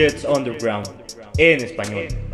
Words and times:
Jets 0.00 0.24
Underground 0.24 0.88
en 1.36 1.62
español. 1.62 2.29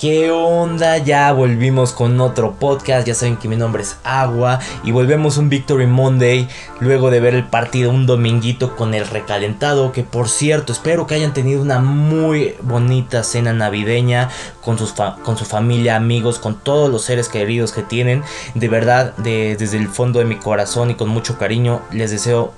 ¿Qué 0.00 0.30
onda? 0.30 0.96
Ya 0.96 1.30
volvimos 1.30 1.92
con 1.92 2.22
otro 2.22 2.54
podcast. 2.54 3.06
Ya 3.06 3.14
saben 3.14 3.36
que 3.36 3.48
mi 3.48 3.56
nombre 3.56 3.82
es 3.82 3.98
Agua. 4.02 4.58
Y 4.82 4.92
volvemos 4.92 5.36
un 5.36 5.50
Victory 5.50 5.86
Monday. 5.86 6.48
Luego 6.80 7.10
de 7.10 7.20
ver 7.20 7.34
el 7.34 7.44
partido 7.44 7.90
un 7.90 8.06
dominguito 8.06 8.76
con 8.76 8.94
el 8.94 9.06
recalentado. 9.06 9.92
Que 9.92 10.02
por 10.02 10.30
cierto, 10.30 10.72
espero 10.72 11.06
que 11.06 11.16
hayan 11.16 11.34
tenido 11.34 11.60
una 11.60 11.80
muy 11.80 12.54
bonita 12.62 13.22
cena 13.24 13.52
navideña. 13.52 14.30
Con, 14.62 14.78
sus 14.78 14.94
con 14.94 15.36
su 15.36 15.44
familia, 15.44 15.96
amigos, 15.96 16.38
con 16.38 16.58
todos 16.58 16.90
los 16.90 17.02
seres 17.02 17.28
queridos 17.28 17.72
que 17.72 17.82
tienen. 17.82 18.22
De 18.54 18.68
verdad, 18.68 19.14
desde 19.18 19.76
el 19.76 19.88
fondo 19.88 20.20
de 20.20 20.24
mi 20.24 20.36
corazón 20.36 20.90
y 20.90 20.94
con 20.94 21.10
mucho 21.10 21.36
cariño. 21.36 21.82
Les 21.92 22.10
deseo 22.10 22.54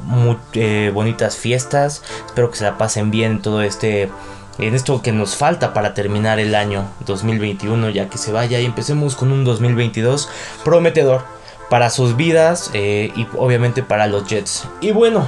eh, 0.52 0.92
bonitas 0.94 1.36
fiestas. 1.36 2.04
Espero 2.24 2.52
que 2.52 2.58
se 2.58 2.62
la 2.62 2.78
pasen 2.78 3.10
bien 3.10 3.32
en 3.32 3.42
todo 3.42 3.62
este 3.62 4.10
en 4.58 4.74
esto 4.74 5.02
que 5.02 5.12
nos 5.12 5.36
falta 5.36 5.72
para 5.72 5.94
terminar 5.94 6.38
el 6.38 6.54
año 6.54 6.84
2021 7.06 7.90
ya 7.90 8.08
que 8.08 8.18
se 8.18 8.32
vaya 8.32 8.60
y 8.60 8.64
empecemos 8.64 9.16
con 9.16 9.32
un 9.32 9.44
2022 9.44 10.28
prometedor 10.64 11.22
para 11.70 11.90
sus 11.90 12.16
vidas 12.16 12.70
eh, 12.74 13.12
y 13.16 13.26
obviamente 13.36 13.82
para 13.82 14.06
los 14.06 14.26
Jets. 14.26 14.68
Y 14.80 14.92
bueno, 14.92 15.26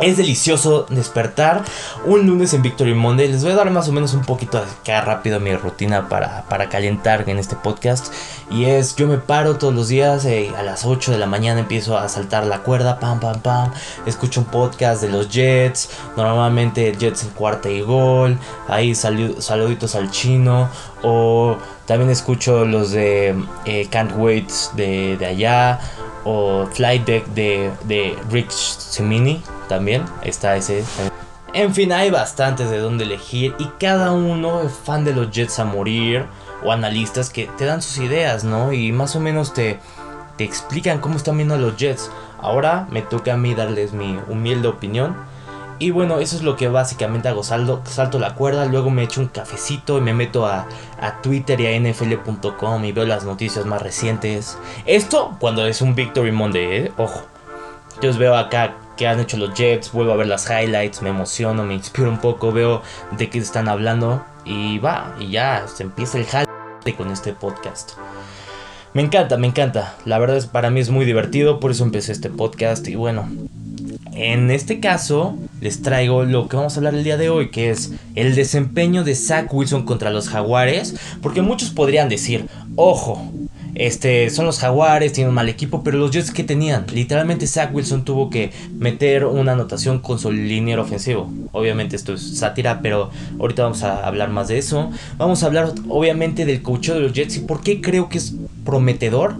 es 0.00 0.16
delicioso 0.16 0.86
despertar 0.88 1.62
un 2.06 2.26
lunes 2.26 2.54
en 2.54 2.62
Victory 2.62 2.94
Monday. 2.94 3.28
Les 3.28 3.42
voy 3.42 3.52
a 3.52 3.56
dar 3.56 3.70
más 3.70 3.88
o 3.88 3.92
menos 3.92 4.14
un 4.14 4.22
poquito 4.22 4.58
acá 4.58 5.02
rápido 5.02 5.40
mi 5.40 5.54
rutina 5.54 6.08
para, 6.08 6.42
para 6.48 6.68
calentar 6.68 7.28
en 7.28 7.38
este 7.38 7.56
podcast. 7.56 8.12
Y 8.50 8.64
es, 8.64 8.96
yo 8.96 9.06
me 9.06 9.18
paro 9.18 9.56
todos 9.56 9.74
los 9.74 9.88
días 9.88 10.24
eh, 10.24 10.50
a 10.56 10.62
las 10.62 10.86
8 10.86 11.12
de 11.12 11.18
la 11.18 11.26
mañana 11.26 11.60
empiezo 11.60 11.98
a 11.98 12.08
saltar 12.08 12.46
la 12.46 12.62
cuerda, 12.62 12.98
pam, 12.98 13.20
pam, 13.20 13.40
pam. 13.40 13.72
Escucho 14.06 14.40
un 14.40 14.46
podcast 14.46 15.02
de 15.02 15.08
los 15.08 15.28
Jets. 15.28 15.90
Normalmente 16.16 16.94
Jets 16.98 17.24
en 17.24 17.30
cuarta 17.30 17.68
y 17.68 17.82
gol. 17.82 18.38
Ahí 18.68 18.94
saluditos 18.94 19.94
al 19.94 20.10
chino. 20.10 20.68
O 21.02 21.56
también 21.86 22.10
escucho 22.10 22.64
los 22.64 22.92
de 22.92 23.34
eh, 23.66 23.86
Can't 23.90 24.12
Wait 24.16 24.50
de, 24.74 25.16
de 25.18 25.26
allá 25.26 25.80
o 26.24 26.66
Flight 26.72 27.06
Deck 27.06 27.26
de, 27.28 27.70
de 27.84 28.16
Rick 28.30 28.50
Simini 28.50 29.42
también 29.70 30.04
está 30.22 30.56
ese. 30.56 30.84
En 31.54 31.74
fin, 31.74 31.92
hay 31.92 32.10
bastantes 32.10 32.70
de 32.70 32.78
dónde 32.78 33.04
elegir 33.04 33.54
y 33.58 33.66
cada 33.78 34.10
uno 34.10 34.62
es 34.62 34.72
fan 34.72 35.04
de 35.04 35.14
los 35.14 35.30
Jets 35.30 35.60
a 35.60 35.64
morir 35.64 36.26
o 36.64 36.72
analistas 36.72 37.30
que 37.30 37.48
te 37.56 37.66
dan 37.66 37.80
sus 37.80 37.98
ideas, 37.98 38.42
¿no? 38.42 38.72
Y 38.72 38.90
más 38.90 39.14
o 39.14 39.20
menos 39.20 39.54
te, 39.54 39.78
te 40.36 40.44
explican 40.44 40.98
cómo 40.98 41.16
están 41.16 41.36
viendo 41.36 41.56
los 41.56 41.76
Jets. 41.76 42.10
Ahora 42.40 42.88
me 42.90 43.02
toca 43.02 43.34
a 43.34 43.36
mí 43.36 43.54
darles 43.54 43.92
mi 43.92 44.18
humilde 44.28 44.66
opinión 44.66 45.14
y 45.78 45.92
bueno, 45.92 46.18
eso 46.18 46.36
es 46.36 46.42
lo 46.42 46.56
que 46.56 46.68
básicamente 46.68 47.28
hago. 47.28 47.42
Salto, 47.42 47.80
salto 47.84 48.18
la 48.18 48.34
cuerda, 48.34 48.66
luego 48.66 48.90
me 48.90 49.04
echo 49.04 49.20
un 49.20 49.28
cafecito 49.28 49.98
y 49.98 50.00
me 50.02 50.12
meto 50.12 50.46
a, 50.46 50.66
Twitter 51.22 51.58
y 51.60 51.66
a 51.68 51.80
nfl.com 51.80 52.84
y 52.84 52.92
veo 52.92 53.06
las 53.06 53.24
noticias 53.24 53.64
más 53.64 53.80
recientes. 53.80 54.58
Esto 54.84 55.36
cuando 55.38 55.64
es 55.66 55.80
un 55.80 55.94
Victory 55.94 56.32
Monday, 56.32 56.64
¿eh? 56.64 56.92
ojo. 56.98 57.22
Yo 58.02 58.16
veo 58.16 58.36
acá 58.36 58.74
que 59.00 59.08
han 59.08 59.18
hecho 59.18 59.38
los 59.38 59.54
Jets, 59.54 59.92
vuelvo 59.92 60.12
a 60.12 60.16
ver 60.16 60.26
las 60.26 60.44
highlights, 60.50 61.00
me 61.00 61.08
emociono, 61.08 61.64
me 61.64 61.72
inspiro 61.72 62.10
un 62.10 62.20
poco, 62.20 62.52
veo 62.52 62.82
de 63.16 63.30
qué 63.30 63.38
están 63.38 63.66
hablando 63.66 64.22
y 64.44 64.76
va, 64.76 65.16
y 65.18 65.30
ya 65.30 65.64
se 65.74 65.84
empieza 65.84 66.18
el 66.18 66.26
jale 66.26 66.44
con 66.98 67.10
este 67.10 67.32
podcast. 67.32 67.92
Me 68.92 69.00
encanta, 69.00 69.38
me 69.38 69.46
encanta. 69.46 69.96
La 70.04 70.18
verdad 70.18 70.36
es 70.36 70.44
para 70.44 70.68
mí 70.68 70.80
es 70.80 70.90
muy 70.90 71.06
divertido, 71.06 71.60
por 71.60 71.70
eso 71.70 71.82
empecé 71.82 72.12
este 72.12 72.28
podcast 72.28 72.86
y 72.88 72.94
bueno, 72.94 73.26
en 74.12 74.50
este 74.50 74.80
caso, 74.80 75.34
les 75.62 75.80
traigo 75.80 76.24
lo 76.24 76.46
que 76.46 76.56
vamos 76.56 76.74
a 76.74 76.80
hablar 76.80 76.94
el 76.94 77.02
día 77.02 77.16
de 77.16 77.30
hoy, 77.30 77.50
que 77.50 77.70
es 77.70 77.92
el 78.16 78.34
desempeño 78.34 79.02
de 79.02 79.14
Zach 79.14 79.50
Wilson 79.50 79.86
contra 79.86 80.10
los 80.10 80.28
Jaguares, 80.28 80.94
porque 81.22 81.40
muchos 81.40 81.70
podrían 81.70 82.10
decir, 82.10 82.50
ojo, 82.76 83.32
este, 83.74 84.30
son 84.30 84.46
los 84.46 84.58
Jaguares, 84.58 85.12
tienen 85.12 85.28
un 85.30 85.34
mal 85.34 85.48
equipo, 85.48 85.82
pero 85.82 85.98
los 85.98 86.10
Jets 86.10 86.30
que 86.30 86.44
tenían, 86.44 86.86
literalmente 86.92 87.46
Zach 87.46 87.74
Wilson 87.74 88.04
tuvo 88.04 88.30
que 88.30 88.52
meter 88.76 89.24
una 89.24 89.52
anotación 89.52 90.00
con 90.00 90.18
su 90.18 90.30
liniero 90.32 90.82
ofensivo. 90.82 91.30
Obviamente 91.52 91.96
esto 91.96 92.14
es 92.14 92.38
sátira, 92.38 92.80
pero 92.82 93.10
ahorita 93.38 93.62
vamos 93.62 93.82
a 93.82 94.06
hablar 94.06 94.30
más 94.30 94.48
de 94.48 94.58
eso. 94.58 94.90
Vamos 95.16 95.42
a 95.42 95.46
hablar 95.46 95.72
obviamente 95.88 96.44
del 96.46 96.62
coacheo 96.62 96.94
de 96.94 97.00
los 97.00 97.12
Jets 97.12 97.36
y 97.36 97.40
por 97.40 97.62
qué 97.62 97.80
creo 97.80 98.08
que 98.08 98.18
es 98.18 98.34
prometedor 98.64 99.36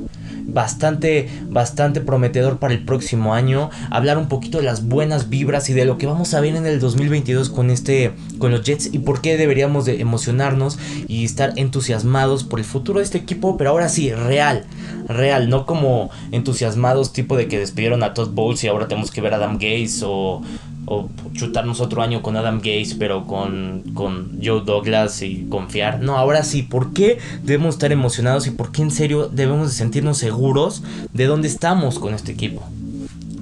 bastante, 0.53 1.29
bastante 1.49 2.01
prometedor 2.01 2.59
para 2.59 2.75
el 2.75 2.85
próximo 2.85 3.35
año. 3.35 3.71
Hablar 3.91 4.19
un 4.19 4.29
poquito 4.29 4.59
de 4.59 4.65
las 4.65 4.87
buenas 4.87 5.31
vibras 5.31 5.69
y 5.71 5.73
de 5.73 5.85
lo 5.85 5.99
que 5.99 6.07
vamos 6.07 6.35
a 6.35 6.41
ver 6.41 6.57
en 6.57 6.67
el 6.67 6.81
2022 6.81 7.51
con 7.51 7.71
este, 7.71 8.13
con 8.39 8.51
los 8.51 8.63
Jets 8.63 8.91
y 8.93 8.99
por 8.99 9.21
qué 9.21 9.37
deberíamos 9.37 9.85
de 9.85 10.01
emocionarnos 10.01 10.79
y 11.09 11.25
estar 11.25 11.53
entusiasmados 11.57 12.45
por 12.45 12.59
el 12.59 12.65
futuro 12.65 12.99
de 12.99 13.05
este 13.05 13.19
equipo, 13.19 13.57
pero 13.57 13.71
ahora 13.71 13.89
sí, 13.89 14.13
real, 14.13 14.65
real, 15.09 15.49
no 15.49 15.67
como 15.67 16.11
entusiasmados 16.33 17.13
tipo 17.13 17.37
de 17.37 17.49
que 17.49 17.59
despidieron 17.59 18.03
a 18.03 18.15
Todd 18.15 18.31
Bowles 18.31 18.63
y 18.65 18.69
ahora 18.69 18.89
tenemos 18.89 19.11
que 19.11 19.21
ver 19.21 19.35
a 19.35 19.37
Adam 19.37 19.59
Gaze 19.59 20.03
o 20.05 20.43
o 20.87 21.09
chutarnos 21.33 21.81
otro 21.81 22.03
año 22.03 22.23
con 22.23 22.37
Adam 22.37 22.59
Gaze, 22.59 22.97
pero 22.99 23.27
con, 23.27 23.83
con 23.95 24.41
Joe 24.43 24.63
Douglas 24.65 25.23
y 25.23 25.47
confiar. 25.49 26.01
No, 26.01 26.17
ahora 26.17 26.43
sí, 26.43 26.63
¿por 26.63 26.93
qué 26.93 27.19
debemos 27.43 27.77
estar 27.77 27.93
emocionados 27.93 28.47
y 28.47 28.51
por 28.51 28.73
qué 28.73 28.83
en 28.83 28.91
serio 28.91 29.29
debemos 29.29 29.69
de 29.69 29.75
sentirnos 29.75 30.19
seguros 30.19 30.83
de 31.13 31.27
dónde 31.27 31.49
estamos 31.49 31.99
con 31.99 32.15
este 32.15 32.33
equipo? 32.33 32.63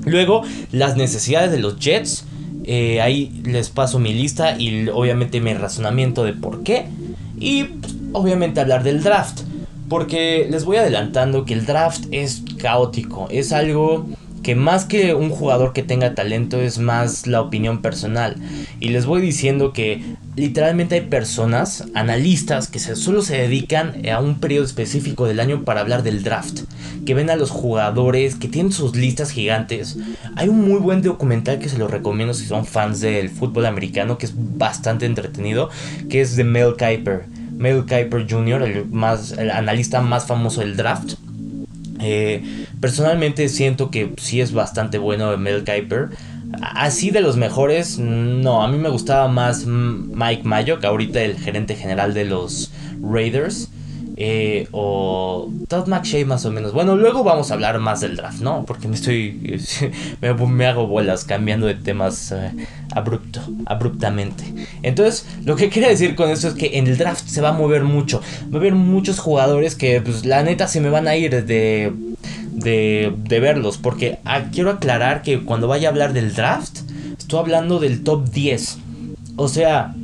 Luego, 0.04 0.42
las 0.72 0.96
necesidades 0.96 1.50
de 1.50 1.58
los 1.58 1.78
Jets. 1.78 2.24
Eh, 2.70 3.00
ahí 3.00 3.40
les 3.44 3.70
paso 3.70 3.98
mi 3.98 4.12
lista 4.12 4.58
y 4.58 4.88
obviamente 4.90 5.40
mi 5.40 5.54
razonamiento 5.54 6.22
de 6.24 6.34
por 6.34 6.62
qué. 6.62 6.86
Y 7.40 7.64
pues, 7.64 7.94
obviamente 8.12 8.60
hablar 8.60 8.82
del 8.82 9.02
draft. 9.02 9.40
Porque 9.88 10.46
les 10.50 10.66
voy 10.66 10.76
adelantando 10.76 11.46
que 11.46 11.54
el 11.54 11.64
draft 11.64 12.04
es 12.10 12.42
caótico. 12.58 13.26
Es 13.30 13.52
algo 13.52 14.06
que 14.42 14.54
más 14.54 14.84
que 14.84 15.14
un 15.14 15.30
jugador 15.30 15.72
que 15.72 15.82
tenga 15.82 16.14
talento 16.14 16.60
es 16.60 16.78
más 16.78 17.26
la 17.26 17.40
opinión 17.40 17.82
personal. 17.82 18.36
Y 18.80 18.88
les 18.88 19.06
voy 19.06 19.20
diciendo 19.20 19.72
que 19.72 20.02
literalmente 20.36 20.96
hay 20.96 21.00
personas, 21.02 21.84
analistas, 21.94 22.68
que 22.68 22.78
solo 22.78 23.22
se 23.22 23.36
dedican 23.36 24.06
a 24.08 24.20
un 24.20 24.40
periodo 24.40 24.64
específico 24.64 25.26
del 25.26 25.40
año 25.40 25.64
para 25.64 25.80
hablar 25.80 26.02
del 26.02 26.22
draft. 26.22 26.60
Que 27.04 27.14
ven 27.14 27.30
a 27.30 27.36
los 27.36 27.50
jugadores, 27.50 28.36
que 28.36 28.48
tienen 28.48 28.72
sus 28.72 28.94
listas 28.96 29.30
gigantes. 29.30 29.98
Hay 30.36 30.48
un 30.48 30.66
muy 30.66 30.78
buen 30.78 31.02
documental 31.02 31.58
que 31.58 31.68
se 31.68 31.78
lo 31.78 31.88
recomiendo 31.88 32.34
si 32.34 32.46
son 32.46 32.66
fans 32.66 33.00
del 33.00 33.30
fútbol 33.30 33.66
americano, 33.66 34.18
que 34.18 34.26
es 34.26 34.34
bastante 34.36 35.06
entretenido, 35.06 35.70
que 36.08 36.20
es 36.20 36.36
de 36.36 36.44
Mel 36.44 36.74
Kiper. 36.76 37.24
Mel 37.56 37.84
Kiper 37.86 38.26
Jr., 38.30 38.62
el, 38.62 38.86
más, 38.86 39.32
el 39.32 39.50
analista 39.50 40.00
más 40.00 40.26
famoso 40.26 40.60
del 40.60 40.76
draft 40.76 41.14
eh, 42.00 42.66
personalmente 42.80 43.48
siento 43.48 43.90
que 43.90 44.12
sí 44.18 44.40
es 44.40 44.52
bastante 44.52 44.98
bueno 44.98 45.36
Mel 45.36 45.64
Kiper. 45.64 46.10
Así 46.62 47.10
de 47.10 47.20
los 47.20 47.36
mejores, 47.36 47.98
no, 47.98 48.62
a 48.62 48.68
mí 48.68 48.78
me 48.78 48.88
gustaba 48.88 49.28
más 49.28 49.66
Mike 49.66 50.44
Mayo, 50.44 50.78
que 50.78 50.86
ahorita 50.86 51.22
el 51.22 51.38
gerente 51.38 51.74
general 51.74 52.14
de 52.14 52.24
los 52.24 52.72
Raiders. 53.02 53.70
Eh, 54.20 54.66
o 54.72 55.48
Todd 55.68 55.86
McShay 55.86 56.24
más 56.24 56.44
o 56.44 56.50
menos. 56.50 56.72
Bueno, 56.72 56.96
luego 56.96 57.22
vamos 57.22 57.52
a 57.52 57.54
hablar 57.54 57.78
más 57.78 58.00
del 58.00 58.16
draft, 58.16 58.40
¿no? 58.40 58.64
Porque 58.66 58.88
me 58.88 58.96
estoy... 58.96 59.60
me, 60.20 60.66
hago 60.66 60.88
bolas 60.88 61.24
cambiando 61.24 61.68
de 61.68 61.76
temas 61.76 62.32
eh, 62.32 62.50
abrupto, 62.96 63.40
abruptamente. 63.66 64.42
Entonces, 64.82 65.24
lo 65.44 65.54
que 65.54 65.70
quería 65.70 65.88
decir 65.88 66.16
con 66.16 66.30
esto 66.30 66.48
es 66.48 66.54
que 66.54 66.78
en 66.78 66.88
el 66.88 66.98
draft 66.98 67.28
se 67.28 67.40
va 67.40 67.50
a 67.50 67.52
mover 67.52 67.84
mucho. 67.84 68.20
Va 68.52 68.56
a 68.56 68.60
haber 68.60 68.74
muchos 68.74 69.20
jugadores 69.20 69.76
que, 69.76 70.00
pues, 70.00 70.26
la 70.26 70.42
neta, 70.42 70.66
se 70.66 70.80
me 70.80 70.90
van 70.90 71.06
a 71.06 71.14
ir 71.14 71.44
de... 71.44 71.92
De, 72.58 73.14
de 73.16 73.40
verlos, 73.40 73.78
porque 73.78 74.18
ah, 74.24 74.46
quiero 74.52 74.70
aclarar 74.70 75.22
que 75.22 75.44
cuando 75.44 75.68
vaya 75.68 75.88
a 75.88 75.90
hablar 75.92 76.12
del 76.12 76.34
draft, 76.34 76.80
estoy 77.16 77.38
hablando 77.38 77.78
del 77.78 78.02
top 78.02 78.28
10. 78.30 78.78
O 79.36 79.48
sea, 79.48 79.94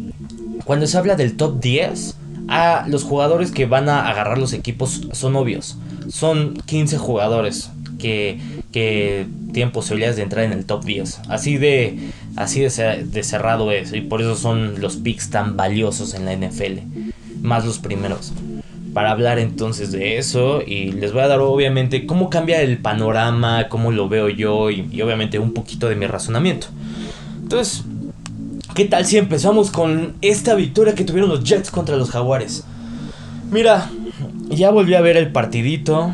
cuando 0.64 0.86
se 0.86 0.96
habla 0.96 1.16
del 1.16 1.36
top 1.36 1.60
10, 1.60 2.16
a 2.48 2.86
los 2.88 3.04
jugadores 3.04 3.50
que 3.50 3.66
van 3.66 3.88
a 3.88 4.08
agarrar 4.08 4.38
los 4.38 4.52
equipos 4.52 5.08
son 5.12 5.36
obvios. 5.36 5.76
Son 6.08 6.54
15 6.66 6.98
jugadores 6.98 7.70
que, 7.98 8.38
que 8.72 9.26
tienen 9.52 9.72
posibilidades 9.72 10.16
de 10.16 10.22
entrar 10.22 10.44
en 10.44 10.52
el 10.52 10.66
top 10.66 10.84
10. 10.84 11.20
Así 11.28 11.56
de, 11.56 12.10
así 12.36 12.60
de, 12.60 13.22
cerrado 13.22 13.72
es. 13.72 13.92
Y 13.92 14.02
por 14.02 14.20
eso 14.20 14.36
son 14.36 14.80
los 14.80 14.96
picks 14.96 15.30
tan 15.30 15.56
valiosos 15.56 16.14
en 16.14 16.26
la 16.26 16.36
NFL. 16.36 16.80
Más 17.40 17.64
los 17.64 17.78
primeros. 17.78 18.32
Para 18.94 19.10
hablar 19.10 19.38
entonces 19.38 19.92
de 19.92 20.16
eso. 20.16 20.62
Y 20.66 20.92
les 20.92 21.12
voy 21.12 21.22
a 21.22 21.28
dar 21.28 21.40
obviamente 21.40 22.06
cómo 22.06 22.30
cambia 22.30 22.62
el 22.62 22.78
panorama, 22.78 23.68
cómo 23.68 23.92
lo 23.92 24.08
veo 24.08 24.30
yo. 24.30 24.70
Y, 24.70 25.02
obviamente 25.02 25.38
un 25.38 25.52
poquito 25.52 25.88
de 25.88 25.96
mi 25.96 26.06
razonamiento. 26.06 26.68
Entonces, 27.42 27.84
¿Qué 28.74 28.86
tal 28.86 29.06
si 29.06 29.18
empezamos 29.18 29.70
con 29.70 30.14
esta 30.20 30.56
victoria 30.56 30.96
que 30.96 31.04
tuvieron 31.04 31.30
los 31.30 31.44
Jets 31.44 31.70
contra 31.70 31.96
los 31.96 32.10
Jaguares? 32.10 32.64
Mira, 33.52 33.88
ya 34.48 34.70
volví 34.70 34.94
a 34.94 35.00
ver 35.00 35.16
el 35.16 35.30
partidito. 35.30 36.12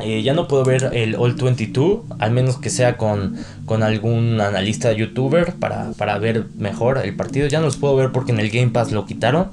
Eh, 0.00 0.22
ya 0.22 0.34
no 0.34 0.46
puedo 0.48 0.64
ver 0.64 0.90
el 0.92 1.14
All 1.14 1.32
22, 1.32 2.00
al 2.18 2.30
menos 2.32 2.58
que 2.58 2.68
sea 2.68 2.98
con, 2.98 3.36
con 3.64 3.82
algún 3.82 4.38
analista 4.42 4.92
youtuber 4.92 5.54
para, 5.54 5.92
para 5.92 6.18
ver 6.18 6.44
mejor 6.58 7.00
el 7.02 7.16
partido. 7.16 7.48
Ya 7.48 7.60
no 7.60 7.66
los 7.66 7.78
puedo 7.78 7.96
ver 7.96 8.12
porque 8.12 8.32
en 8.32 8.40
el 8.40 8.50
Game 8.50 8.68
Pass 8.68 8.92
lo 8.92 9.06
quitaron. 9.06 9.48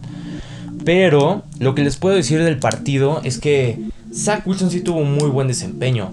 Pero 0.86 1.44
lo 1.60 1.76
que 1.76 1.84
les 1.84 1.98
puedo 1.98 2.16
decir 2.16 2.44
del 2.44 2.60
partido 2.60 3.22
es 3.24 3.38
que 3.38 3.80
Zach 4.14 4.46
Wilson 4.46 4.70
sí 4.70 4.82
tuvo 4.82 5.00
un 5.00 5.14
muy 5.14 5.30
buen 5.30 5.48
desempeño. 5.48 6.12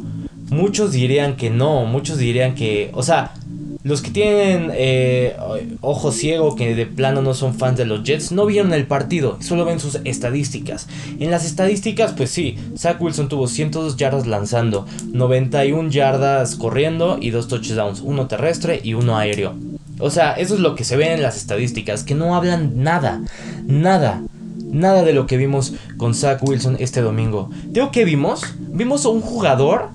Muchos 0.50 0.93
dirían 0.93 1.37
que 1.37 1.50
no, 1.50 1.84
muchos 1.84 2.19
dirían 2.19 2.55
que, 2.55 2.90
o 2.93 3.02
sea, 3.02 3.34
los 3.82 4.02
que 4.02 4.11
tienen 4.11 4.70
eh, 4.75 5.37
ojo 5.81 6.12
ciego, 6.12 6.55
que 6.55 6.75
de 6.75 6.87
plano 6.87 7.22
no 7.22 7.34
son 7.34 7.55
fans 7.55 7.78
de 7.78 7.87
los 7.87 8.02
Jets, 8.02 8.31
no 8.31 8.46
vieron 8.46 8.75
el 8.75 8.87
partido, 8.87 9.38
solo 9.40 9.64
ven 9.64 9.81
sus 9.81 9.99
estadísticas. 10.05 10.87
En 11.19 11.31
las 11.31 11.46
estadísticas, 11.46 12.12
pues 12.12 12.31
sí, 12.31 12.58
Zach 12.76 13.00
Wilson 13.00 13.28
tuvo 13.28 13.46
102 13.46 13.96
yardas 13.96 14.26
lanzando, 14.26 14.87
91 15.12 15.88
yardas 15.90 16.56
corriendo 16.56 17.19
y 17.20 17.31
dos 17.31 17.49
touchdowns, 17.49 18.00
uno 18.00 18.26
terrestre 18.26 18.81
y 18.82 18.94
uno 18.94 19.16
aéreo. 19.16 19.55
O 19.99 20.11
sea, 20.11 20.32
eso 20.32 20.55
es 20.55 20.61
lo 20.61 20.75
que 20.75 20.84
se 20.84 20.96
ve 20.96 21.12
en 21.12 21.23
las 21.23 21.37
estadísticas, 21.37 22.05
que 22.05 22.14
no 22.14 22.34
hablan 22.34 22.82
nada, 22.82 23.23
nada, 23.66 24.23
nada 24.70 25.02
de 25.02 25.12
lo 25.12 25.26
que 25.26 25.37
vimos 25.37 25.75
con 25.96 26.14
Zach 26.14 26.43
Wilson 26.43 26.76
este 26.78 27.00
domingo. 27.00 27.50
Digo 27.67 27.90
que 27.90 28.05
vimos, 28.05 28.43
vimos 28.58 29.05
a 29.05 29.08
un 29.11 29.20
jugador 29.20 29.88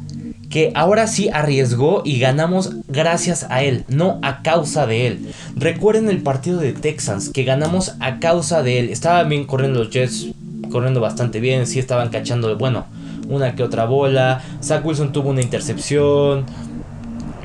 que 0.49 0.71
ahora 0.75 1.07
sí 1.07 1.29
arriesgó 1.29 2.01
y 2.05 2.19
ganamos 2.19 2.75
gracias 2.87 3.45
a 3.49 3.63
él, 3.63 3.83
no 3.89 4.19
a 4.21 4.41
causa 4.41 4.85
de 4.85 5.07
él. 5.07 5.33
Recuerden 5.55 6.09
el 6.09 6.21
partido 6.21 6.59
de 6.59 6.73
Texans, 6.73 7.29
que 7.29 7.43
ganamos 7.43 7.95
a 7.99 8.19
causa 8.19 8.63
de 8.63 8.79
él. 8.79 8.89
Estaban 8.89 9.27
bien 9.27 9.45
corriendo 9.45 9.79
los 9.79 9.89
Jets, 9.89 10.27
corriendo 10.71 11.01
bastante 11.01 11.39
bien, 11.39 11.67
sí 11.67 11.79
estaban 11.79 12.09
cachando, 12.09 12.55
bueno, 12.57 12.85
una 13.27 13.55
que 13.55 13.63
otra 13.63 13.85
bola. 13.85 14.41
Zach 14.63 14.85
Wilson 14.85 15.11
tuvo 15.11 15.29
una 15.31 15.41
intercepción. 15.41 16.45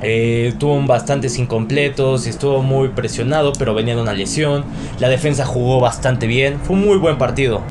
Eh, 0.03 0.55
tuvo 0.59 0.81
bastantes 0.87 1.39
incompletos, 1.39 2.27
estuvo 2.27 2.63
muy 2.63 2.89
presionado, 2.89 3.53
pero 3.59 3.75
venía 3.75 3.95
de 3.95 4.03
una 4.03 4.15
lesión. 4.15 4.65
La 4.99 5.09
defensa 5.09 5.45
jugó 5.45 5.81
bastante 5.81 6.27
bien, 6.27 6.59
fue 6.63 6.77
un 6.77 6.85
muy 6.85 6.99
buen 6.99 7.19
partido. 7.19 7.63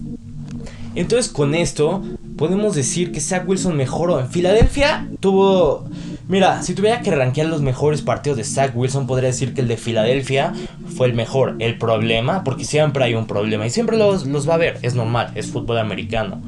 Entonces 0.95 1.31
con 1.31 1.55
esto 1.55 2.03
podemos 2.37 2.75
decir 2.75 3.11
que 3.11 3.19
Zach 3.19 3.47
Wilson 3.47 3.75
mejoró. 3.75 4.19
En 4.19 4.29
Filadelfia 4.29 5.07
tuvo... 5.19 5.85
Mira, 6.27 6.61
si 6.61 6.75
tuviera 6.75 7.01
que 7.01 7.11
rankear 7.11 7.47
los 7.47 7.61
mejores 7.61 8.01
partidos 8.01 8.37
de 8.37 8.43
Zach 8.43 8.71
Wilson, 8.75 9.07
podría 9.07 9.29
decir 9.29 9.53
que 9.53 9.61
el 9.61 9.67
de 9.67 9.77
Filadelfia 9.77 10.53
fue 10.95 11.07
el 11.07 11.13
mejor. 11.13 11.55
El 11.59 11.77
problema, 11.77 12.43
porque 12.43 12.65
siempre 12.65 13.03
hay 13.03 13.15
un 13.15 13.27
problema 13.27 13.65
y 13.65 13.69
siempre 13.69 13.97
los, 13.97 14.25
va 14.47 14.53
a 14.53 14.55
haber, 14.55 14.77
es 14.83 14.95
normal, 14.95 15.31
es 15.35 15.47
fútbol 15.47 15.79
americano. 15.79 16.41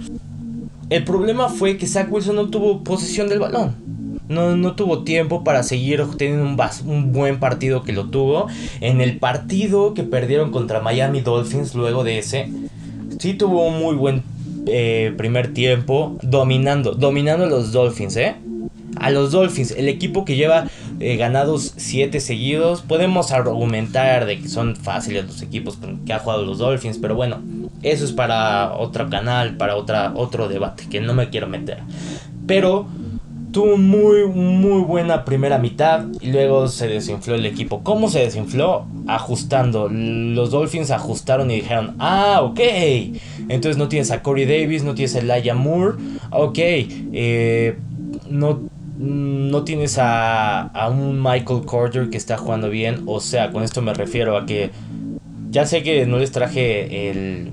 El 0.89 1.03
problema 1.03 1.49
fue 1.49 1.77
que 1.77 1.87
Zach 1.87 2.11
Wilson 2.11 2.35
no 2.35 2.49
tuvo 2.49 2.83
posesión 2.83 3.27
del 3.27 3.39
balón. 3.39 3.75
No, 4.31 4.55
no, 4.55 4.75
tuvo 4.75 5.03
tiempo 5.03 5.43
para 5.43 5.61
seguir 5.61 6.01
teniendo 6.17 6.45
un, 6.85 7.11
buen 7.11 7.37
partido 7.37 7.83
que 7.83 7.91
lo 7.91 8.09
tuvo. 8.09 8.47
En 8.79 9.01
el 9.01 9.17
partido 9.17 9.93
que 9.93 10.03
perdieron 10.03 10.51
contra 10.51 10.79
Miami 10.79 11.19
Dolphins 11.19 11.75
luego 11.75 12.05
de 12.05 12.19
ese, 12.19 12.49
sí 13.19 13.33
tuvo 13.33 13.67
un 13.67 13.79
muy 13.79 13.95
buen 13.95 14.23
eh, 14.67 15.13
primer 15.17 15.53
tiempo 15.53 16.17
dominando, 16.21 16.93
dominando 16.93 17.43
a 17.43 17.49
los 17.49 17.73
Dolphins, 17.73 18.15
¿eh? 18.15 18.35
A 18.95 19.09
los 19.09 19.31
Dolphins, 19.31 19.71
el 19.71 19.89
equipo 19.89 20.23
que 20.23 20.37
lleva 20.37 20.67
eh, 21.01 21.17
ganados 21.17 21.73
7 21.75 22.21
seguidos, 22.21 22.81
podemos 22.83 23.31
argumentar 23.31 24.25
de 24.25 24.39
que 24.39 24.47
son 24.47 24.77
fáciles 24.77 25.25
los 25.25 25.41
equipos 25.41 25.77
que 26.05 26.13
ha 26.13 26.19
jugado 26.19 26.45
los 26.45 26.59
Dolphins, 26.59 26.99
pero 26.99 27.15
bueno, 27.15 27.41
eso 27.83 28.05
es 28.05 28.13
para 28.13 28.73
otro 28.73 29.09
canal, 29.09 29.57
para 29.57 29.75
otra, 29.75 30.13
otro 30.15 30.47
debate 30.47 30.87
que 30.89 31.01
no 31.01 31.13
me 31.13 31.29
quiero 31.29 31.47
meter. 31.47 31.79
Pero 32.47 32.87
tuvo 33.51 33.77
muy, 33.77 34.25
muy 34.27 34.81
buena 34.81 35.25
primera 35.25 35.57
mitad 35.57 36.05
y 36.19 36.31
luego 36.31 36.67
se 36.67 36.87
desinfló 36.87 37.35
el 37.35 37.45
equipo. 37.45 37.81
¿Cómo 37.83 38.09
se 38.09 38.19
desinfló? 38.19 38.85
Ajustando. 39.07 39.89
Los 39.89 40.51
Dolphins 40.51 40.91
ajustaron 40.91 41.51
y 41.51 41.55
dijeron, 41.55 41.95
ah, 41.99 42.41
ok. 42.43 42.59
Entonces 43.49 43.77
no 43.77 43.87
tienes 43.87 44.11
a 44.11 44.21
Corey 44.21 44.45
Davis, 44.45 44.83
no 44.83 44.95
tienes 44.95 45.15
a 45.15 45.19
Elijah 45.19 45.55
Moore. 45.55 45.97
Ok, 46.31 46.57
eh, 46.57 47.77
no, 48.29 48.61
no 48.97 49.63
tienes 49.63 49.97
a, 49.97 50.61
a 50.61 50.89
un 50.89 51.21
Michael 51.21 51.61
Carter 51.69 52.09
que 52.09 52.17
está 52.17 52.37
jugando 52.37 52.69
bien. 52.69 53.03
O 53.05 53.19
sea, 53.19 53.51
con 53.51 53.63
esto 53.63 53.81
me 53.81 53.93
refiero 53.93 54.37
a 54.37 54.45
que 54.45 54.71
ya 55.49 55.65
sé 55.65 55.83
que 55.83 56.05
no 56.05 56.17
les 56.17 56.31
traje 56.31 57.09
el 57.09 57.51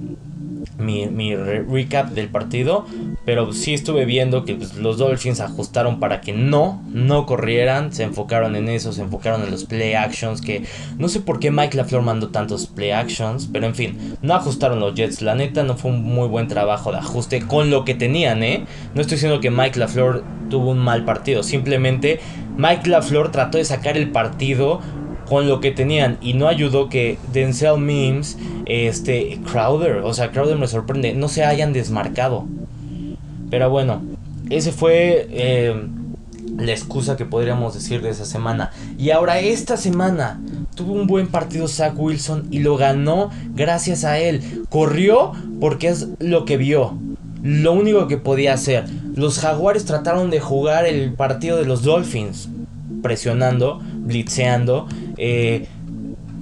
mi, 0.79 1.35
recap 1.37 2.11
del 2.11 2.29
partido, 2.29 2.87
pero 3.29 3.53
sí 3.53 3.75
estuve 3.75 4.07
viendo 4.07 4.47
que 4.47 4.55
pues, 4.55 4.77
los 4.77 4.97
Dolphins 4.97 5.41
ajustaron 5.41 6.01
para 6.01 6.23
que 6.23 6.33
no, 6.33 6.83
no 6.89 7.27
corrieran, 7.27 7.93
se 7.93 8.05
enfocaron 8.05 8.57
en 8.57 8.71
eso, 8.71 8.95
se 8.95 9.03
enfocaron 9.03 9.43
en 9.43 9.51
los 9.51 9.67
play 9.67 9.93
actions, 9.93 10.41
que 10.41 10.65
no 10.97 11.11
sé 11.11 11.21
por 11.21 11.39
qué 11.39 11.51
Mike 11.51 11.77
LaFleur 11.77 12.01
mandó 12.01 12.31
tantos 12.31 12.69
play 12.69 12.91
actions, 12.91 13.47
pero 13.53 13.67
en 13.67 13.75
fin, 13.75 14.17
no 14.23 14.33
ajustaron 14.33 14.81
los 14.81 14.95
Jets, 14.95 15.21
la 15.21 15.35
neta 15.35 15.63
no 15.63 15.77
fue 15.77 15.91
un 15.91 16.05
muy 16.05 16.27
buen 16.27 16.49
trabajo 16.49 16.91
de 16.91 16.97
ajuste 16.97 17.43
con 17.43 17.69
lo 17.69 17.85
que 17.85 17.93
tenían, 17.93 18.43
¿eh? 18.43 18.65
No 18.95 19.03
estoy 19.03 19.17
diciendo 19.17 19.41
que 19.41 19.51
Mike 19.51 19.79
LaFleur 19.79 20.25
tuvo 20.49 20.71
un 20.71 20.79
mal 20.79 21.05
partido, 21.05 21.43
simplemente 21.43 22.21
Mike 22.57 22.89
LaFleur 22.89 23.31
trató 23.31 23.59
de 23.59 23.67
sacar 23.67 23.99
el 23.99 24.11
partido 24.11 24.81
con 25.27 25.47
lo 25.47 25.61
que 25.61 25.71
tenían 25.71 26.17
y 26.23 26.33
no 26.33 26.49
ayudó 26.49 26.89
que 26.89 27.19
Denzel 27.31 27.79
Mims, 27.79 28.39
este 28.65 29.39
Crowder, 29.53 29.99
o 29.99 30.15
sea, 30.15 30.31
Crowder 30.31 30.57
me 30.57 30.67
sorprende, 30.67 31.13
no 31.13 31.29
se 31.29 31.45
hayan 31.45 31.75
desmarcado. 31.75 32.47
Pero 33.51 33.71
bueno, 33.71 34.03
ese 34.51 34.73
fue 34.73 35.27
eh, 35.31 35.75
la 36.57 36.73
excusa 36.73 37.17
que 37.17 37.25
podríamos 37.25 37.75
decir 37.75 38.03
de 38.03 38.11
esa 38.11 38.25
semana. 38.25 38.71
Y 38.99 39.11
ahora 39.11 39.41
esta 39.41 39.77
semana 39.77 40.41
tuvo 40.75 40.93
un 40.93 41.07
buen 41.07 41.29
partido 41.29 41.69
Zach 41.69 41.95
Wilson 41.97 42.49
y 42.51 42.61
lo 42.61 42.77
ganó 42.77 43.31
gracias 43.55 44.05
a 44.05 44.19
él. 44.19 44.65
Corrió 44.69 45.33
porque 45.61 45.89
es 45.89 46.09
lo 46.19 46.45
que 46.45 46.57
vio. 46.57 46.99
Lo 47.43 47.73
único 47.73 48.09
que 48.09 48.17
podía 48.19 48.55
hacer. 48.55 48.85
Los 49.15 49.39
Jaguares 49.39 49.85
trataron 49.85 50.31
de 50.31 50.41
jugar 50.41 50.87
el 50.87 51.13
partido 51.15 51.57
de 51.57 51.65
los 51.65 51.83
Dolphins. 51.83 52.49
Presionando, 53.03 53.81
blitzeando 53.95 54.89
eh, 55.17 55.69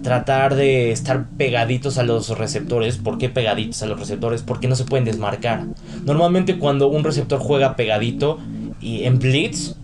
tratar 0.07 0.55
de 0.55 0.93
estar 0.93 1.27
pegaditos 1.37 1.99
a 1.99 2.05
los 2.05 2.39
receptores. 2.39 2.97
¿Por 2.97 3.19
qué 3.19 3.29
pegaditos 3.29 3.83
a 3.83 3.87
los 3.87 3.99
receptores? 3.99 4.41
Porque 4.41 4.69
no 4.69 4.77
se 4.77 4.85
pueden 4.85 5.05
desmarcar. 5.05 5.65
Normalmente 6.05 6.61
cuando 6.61 6.87
un 6.87 7.03
receptor 7.03 7.41
juega 7.41 7.75
pegadito 7.75 8.39
y 8.81 9.03
en 9.03 9.19
blitz, 9.19 9.75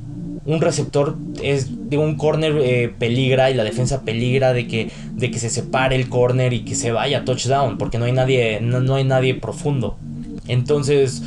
un 0.45 0.61
receptor 0.61 1.17
es 1.43 1.91
de 1.91 1.99
un 1.99 2.14
corner 2.14 2.57
eh, 2.61 2.95
peligra 2.97 3.50
y 3.50 3.55
la 3.55 3.64
defensa 3.64 4.02
peligra 4.02 4.52
de 4.52 4.69
que, 4.69 4.93
de 5.11 5.33
que 5.33 5.41
se 5.41 5.50
separe 5.50 5.97
el 5.97 6.09
corner 6.09 6.52
y 6.52 6.61
que 6.61 6.76
se 6.76 6.93
vaya 6.93 7.25
touchdown 7.25 7.76
porque 7.76 7.99
no 7.99 8.05
hay 8.05 8.12
nadie, 8.12 8.61
no, 8.61 8.95
hay 8.95 9.02
nadie 9.02 9.35
profundo. 9.35 9.99
Entonces, 10.47 11.25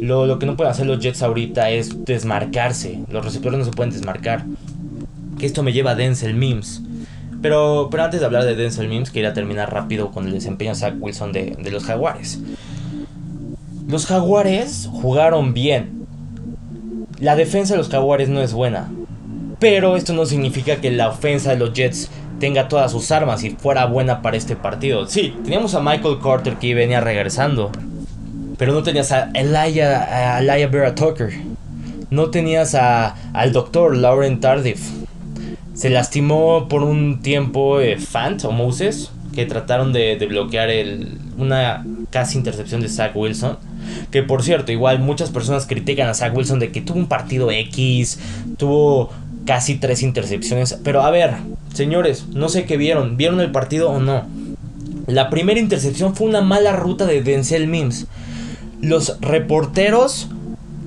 lo, 0.00 0.26
lo, 0.26 0.38
que 0.38 0.46
no 0.46 0.56
pueden 0.56 0.70
hacer 0.70 0.86
los 0.86 1.00
Jets 1.00 1.24
ahorita 1.24 1.70
es 1.70 2.04
desmarcarse. 2.04 3.00
Los 3.10 3.24
receptores 3.24 3.58
no 3.58 3.64
se 3.64 3.72
pueden 3.72 3.92
desmarcar. 3.92 4.44
Que 5.40 5.46
esto 5.46 5.64
me 5.64 5.72
lleva 5.72 5.90
a 5.90 5.94
Denzel 5.96 6.34
Mims. 6.34 6.84
Pero, 7.40 7.88
pero 7.90 8.04
antes 8.04 8.20
de 8.20 8.26
hablar 8.26 8.44
de 8.44 8.56
Denzel 8.56 8.88
Mims, 8.88 9.10
quería 9.10 9.32
terminar 9.32 9.72
rápido 9.72 10.10
con 10.10 10.26
el 10.26 10.32
desempeño 10.32 10.72
de 10.72 10.76
Zach 10.76 10.94
Wilson 10.98 11.32
de, 11.32 11.56
de 11.60 11.70
los 11.70 11.84
Jaguares. 11.84 12.40
Los 13.86 14.06
Jaguares 14.06 14.88
jugaron 14.90 15.54
bien. 15.54 16.06
La 17.20 17.36
defensa 17.36 17.74
de 17.74 17.78
los 17.78 17.88
Jaguares 17.88 18.28
no 18.28 18.40
es 18.40 18.52
buena. 18.52 18.90
Pero 19.60 19.96
esto 19.96 20.12
no 20.12 20.26
significa 20.26 20.76
que 20.76 20.90
la 20.90 21.08
ofensa 21.08 21.50
de 21.50 21.56
los 21.56 21.72
Jets 21.72 22.10
tenga 22.38 22.68
todas 22.68 22.92
sus 22.92 23.10
armas 23.10 23.42
y 23.44 23.50
fuera 23.50 23.86
buena 23.86 24.22
para 24.22 24.36
este 24.36 24.56
partido. 24.56 25.06
Sí, 25.06 25.34
teníamos 25.42 25.74
a 25.74 25.80
Michael 25.80 26.18
Carter 26.22 26.56
que 26.56 26.74
venía 26.74 27.00
regresando. 27.00 27.70
Pero 28.56 28.72
no 28.72 28.82
tenías 28.82 29.12
a 29.12 29.30
Elijah, 29.34 30.36
a 30.36 30.40
Elijah 30.40 30.68
Vera 30.68 30.94
Tucker. 30.94 31.32
No 32.10 32.30
tenías 32.30 32.74
a, 32.74 33.14
al 33.32 33.52
doctor 33.52 33.96
Lauren 33.96 34.40
Tardif 34.40 34.97
se 35.78 35.90
lastimó 35.90 36.66
por 36.68 36.82
un 36.82 37.22
tiempo 37.22 37.78
eh, 37.80 37.98
Fant 37.98 38.44
o 38.44 38.50
Moses, 38.50 39.12
que 39.32 39.46
trataron 39.46 39.92
de, 39.92 40.16
bloquear 40.28 40.70
el, 40.70 41.18
una 41.36 41.86
casi 42.10 42.36
intercepción 42.36 42.80
de 42.80 42.88
Zach 42.88 43.14
Wilson. 43.14 43.58
Que 44.10 44.24
por 44.24 44.42
cierto, 44.42 44.72
igual 44.72 44.98
muchas 44.98 45.30
personas 45.30 45.66
critican 45.66 46.08
a 46.08 46.14
Zach 46.14 46.36
Wilson 46.36 46.58
de 46.58 46.72
que 46.72 46.80
tuvo 46.80 46.98
un 46.98 47.06
partido 47.06 47.52
X, 47.52 48.18
tuvo 48.56 49.12
casi 49.46 49.76
tres 49.76 50.02
intercepciones. 50.02 50.80
Pero 50.82 51.02
a 51.02 51.12
ver, 51.12 51.34
señores, 51.72 52.26
no 52.34 52.48
sé 52.48 52.64
qué 52.64 52.76
vieron. 52.76 53.16
¿Vieron 53.16 53.40
el 53.40 53.52
partido 53.52 53.88
o 53.90 54.00
no? 54.00 54.26
La 55.06 55.30
primera 55.30 55.60
intercepción 55.60 56.16
fue 56.16 56.26
una 56.26 56.40
mala 56.40 56.72
ruta 56.72 57.06
de 57.06 57.22
Denzel 57.22 57.68
Mims. 57.68 58.08
Los 58.80 59.20
reporteros 59.20 60.28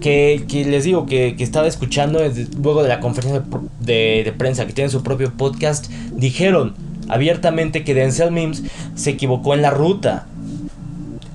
que, 0.01 0.43
les 0.67 0.83
digo 0.83 1.05
que, 1.05 1.35
estaba 1.39 1.67
escuchando 1.67 2.19
luego 2.61 2.83
de 2.83 2.89
la 2.89 2.99
conferencia 2.99 3.43
de, 3.79 4.33
prensa 4.37 4.65
que 4.65 4.73
tiene 4.73 4.89
su 4.89 5.03
propio 5.03 5.31
podcast, 5.31 5.89
dijeron 6.13 6.73
abiertamente 7.07 7.83
que 7.83 7.93
Denzel 7.93 8.31
Mims 8.31 8.63
se 8.95 9.11
equivocó 9.11 9.53
en 9.53 9.61
la 9.61 9.69
ruta. 9.69 10.27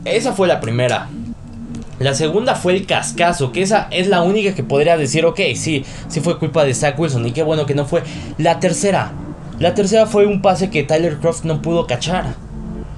Esa 0.04 0.32
fue 0.32 0.48
la 0.48 0.60
primera. 0.60 1.08
La 1.98 2.14
segunda 2.14 2.54
fue 2.54 2.74
el 2.76 2.86
cascazo, 2.86 3.52
que 3.52 3.62
esa 3.62 3.88
es 3.90 4.08
la 4.08 4.20
única 4.20 4.54
que 4.54 4.62
podría 4.62 4.98
decir, 4.98 5.24
ok, 5.24 5.40
sí, 5.54 5.84
sí 6.08 6.20
fue 6.20 6.38
culpa 6.38 6.64
de 6.64 6.74
Zach 6.74 6.98
Wilson 6.98 7.26
y 7.26 7.32
qué 7.32 7.42
bueno 7.42 7.64
que 7.64 7.74
no 7.74 7.86
fue. 7.86 8.02
La 8.36 8.60
tercera, 8.60 9.12
la 9.58 9.74
tercera 9.74 10.06
fue 10.06 10.26
un 10.26 10.42
pase 10.42 10.68
que 10.68 10.82
Tyler 10.82 11.16
Croft 11.16 11.44
no 11.44 11.62
pudo 11.62 11.86
cachar. 11.86 12.34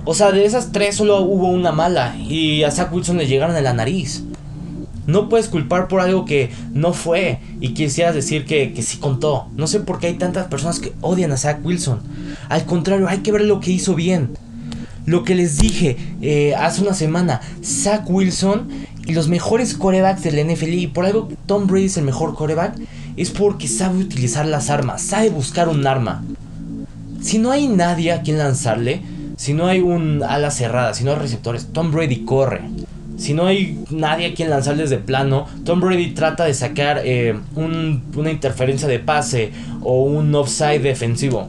O 0.04 0.14
sea, 0.14 0.32
de 0.32 0.44
esas 0.44 0.72
tres 0.72 0.96
solo 0.96 1.20
hubo 1.20 1.48
una 1.48 1.70
mala 1.70 2.16
y 2.16 2.64
a 2.64 2.70
Zach 2.70 2.92
Wilson 2.92 3.18
le 3.18 3.26
llegaron 3.26 3.54
a 3.54 3.60
la 3.60 3.74
nariz. 3.74 4.24
No 5.08 5.30
puedes 5.30 5.48
culpar 5.48 5.88
por 5.88 6.02
algo 6.02 6.26
que 6.26 6.50
no 6.74 6.92
fue 6.92 7.40
y 7.62 7.70
quisieras 7.70 8.14
decir 8.14 8.44
que, 8.44 8.74
que 8.74 8.82
sí 8.82 8.98
contó. 8.98 9.48
No 9.56 9.66
sé 9.66 9.80
por 9.80 9.98
qué 9.98 10.08
hay 10.08 10.14
tantas 10.14 10.48
personas 10.48 10.80
que 10.80 10.92
odian 11.00 11.32
a 11.32 11.38
Zach 11.38 11.64
Wilson. 11.64 12.02
Al 12.50 12.66
contrario, 12.66 13.08
hay 13.08 13.20
que 13.20 13.32
ver 13.32 13.40
lo 13.40 13.58
que 13.58 13.70
hizo 13.70 13.94
bien. 13.94 14.36
Lo 15.06 15.24
que 15.24 15.34
les 15.34 15.56
dije 15.56 15.96
eh, 16.20 16.54
hace 16.54 16.82
una 16.82 16.92
semana, 16.92 17.40
Zach 17.64 18.02
Wilson 18.06 18.68
y 19.06 19.14
los 19.14 19.28
mejores 19.28 19.72
corebacks 19.72 20.22
del 20.22 20.46
NFL, 20.46 20.74
y 20.74 20.86
por 20.88 21.06
algo 21.06 21.30
Tom 21.46 21.66
Brady 21.66 21.86
es 21.86 21.96
el 21.96 22.04
mejor 22.04 22.34
coreback, 22.34 22.78
es 23.16 23.30
porque 23.30 23.66
sabe 23.66 24.00
utilizar 24.00 24.44
las 24.44 24.68
armas, 24.68 25.00
sabe 25.00 25.30
buscar 25.30 25.70
un 25.70 25.86
arma. 25.86 26.22
Si 27.22 27.38
no 27.38 27.50
hay 27.50 27.68
nadie 27.68 28.12
a 28.12 28.20
quien 28.20 28.36
lanzarle, 28.36 29.00
si 29.38 29.54
no 29.54 29.66
hay 29.68 29.80
un 29.80 30.22
ala 30.22 30.50
cerrada, 30.50 30.92
si 30.92 31.04
no 31.04 31.12
hay 31.12 31.18
receptores, 31.18 31.68
Tom 31.72 31.90
Brady 31.90 32.26
corre. 32.26 32.60
Si 33.18 33.34
no 33.34 33.46
hay 33.46 33.84
nadie 33.90 34.26
a 34.26 34.34
quien 34.34 34.48
lanzarles 34.48 34.90
de 34.90 34.98
plano, 34.98 35.46
Tom 35.64 35.80
Brady 35.80 36.12
trata 36.12 36.44
de 36.44 36.54
sacar 36.54 37.02
eh, 37.04 37.36
una 37.56 38.30
interferencia 38.30 38.88
de 38.88 39.00
pase 39.00 39.50
o 39.82 40.04
un 40.04 40.34
offside 40.34 40.80
defensivo. 40.80 41.48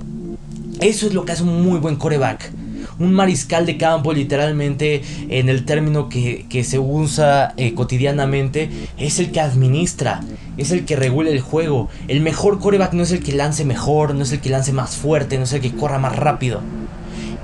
Eso 0.82 1.08
es 1.08 1.14
lo 1.14 1.26
que 1.26 1.32
hace 1.32 1.44
un 1.44 1.64
muy 1.64 1.80
buen 1.80 1.96
coreback 1.96 2.52
un 3.00 3.14
mariscal 3.14 3.66
de 3.66 3.78
campo 3.78 4.14
literalmente 4.14 5.02
en 5.30 5.50
el 5.50 5.66
término 5.66 6.10
que, 6.10 6.46
se 6.64 6.78
usa 6.78 7.54
eh, 7.58 7.74
cotidianamente, 7.74 8.70
es 8.98 9.20
el 9.20 9.32
que 9.32 9.40
administra, 9.40 10.22
es 10.58 10.72
el 10.72 10.86
que 10.86 10.98
regula 10.98 11.30
el 11.30 11.40
juego. 11.40 11.90
El 12.08 12.20
mejor 12.22 12.60
coreback 12.60 12.94
no 12.94 13.04
es 13.04 13.12
el 13.12 13.24
que 13.24 13.32
lance 13.32 13.64
mejor, 13.64 14.14
no 14.14 14.24
es 14.24 14.32
el 14.34 14.42
que 14.42 14.50
lance 14.50 14.74
más 14.74 14.98
fuerte, 14.98 15.38
no 15.38 15.46
es 15.46 15.54
el 15.54 15.62
que 15.62 15.72
corra 15.72 15.98
más 15.98 16.16
rápido. 16.16 16.62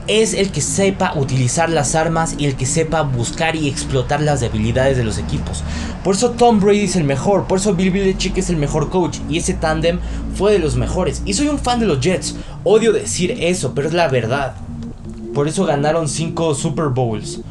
Es 0.07 0.33
el 0.33 0.51
que 0.51 0.61
sepa 0.61 1.13
utilizar 1.15 1.69
las 1.69 1.95
armas 1.95 2.35
y 2.37 2.45
el 2.45 2.55
que 2.55 2.67
sepa 2.67 3.01
buscar 3.01 3.55
y 3.55 3.67
explotar 3.67 4.21
las 4.21 4.39
debilidades 4.39 4.97
de 4.97 5.03
los 5.03 5.17
equipos. 5.17 5.63
Por 6.03 6.13
eso 6.13 6.31
Tom 6.31 6.59
Brady 6.59 6.83
es 6.83 6.95
el 6.95 7.03
mejor, 7.03 7.47
por 7.47 7.57
eso 7.57 7.73
Bill 7.73 7.89
Belichick 7.89 8.37
es 8.37 8.51
el 8.51 8.57
mejor 8.57 8.89
coach 8.91 9.17
y 9.29 9.39
ese 9.39 9.55
tándem 9.55 9.99
fue 10.35 10.51
de 10.51 10.59
los 10.59 10.75
mejores. 10.75 11.23
Y 11.25 11.33
soy 11.33 11.47
un 11.47 11.57
fan 11.57 11.79
de 11.79 11.87
los 11.87 11.99
Jets, 11.99 12.35
odio 12.63 12.93
decir 12.93 13.31
eso, 13.39 13.73
pero 13.73 13.87
es 13.87 13.93
la 13.95 14.07
verdad. 14.07 14.55
Por 15.33 15.47
eso 15.47 15.65
ganaron 15.65 16.07
5 16.07 16.53
Super 16.53 16.89
Bowls. 16.89 17.41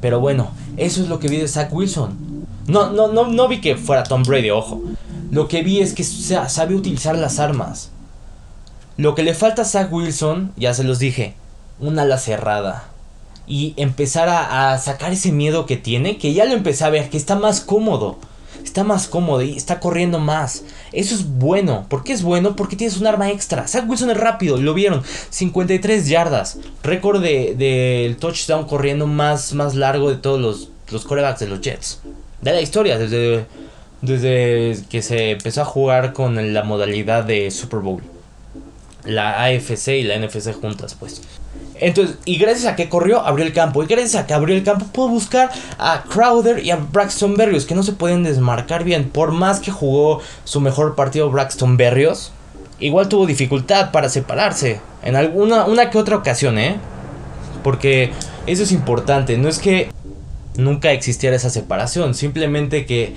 Pero 0.00 0.20
bueno, 0.20 0.50
eso 0.76 1.02
es 1.02 1.08
lo 1.08 1.18
que 1.18 1.28
vi 1.28 1.38
de 1.38 1.48
Zach 1.48 1.72
Wilson. 1.72 2.16
No, 2.66 2.92
no, 2.92 3.08
no, 3.08 3.26
no 3.28 3.48
vi 3.48 3.60
que 3.60 3.76
fuera 3.76 4.04
Tom 4.04 4.22
Brady, 4.22 4.50
ojo. 4.50 4.82
Lo 5.30 5.48
que 5.48 5.62
vi 5.62 5.80
es 5.80 5.94
que 5.94 6.04
sabe 6.04 6.74
utilizar 6.74 7.16
las 7.16 7.38
armas. 7.38 7.90
Lo 8.98 9.14
que 9.14 9.22
le 9.22 9.32
falta 9.32 9.62
a 9.62 9.64
Zach 9.64 9.92
Wilson, 9.92 10.52
ya 10.56 10.74
se 10.74 10.82
los 10.82 10.98
dije, 10.98 11.34
una 11.78 12.02
ala 12.02 12.18
cerrada. 12.18 12.88
Y 13.46 13.74
empezar 13.76 14.28
a, 14.28 14.76
sacar 14.78 15.12
ese 15.12 15.30
miedo 15.30 15.66
que 15.66 15.76
tiene, 15.76 16.18
que 16.18 16.34
ya 16.34 16.44
lo 16.46 16.52
empecé 16.52 16.82
a 16.82 16.90
ver, 16.90 17.08
que 17.08 17.16
está 17.16 17.36
más 17.36 17.60
cómodo 17.60 18.18
está 18.64 18.82
más 18.82 19.06
cómodo 19.06 19.40
y 19.40 19.56
está 19.56 19.78
corriendo 19.78 20.18
más. 20.18 20.64
Eso 20.92 21.14
es 21.14 21.26
bueno. 21.26 21.86
¿Por 21.88 22.02
qué 22.02 22.12
es 22.12 22.22
bueno? 22.22 22.56
Porque 22.56 22.74
tienes 22.74 22.98
un 22.98 23.06
arma 23.06 23.30
extra. 23.30 23.68
Zach 23.68 23.88
Wilson 23.88 24.10
es 24.10 24.16
rápido, 24.16 24.56
lo 24.58 24.74
vieron. 24.74 25.02
53 25.30 26.08
yardas. 26.08 26.58
Récord 26.82 27.22
del 27.22 27.56
de, 27.56 28.16
touchdown 28.18 28.66
corriendo 28.66 29.06
más, 29.06 29.54
más 29.54 29.76
largo 29.76 30.10
de 30.10 30.16
todos 30.16 30.40
los, 30.40 30.70
los 30.90 31.04
corebacks 31.04 31.38
de 31.38 31.46
los 31.46 31.60
Jets. 31.60 32.00
De 32.42 32.52
la 32.52 32.60
historia, 32.60 32.98
desde, 32.98 33.46
desde 34.02 34.84
que 34.90 35.02
se 35.02 35.30
empezó 35.30 35.62
a 35.62 35.64
jugar 35.64 36.12
con 36.12 36.52
la 36.52 36.64
modalidad 36.64 37.22
de 37.24 37.50
Super 37.52 37.78
Bowl. 37.78 38.02
La 39.08 39.42
AFC 39.42 39.88
y 39.88 40.02
la 40.02 40.18
NFC 40.18 40.52
juntas, 40.52 40.94
pues. 40.94 41.22
Entonces, 41.80 42.18
y 42.24 42.36
gracias 42.36 42.70
a 42.70 42.76
que 42.76 42.88
corrió, 42.88 43.20
abrió 43.20 43.46
el 43.46 43.52
campo. 43.52 43.82
Y 43.82 43.86
gracias 43.86 44.16
a 44.16 44.26
que 44.26 44.34
abrió 44.34 44.54
el 44.54 44.64
campo, 44.64 44.86
pudo 44.86 45.08
buscar 45.08 45.50
a 45.78 46.04
Crowder 46.04 46.64
y 46.64 46.70
a 46.70 46.76
Braxton 46.76 47.34
Berrios, 47.34 47.64
que 47.64 47.74
no 47.74 47.82
se 47.82 47.92
pueden 47.92 48.22
desmarcar 48.22 48.84
bien. 48.84 49.08
Por 49.08 49.32
más 49.32 49.60
que 49.60 49.70
jugó 49.70 50.20
su 50.44 50.60
mejor 50.60 50.94
partido 50.94 51.30
Braxton 51.30 51.76
Berrios, 51.76 52.32
igual 52.80 53.08
tuvo 53.08 53.26
dificultad 53.26 53.92
para 53.92 54.08
separarse. 54.08 54.80
En 55.02 55.16
alguna 55.16 55.64
una 55.64 55.90
que 55.90 55.98
otra 55.98 56.16
ocasión, 56.16 56.58
¿eh? 56.58 56.76
Porque 57.62 58.12
eso 58.46 58.64
es 58.64 58.72
importante. 58.72 59.38
No 59.38 59.48
es 59.48 59.58
que 59.58 59.90
nunca 60.56 60.92
existiera 60.92 61.36
esa 61.36 61.50
separación, 61.50 62.14
simplemente 62.14 62.84
que 62.84 63.14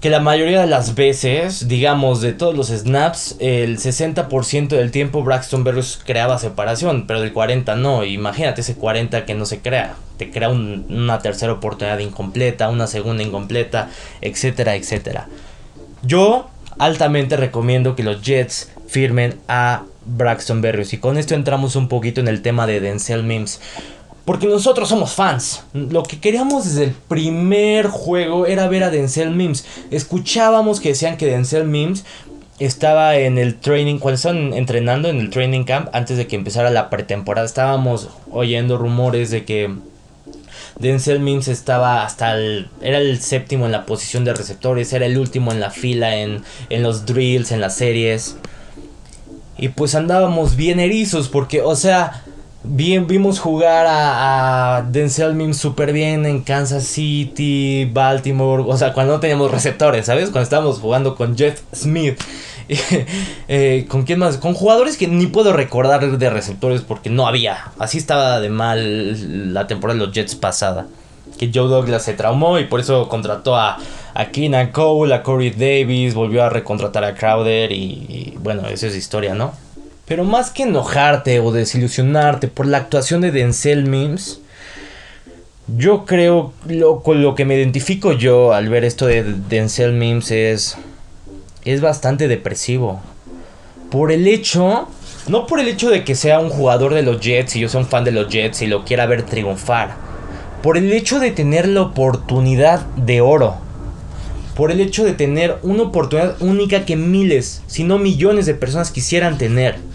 que 0.00 0.08
la 0.08 0.20
mayoría 0.20 0.62
de 0.62 0.66
las 0.66 0.94
veces, 0.94 1.68
digamos, 1.68 2.22
de 2.22 2.32
todos 2.32 2.56
los 2.56 2.68
snaps, 2.68 3.36
el 3.38 3.78
60% 3.78 4.68
del 4.68 4.90
tiempo 4.90 5.22
Braxton 5.22 5.62
Berrios 5.62 6.00
creaba 6.04 6.38
separación, 6.38 7.06
pero 7.06 7.20
del 7.20 7.34
40 7.34 7.76
no. 7.76 8.02
Imagínate 8.04 8.62
ese 8.62 8.76
40 8.76 9.26
que 9.26 9.34
no 9.34 9.44
se 9.44 9.60
crea. 9.60 9.96
Te 10.16 10.30
crea 10.30 10.48
una 10.48 11.18
tercera 11.18 11.52
oportunidad 11.52 11.98
incompleta, 11.98 12.70
una 12.70 12.86
segunda 12.86 13.22
incompleta, 13.22 13.90
etcétera, 14.22 14.74
etcétera. 14.74 15.28
Yo 16.02 16.48
altamente 16.78 17.36
recomiendo 17.36 17.94
que 17.94 18.02
los 18.02 18.22
Jets 18.22 18.70
firmen 18.88 19.38
a 19.48 19.82
Braxton 20.06 20.62
Berrios. 20.62 20.94
Y 20.94 20.98
con 20.98 21.18
esto 21.18 21.34
entramos 21.34 21.76
un 21.76 21.88
poquito 21.88 22.20
en 22.20 22.28
el 22.28 22.40
tema 22.40 22.66
de 22.66 22.80
Denzel 22.80 23.22
Mims. 23.22 23.60
Porque 24.30 24.46
nosotros 24.46 24.88
somos 24.88 25.14
fans. 25.14 25.64
Lo 25.72 26.04
que 26.04 26.20
queríamos 26.20 26.64
desde 26.64 26.84
el 26.84 26.92
primer 26.92 27.88
juego 27.88 28.46
era 28.46 28.68
ver 28.68 28.84
a 28.84 28.90
Denzel 28.90 29.32
Mims. 29.32 29.64
Escuchábamos 29.90 30.78
que 30.78 30.90
decían 30.90 31.16
que 31.16 31.26
Denzel 31.26 31.64
Mims 31.64 32.04
estaba 32.60 33.16
en 33.16 33.38
el 33.38 33.56
training, 33.58 33.98
cuando 33.98 34.14
estaban 34.14 34.54
entrenando 34.54 35.08
en 35.08 35.18
el 35.18 35.30
training 35.30 35.64
camp, 35.64 35.88
antes 35.92 36.16
de 36.16 36.28
que 36.28 36.36
empezara 36.36 36.70
la 36.70 36.90
pretemporada, 36.90 37.44
estábamos 37.44 38.08
oyendo 38.30 38.78
rumores 38.78 39.32
de 39.32 39.44
que 39.44 39.74
Denzel 40.78 41.18
Mims 41.18 41.48
estaba 41.48 42.04
hasta 42.04 42.36
el. 42.36 42.68
Era 42.80 42.98
el 42.98 43.20
séptimo 43.20 43.66
en 43.66 43.72
la 43.72 43.84
posición 43.84 44.24
de 44.24 44.32
receptores, 44.32 44.92
era 44.92 45.06
el 45.06 45.18
último 45.18 45.50
en 45.50 45.58
la 45.58 45.72
fila 45.72 46.14
en, 46.14 46.44
en 46.68 46.84
los 46.84 47.04
drills, 47.04 47.50
en 47.50 47.60
las 47.60 47.74
series. 47.74 48.36
Y 49.58 49.70
pues 49.70 49.96
andábamos 49.96 50.54
bien 50.54 50.78
erizos, 50.78 51.28
porque, 51.28 51.62
o 51.62 51.74
sea, 51.74 52.22
Bien, 52.62 53.06
vimos 53.06 53.40
jugar 53.40 53.86
a, 53.88 54.84
Denzel 54.90 55.32
Mims 55.32 55.56
súper 55.56 55.94
bien 55.94 56.26
en 56.26 56.42
Kansas 56.42 56.84
City, 56.84 57.88
Baltimore, 57.90 58.64
o 58.66 58.76
sea, 58.76 58.92
cuando 58.92 59.14
no 59.14 59.20
teníamos 59.20 59.50
receptores, 59.50 60.04
¿sabes? 60.04 60.24
Cuando 60.24 60.42
estábamos 60.42 60.78
jugando 60.78 61.14
con 61.16 61.36
Jeff 61.36 61.60
Smith. 61.74 62.20
Eh, 63.48 63.86
¿Con 63.88 64.04
quién 64.04 64.20
más? 64.20 64.36
Con 64.36 64.54
jugadores 64.54 64.96
que 64.96 65.08
ni 65.08 65.26
puedo 65.26 65.52
recordar 65.52 66.16
de 66.16 66.30
receptores 66.30 66.82
porque 66.82 67.10
no 67.10 67.26
había. 67.26 67.72
Así 67.80 67.98
estaba 67.98 68.38
de 68.38 68.48
mal 68.48 69.52
la 69.52 69.66
temporada 69.66 69.98
de 69.98 70.06
los 70.06 70.14
Jets 70.14 70.36
pasada. 70.36 70.86
Que 71.36 71.50
Joe 71.52 71.66
Douglas 71.66 72.04
se 72.04 72.12
traumó 72.12 72.60
y 72.60 72.66
por 72.66 72.78
eso 72.78 73.08
contrató 73.08 73.56
a, 73.56 73.78
a 74.14 74.26
Keenan 74.26 74.70
Cole, 74.70 75.12
a 75.12 75.24
Corey 75.24 75.50
Davis, 75.50 76.14
volvió 76.14 76.44
a 76.44 76.48
recontratar 76.48 77.02
a 77.02 77.16
Crowder 77.16 77.72
y 77.72 78.38
bueno, 78.38 78.68
esa 78.68 78.86
es 78.86 78.94
historia, 78.94 79.34
¿no? 79.34 79.52
Pero 80.10 80.24
más 80.24 80.50
que 80.50 80.64
enojarte 80.64 81.38
o 81.38 81.52
desilusionarte 81.52 82.48
por 82.48 82.66
la 82.66 82.78
actuación 82.78 83.20
de 83.20 83.30
Denzel 83.30 83.88
Mims, 83.88 84.40
yo 85.68 86.04
creo, 86.04 86.52
lo, 86.66 87.04
con 87.04 87.22
lo 87.22 87.36
que 87.36 87.44
me 87.44 87.54
identifico 87.54 88.10
yo 88.10 88.52
al 88.52 88.68
ver 88.68 88.84
esto 88.84 89.06
de 89.06 89.22
Denzel 89.22 89.92
Mims 89.92 90.32
es, 90.32 90.76
es 91.64 91.80
bastante 91.80 92.26
depresivo. 92.26 93.00
Por 93.88 94.10
el 94.10 94.26
hecho, 94.26 94.88
no 95.28 95.46
por 95.46 95.60
el 95.60 95.68
hecho 95.68 95.90
de 95.90 96.02
que 96.02 96.16
sea 96.16 96.40
un 96.40 96.50
jugador 96.50 96.92
de 96.92 97.04
los 97.04 97.20
Jets 97.20 97.54
y 97.54 97.60
yo 97.60 97.68
sea 97.68 97.78
un 97.78 97.86
fan 97.86 98.02
de 98.02 98.10
los 98.10 98.28
Jets 98.28 98.62
y 98.62 98.66
lo 98.66 98.84
quiera 98.84 99.06
ver 99.06 99.22
triunfar. 99.22 99.94
Por 100.60 100.76
el 100.76 100.92
hecho 100.92 101.20
de 101.20 101.30
tener 101.30 101.68
la 101.68 101.82
oportunidad 101.82 102.84
de 102.96 103.20
oro. 103.20 103.58
Por 104.56 104.72
el 104.72 104.80
hecho 104.80 105.04
de 105.04 105.12
tener 105.12 105.58
una 105.62 105.84
oportunidad 105.84 106.34
única 106.42 106.84
que 106.84 106.96
miles, 106.96 107.62
si 107.68 107.84
no 107.84 107.96
millones 107.96 108.46
de 108.46 108.54
personas 108.54 108.90
quisieran 108.90 109.38
tener 109.38 109.88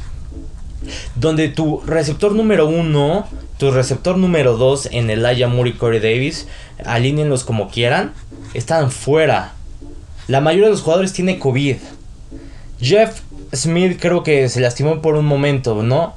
donde 1.15 1.49
tu 1.49 1.81
receptor 1.85 2.33
número 2.33 2.67
uno, 2.67 3.27
tu 3.57 3.71
receptor 3.71 4.17
número 4.17 4.57
dos 4.57 4.87
en 4.91 5.09
el 5.09 5.25
Aya 5.25 5.47
Moore 5.47 5.71
y 5.71 5.73
Corey 5.73 5.99
Davis, 5.99 6.47
alínenlos 6.85 7.43
como 7.43 7.69
quieran, 7.69 8.13
están 8.53 8.91
fuera. 8.91 9.53
La 10.27 10.41
mayoría 10.41 10.65
de 10.65 10.71
los 10.71 10.81
jugadores 10.81 11.13
tiene 11.13 11.39
COVID. 11.39 11.77
Jeff 12.81 13.21
Smith 13.53 13.97
creo 13.99 14.23
que 14.23 14.49
se 14.49 14.59
lastimó 14.59 15.01
por 15.01 15.15
un 15.15 15.25
momento, 15.25 15.83
¿no? 15.83 16.15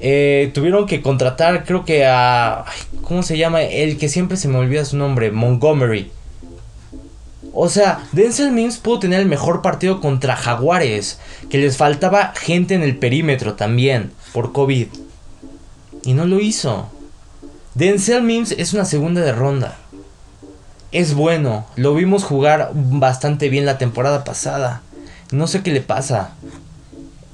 Eh, 0.00 0.50
tuvieron 0.54 0.86
que 0.86 1.02
contratar, 1.02 1.64
creo 1.64 1.84
que 1.84 2.06
a. 2.06 2.64
¿Cómo 3.02 3.22
se 3.22 3.38
llama? 3.38 3.62
El 3.62 3.98
que 3.98 4.08
siempre 4.08 4.36
se 4.36 4.48
me 4.48 4.58
olvida 4.58 4.84
su 4.84 4.96
nombre, 4.96 5.30
Montgomery. 5.30 6.10
O 7.58 7.70
sea, 7.70 8.06
Denzel 8.12 8.52
Mims 8.52 8.76
pudo 8.76 8.98
tener 8.98 9.18
el 9.18 9.26
mejor 9.26 9.62
partido 9.62 10.02
contra 10.02 10.36
Jaguares, 10.36 11.18
que 11.48 11.56
les 11.56 11.78
faltaba 11.78 12.34
gente 12.36 12.74
en 12.74 12.82
el 12.82 12.98
perímetro 12.98 13.54
también, 13.54 14.12
por 14.34 14.52
COVID. 14.52 14.88
Y 16.04 16.12
no 16.12 16.26
lo 16.26 16.38
hizo. 16.38 16.90
Denzel 17.74 18.22
Mims 18.22 18.52
es 18.52 18.74
una 18.74 18.84
segunda 18.84 19.22
de 19.22 19.32
ronda. 19.32 19.78
Es 20.92 21.14
bueno. 21.14 21.66
Lo 21.76 21.94
vimos 21.94 22.24
jugar 22.24 22.72
bastante 22.74 23.48
bien 23.48 23.64
la 23.64 23.78
temporada 23.78 24.22
pasada. 24.22 24.82
No 25.32 25.46
sé 25.46 25.62
qué 25.62 25.72
le 25.72 25.80
pasa. 25.80 26.34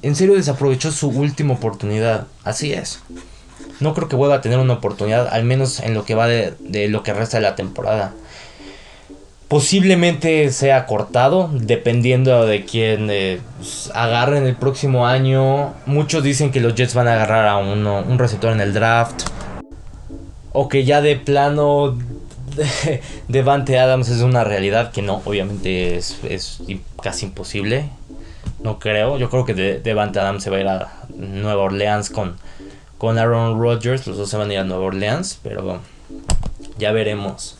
En 0.03 0.15
serio 0.15 0.35
desaprovechó 0.35 0.93
su 0.93 1.09
última 1.09 1.55
oportunidad. 1.55 2.27
Así 2.45 2.71
es. 2.71 3.01
No 3.81 3.93
creo 3.93 4.07
que 4.07 4.15
vuelva 4.15 4.35
a 4.35 4.41
tener 4.41 4.59
una 4.59 4.75
oportunidad, 4.75 5.27
al 5.27 5.43
menos 5.43 5.81
en 5.81 5.93
lo 5.93 6.05
que 6.05 6.15
va 6.15 6.27
de, 6.27 6.53
de 6.61 6.87
lo 6.87 7.03
que 7.03 7.13
resta 7.13 7.37
de 7.37 7.43
la 7.43 7.55
temporada. 7.55 8.13
Posiblemente 9.53 10.49
sea 10.49 10.87
cortado, 10.87 11.47
dependiendo 11.53 12.47
de 12.47 12.65
quién 12.65 13.07
eh, 13.11 13.39
pues, 13.57 13.91
agarre 13.93 14.39
en 14.39 14.47
el 14.47 14.55
próximo 14.55 15.05
año. 15.05 15.75
Muchos 15.85 16.23
dicen 16.23 16.49
que 16.49 16.59
los 16.59 16.73
Jets 16.73 16.95
van 16.95 17.07
a 17.07 17.13
agarrar 17.13 17.47
a 17.47 17.57
uno, 17.57 17.99
un 18.01 18.17
receptor 18.17 18.51
en 18.51 18.61
el 18.61 18.73
draft. 18.73 19.21
O 20.53 20.67
que 20.69 20.85
ya 20.85 21.01
de 21.03 21.17
plano 21.17 21.95
de 22.55 23.01
Devante 23.27 23.77
Adams 23.77 24.09
es 24.09 24.21
una 24.21 24.43
realidad 24.43 24.91
que 24.91 25.03
no, 25.03 25.21
obviamente 25.23 25.97
es, 25.97 26.17
es 26.27 26.63
casi 27.03 27.27
imposible. 27.27 27.91
No 28.63 28.79
creo. 28.79 29.19
Yo 29.19 29.29
creo 29.29 29.45
que 29.45 29.53
de 29.53 29.79
Devante 29.79 30.19
Adams 30.19 30.41
se 30.41 30.49
va 30.49 30.57
a 30.57 30.61
ir 30.61 30.67
a 30.67 30.93
Nueva 31.15 31.61
Orleans 31.61 32.09
con, 32.09 32.37
con 32.97 33.19
Aaron 33.19 33.61
Rodgers. 33.61 34.07
Los 34.07 34.17
dos 34.17 34.31
se 34.31 34.37
van 34.37 34.49
a 34.49 34.53
ir 34.53 34.59
a 34.61 34.63
Nueva 34.63 34.85
Orleans, 34.85 35.37
pero 35.43 35.79
ya 36.79 36.91
veremos. 36.91 37.59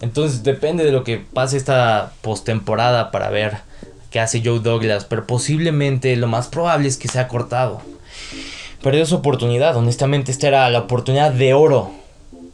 Entonces 0.00 0.42
depende 0.42 0.84
de 0.84 0.92
lo 0.92 1.04
que 1.04 1.18
pase 1.18 1.56
esta 1.56 2.12
postemporada 2.22 3.10
para 3.10 3.30
ver 3.30 3.58
qué 4.10 4.20
hace 4.20 4.42
Joe 4.44 4.60
Douglas. 4.60 5.04
Pero 5.04 5.26
posiblemente 5.26 6.14
lo 6.16 6.26
más 6.26 6.48
probable 6.48 6.88
es 6.88 6.96
que 6.96 7.08
sea 7.08 7.28
cortado. 7.28 7.80
Perdió 8.82 9.04
su 9.06 9.16
oportunidad. 9.16 9.76
Honestamente, 9.76 10.30
esta 10.30 10.48
era 10.48 10.70
la 10.70 10.80
oportunidad 10.80 11.32
de 11.32 11.54
oro. 11.54 11.90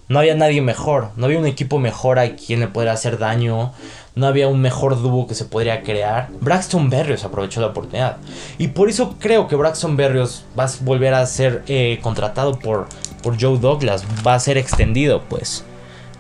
No 0.09 0.19
había 0.19 0.35
nadie 0.35 0.61
mejor. 0.61 1.11
No 1.17 1.27
había 1.27 1.39
un 1.39 1.47
equipo 1.47 1.79
mejor 1.79 2.19
a 2.19 2.37
quien 2.37 2.61
le 2.61 2.69
pudiera 2.69 2.93
hacer 2.93 3.19
daño. 3.19 3.73
No 4.15 4.27
había 4.27 4.49
un 4.49 4.61
mejor 4.61 5.01
dúo 5.01 5.27
que 5.27 5.35
se 5.35 5.47
podría 5.47 5.83
crear. 5.83 6.29
Braxton 6.41 6.91
Berrios 6.91 7.25
aprovechó 7.25 7.61
la 7.61 7.69
oportunidad. 7.69 8.19
Y 8.59 8.69
por 8.69 8.91
eso 8.91 9.17
creo 9.19 9.49
que 9.49 9.57
Braxton 9.57 9.97
Berrios 9.97 10.45
va 10.59 10.65
a 10.65 10.71
volver 10.81 11.15
a 11.15 11.25
ser 11.27 11.63
eh, 11.67 11.99
contratado 12.03 12.59
por, 12.59 12.89
por 13.23 13.41
Joe 13.41 13.59
Douglas. 13.59 14.05
Va 14.27 14.35
a 14.35 14.41
ser 14.41 14.59
extendido, 14.59 15.23
pues. 15.29 15.65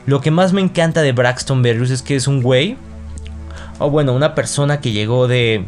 Lo 0.04 0.21
que 0.21 0.30
más 0.30 0.52
me 0.52 0.61
encanta 0.61 1.02
de 1.02 1.12
Braxton 1.12 1.62
Berrios 1.62 1.90
es 1.90 2.02
que 2.02 2.16
es 2.16 2.26
un 2.26 2.42
güey, 2.42 2.76
o 3.78 3.90
bueno, 3.90 4.12
una 4.14 4.35
persona 4.35 4.80
que 4.80 4.90
llegó 4.90 5.28
de, 5.28 5.64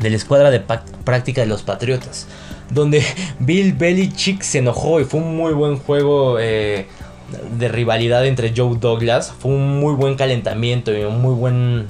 de 0.00 0.10
la 0.10 0.16
escuadra 0.16 0.50
de 0.50 0.60
práctica 0.60 1.42
de 1.42 1.46
los 1.46 1.62
Patriotas, 1.62 2.26
donde 2.70 3.04
Bill 3.38 3.72
Belichick 3.74 4.42
se 4.42 4.58
enojó 4.58 5.00
y 5.00 5.04
fue 5.04 5.20
un 5.20 5.36
muy 5.36 5.52
buen 5.52 5.78
juego 5.78 6.38
eh, 6.40 6.86
de 7.56 7.68
rivalidad 7.68 8.26
entre 8.26 8.52
Joe 8.54 8.76
Douglas, 8.78 9.32
fue 9.38 9.52
un 9.52 9.78
muy 9.78 9.94
buen 9.94 10.16
calentamiento 10.16 10.96
y 10.96 11.02
un 11.02 11.22
muy 11.22 11.34
buen, 11.34 11.86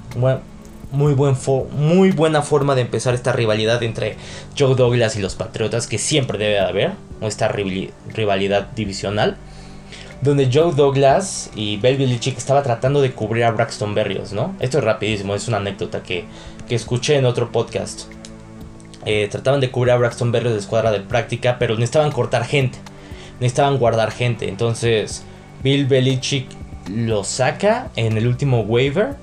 muy, 0.92 1.14
buen 1.14 1.36
muy 1.74 2.10
buena 2.10 2.42
forma 2.42 2.74
de 2.74 2.82
empezar 2.82 3.14
esta 3.14 3.32
rivalidad 3.32 3.82
entre 3.82 4.16
Joe 4.58 4.74
Douglas 4.74 5.16
y 5.16 5.20
los 5.22 5.36
Patriotas 5.36 5.86
que 5.86 5.96
siempre 5.96 6.36
debe 6.36 6.54
de 6.54 6.60
haber, 6.60 6.92
esta 7.22 7.48
rivalidad 7.48 8.68
divisional 8.76 9.38
donde 10.22 10.48
Joe 10.52 10.72
Douglas 10.72 11.50
y 11.56 11.76
Bill 11.78 11.96
Belichick 11.96 12.38
estaba 12.38 12.62
tratando 12.62 13.02
de 13.02 13.12
cubrir 13.12 13.42
a 13.44 13.50
Braxton 13.50 13.92
Berrios, 13.92 14.32
¿no? 14.32 14.54
Esto 14.60 14.78
es 14.78 14.84
rapidísimo, 14.84 15.34
es 15.34 15.48
una 15.48 15.56
anécdota 15.56 16.02
que, 16.02 16.24
escuché 16.68 17.16
en 17.16 17.26
otro 17.26 17.52
podcast. 17.52 18.04
Eh, 19.04 19.28
trataban 19.30 19.60
de 19.60 19.70
cubrir 19.70 19.92
a 19.92 19.98
Braxton 19.98 20.32
Berrios 20.32 20.54
de 20.54 20.60
escuadra 20.60 20.90
de 20.90 21.00
práctica, 21.00 21.56
pero 21.58 21.74
necesitaban 21.74 22.12
cortar 22.12 22.46
gente, 22.46 22.78
necesitaban 23.40 23.76
guardar 23.76 24.10
gente. 24.10 24.48
Entonces, 24.48 25.22
Bill 25.62 25.84
Belichick 25.84 26.46
lo 26.88 27.24
saca 27.24 27.90
en 27.94 28.16
el 28.16 28.26
último 28.26 28.60
waiver, 28.60 29.16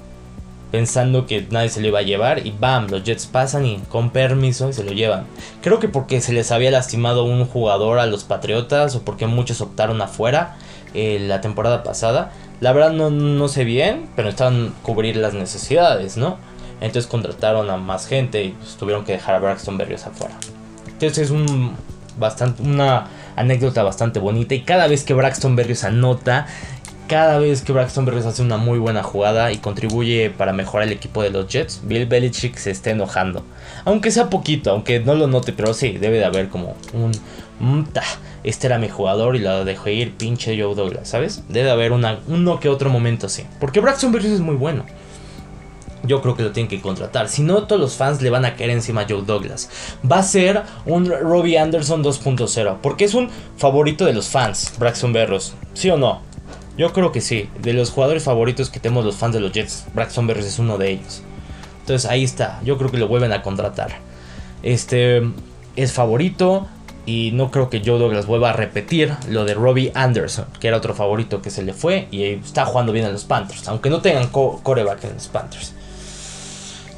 pensando 0.69 1.25
que 1.25 1.47
nadie 1.49 1.69
se 1.69 1.81
lo 1.81 1.87
iba 1.87 1.99
a 1.99 2.03
llevar, 2.03 2.45
y 2.45 2.51
bam, 2.51 2.85
los 2.87 3.03
Jets 3.03 3.25
pasan 3.25 3.65
y 3.65 3.77
con 3.89 4.11
permiso 4.11 4.71
se 4.71 4.83
lo 4.83 4.91
llevan. 4.91 5.25
Creo 5.63 5.79
que 5.79 5.87
porque 5.87 6.21
se 6.21 6.33
les 6.33 6.51
había 6.51 6.69
lastimado 6.69 7.23
un 7.23 7.45
jugador 7.45 7.97
a 7.97 8.05
los 8.05 8.25
Patriotas 8.25 8.95
o 8.95 9.01
porque 9.01 9.25
muchos 9.25 9.59
optaron 9.61 10.03
afuera 10.03 10.55
eh, 10.93 11.19
la 11.19 11.41
temporada 11.41 11.83
pasada. 11.83 12.31
La 12.59 12.73
verdad 12.73 12.91
no, 12.91 13.47
sé 13.47 13.63
bien, 13.63 14.09
pero 14.15 14.27
necesitaban 14.27 14.73
cubrir 14.83 15.15
las 15.15 15.33
necesidades, 15.33 16.17
¿no? 16.17 16.37
Entonces 16.81 17.07
contrataron 17.07 17.69
a 17.69 17.77
más 17.77 18.07
gente 18.07 18.43
y 18.43 18.49
pues, 18.49 18.75
tuvieron 18.75 19.05
que 19.05 19.13
dejar 19.13 19.35
a 19.35 19.39
Braxton 19.39 19.77
Berrios 19.77 20.05
afuera. 20.05 20.35
Entonces 20.87 21.17
es 21.17 21.31
un 21.31 21.75
bastante, 22.17 22.61
una 22.63 23.07
anécdota 23.35 23.83
bastante 23.83 24.19
bonita 24.19 24.53
y 24.55 24.61
cada 24.61 24.87
vez 24.87 25.03
que 25.03 25.13
Braxton 25.13 25.55
Berrios 25.55 25.83
anota, 25.83 26.47
cada 27.07 27.39
vez 27.39 27.61
que 27.61 27.71
Braxton 27.71 28.05
Berrios 28.05 28.25
hace 28.25 28.41
una 28.41 28.57
muy 28.57 28.77
buena 28.77 29.01
jugada 29.01 29.51
y 29.51 29.57
contribuye 29.57 30.29
para 30.29 30.53
mejorar 30.53 30.87
el 30.87 30.93
equipo 30.93 31.23
de 31.23 31.31
los 31.31 31.47
Jets, 31.47 31.81
Bill 31.83 32.05
Belichick 32.05 32.55
se 32.55 32.71
está 32.71 32.91
enojando. 32.91 33.43
Aunque 33.85 34.11
sea 34.11 34.29
poquito, 34.29 34.71
aunque 34.71 34.99
no 34.99 35.15
lo 35.15 35.27
note, 35.27 35.53
pero 35.53 35.73
sí, 35.73 35.97
debe 35.97 36.17
de 36.17 36.25
haber 36.25 36.49
como 36.49 36.75
un... 36.93 37.11
este 38.43 38.67
era 38.67 38.77
mi 38.77 38.89
jugador 38.89 39.35
y 39.35 39.39
lo 39.39 39.65
dejé 39.65 39.93
ir, 39.93 40.15
pinche 40.15 40.59
Joe 40.61 40.75
Douglas, 40.75 41.09
¿sabes? 41.09 41.43
Debe 41.49 41.71
haber 41.71 41.91
una, 41.91 42.19
uno 42.27 42.59
que 42.59 42.69
otro 42.69 42.89
momento 42.89 43.27
así. 43.27 43.43
Porque 43.59 43.79
Braxton 43.79 44.11
Berrios 44.11 44.33
es 44.33 44.39
muy 44.39 44.55
bueno. 44.55 44.85
Yo 46.03 46.21
creo 46.21 46.35
que 46.35 46.43
lo 46.43 46.51
tienen 46.51 46.69
que 46.69 46.79
contratar. 46.81 47.27
Si 47.27 47.41
no, 47.41 47.63
todos 47.63 47.81
los 47.81 47.95
fans 47.95 48.21
le 48.21 48.29
van 48.29 48.45
a 48.45 48.55
caer 48.55 48.69
encima 48.69 49.01
a 49.01 49.05
Joe 49.07 49.23
Douglas. 49.23 49.69
Va 50.09 50.19
a 50.19 50.23
ser 50.23 50.63
un 50.85 51.05
Robbie 51.05 51.59
Anderson 51.59 52.03
2.0. 52.03 52.77
Porque 52.81 53.03
es 53.03 53.13
un 53.13 53.29
favorito 53.57 54.05
de 54.05 54.13
los 54.13 54.29
fans, 54.29 54.73
Braxton 54.79 55.11
Berrios. 55.11 55.53
¿Sí 55.73 55.89
o 55.89 55.97
no? 55.97 56.21
Yo 56.77 56.93
creo 56.93 57.11
que 57.11 57.19
sí. 57.19 57.49
De 57.61 57.73
los 57.73 57.91
jugadores 57.91 58.23
favoritos 58.23 58.69
que 58.69 58.79
tenemos 58.79 59.03
los 59.03 59.17
fans 59.17 59.33
de 59.33 59.41
los 59.41 59.51
Jets, 59.51 59.85
Braxton 59.93 60.27
Berrios 60.27 60.47
es 60.47 60.59
uno 60.59 60.77
de 60.77 60.91
ellos. 60.91 61.21
Entonces 61.81 62.09
ahí 62.09 62.23
está. 62.23 62.61
Yo 62.63 62.77
creo 62.77 62.89
que 62.89 62.97
lo 62.97 63.09
vuelven 63.09 63.33
a 63.33 63.41
contratar. 63.41 63.97
Este 64.63 65.21
es 65.75 65.91
favorito. 65.91 66.67
Y 67.09 67.31
no 67.31 67.49
creo 67.49 67.71
que 67.71 67.81
Joe 67.83 67.97
Douglas 67.97 68.27
vuelva 68.27 68.51
a 68.51 68.53
repetir 68.53 69.15
lo 69.27 69.43
de 69.43 69.55
Robbie 69.55 69.91
Anderson, 69.95 70.45
que 70.59 70.67
era 70.67 70.77
otro 70.77 70.93
favorito 70.93 71.41
que 71.41 71.49
se 71.49 71.63
le 71.63 71.73
fue 71.73 72.07
y 72.11 72.21
está 72.23 72.67
jugando 72.67 72.91
bien 72.91 73.07
en 73.07 73.13
los 73.13 73.25
Panthers, 73.25 73.67
aunque 73.67 73.89
no 73.89 73.99
tengan 73.99 74.27
coreback 74.27 75.05
en 75.05 75.15
los 75.15 75.27
Panthers. 75.27 75.73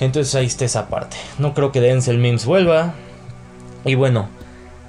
Entonces 0.02 0.36
ahí 0.36 0.47
está 0.47 0.65
esa 0.65 0.89
parte. 0.89 1.15
No 1.39 1.54
creo 1.54 1.71
que 1.71 1.80
Denzel 1.80 2.17
Mims 2.17 2.43
vuelva. 2.43 2.93
Y 3.86 3.95
bueno, 3.95 4.28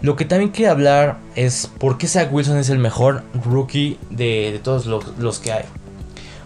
lo 0.01 0.17
que 0.17 0.25
también 0.25 0.51
quiero 0.51 0.73
hablar 0.73 1.19
es 1.37 1.71
por 1.79 1.99
qué 1.99 2.09
Zach 2.09 2.33
Wilson 2.33 2.59
es 2.59 2.69
el 2.69 2.81
mejor 2.81 3.23
rookie 3.45 4.01
de, 4.11 4.61
todos 4.65 4.87
los, 4.87 5.39
que 5.39 5.53
hay. 5.53 5.65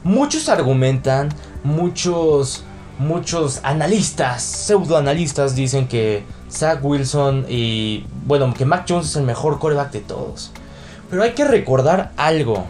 Muchos 0.05 0.51
argumentan, 0.51 1.31
muchos, 1.65 2.63
muchos 2.99 3.61
analistas, 3.63 4.43
pseudoanalistas 4.43 5.57
dicen 5.57 5.89
que 5.89 6.25
Zach 6.51 6.81
Wilson 6.83 7.47
y, 7.49 8.05
bueno, 8.25 8.53
que 8.55 8.65
Mac 8.65 8.87
Jones 8.89 9.11
es 9.11 9.17
el 9.17 9.25
mejor 9.25 9.59
coreback 9.59 9.93
de 9.93 10.01
todos. 10.01 10.53
Pero 11.11 11.23
hay 11.23 11.33
que 11.33 11.45
recordar 11.45 12.13
algo. 12.17 12.65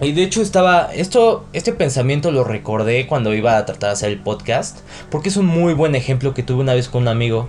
Y 0.00 0.12
de 0.12 0.24
hecho 0.24 0.42
estaba, 0.42 0.92
esto, 0.92 1.46
este 1.52 1.72
pensamiento 1.72 2.32
lo 2.32 2.42
recordé 2.42 3.06
cuando 3.06 3.34
iba 3.34 3.56
a 3.56 3.64
tratar 3.64 3.90
de 3.90 3.92
hacer 3.92 4.08
el 4.10 4.18
podcast, 4.18 4.80
porque 5.10 5.28
es 5.28 5.36
un 5.36 5.46
muy 5.46 5.74
buen 5.74 5.94
ejemplo 5.94 6.34
que 6.34 6.42
tuve 6.42 6.60
una 6.60 6.74
vez 6.74 6.88
con 6.88 7.02
un 7.02 7.08
amigo. 7.08 7.48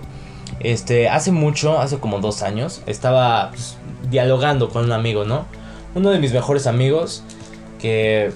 Este, 0.60 1.08
hace 1.08 1.32
mucho, 1.32 1.80
hace 1.80 1.98
como 1.98 2.20
dos 2.20 2.42
años, 2.42 2.82
estaba 2.86 3.50
pues, 3.50 3.76
dialogando 4.08 4.68
con 4.68 4.84
un 4.84 4.92
amigo, 4.92 5.24
¿no? 5.24 5.46
Uno 5.96 6.10
de 6.10 6.18
mis 6.20 6.32
mejores 6.32 6.66
amigos, 6.66 7.24
que, 7.80 8.32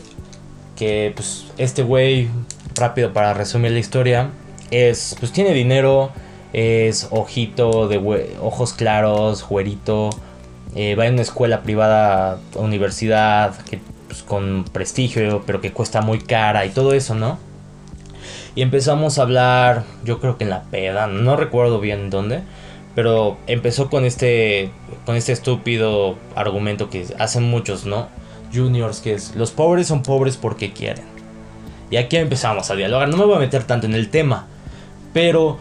que 0.75 1.13
pues 1.15 1.47
este 1.57 1.83
güey, 1.83 2.29
rápido 2.75 3.13
para 3.13 3.35
resumir 3.35 3.71
la 3.71 3.79
historia, 3.79 4.31
es, 4.71 5.17
pues 5.21 5.33
tiene 5.33 5.55
dinero, 5.55 6.11
es 6.53 7.09
ojito 7.11 7.89
de 7.89 7.99
ojos 8.41 8.73
claros, 8.73 9.47
güerito, 9.47 10.11
eh, 10.75 10.95
va 10.95 11.07
a 11.07 11.11
una 11.11 11.23
escuela 11.23 11.63
privada, 11.63 12.39
universidad, 12.55 13.57
que 13.63 13.81
pues, 14.07 14.23
con 14.23 14.65
prestigio, 14.73 15.43
pero 15.47 15.61
que 15.61 15.73
cuesta 15.73 16.01
muy 16.01 16.21
cara 16.21 16.65
y 16.67 16.71
todo 16.71 16.93
eso, 16.93 17.15
¿no? 17.15 17.39
Y 18.55 18.63
empezamos 18.63 19.19
a 19.19 19.23
hablar, 19.23 19.85
yo 20.05 20.21
creo 20.21 20.37
que 20.37 20.45
en 20.45 20.51
la 20.51 20.63
peda, 20.65 21.07
no 21.07 21.37
recuerdo 21.37 21.81
bien 21.81 22.11
dónde, 22.11 22.43
pero 22.95 23.37
empezó 23.47 23.89
con 23.89 24.05
este, 24.05 24.71
con 25.07 25.15
este 25.17 25.33
estúpido 25.33 26.17
argumento 26.35 26.91
que 26.91 27.07
hacen 27.19 27.45
muchos, 27.45 27.87
¿no? 27.87 28.09
Juniors, 28.53 29.01
que 29.01 29.15
es, 29.15 29.37
los 29.37 29.53
pobres 29.53 29.87
son 29.87 30.03
pobres 30.03 30.37
porque 30.37 30.73
quieren. 30.73 31.05
Y 31.91 31.97
aquí 31.97 32.17
empezamos 32.17 32.71
a 32.71 32.75
dialogar, 32.75 33.09
no 33.09 33.17
me 33.17 33.25
voy 33.25 33.37
a 33.37 33.41
meter 33.41 33.65
tanto 33.65 33.87
en 33.87 33.95
el 33.95 34.11
tema, 34.11 34.47
pero 35.13 35.59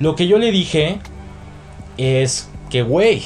lo 0.00 0.14
que 0.14 0.26
yo 0.26 0.38
le 0.38 0.50
dije 0.50 0.98
es 1.96 2.48
que, 2.70 2.82
güey, 2.82 3.22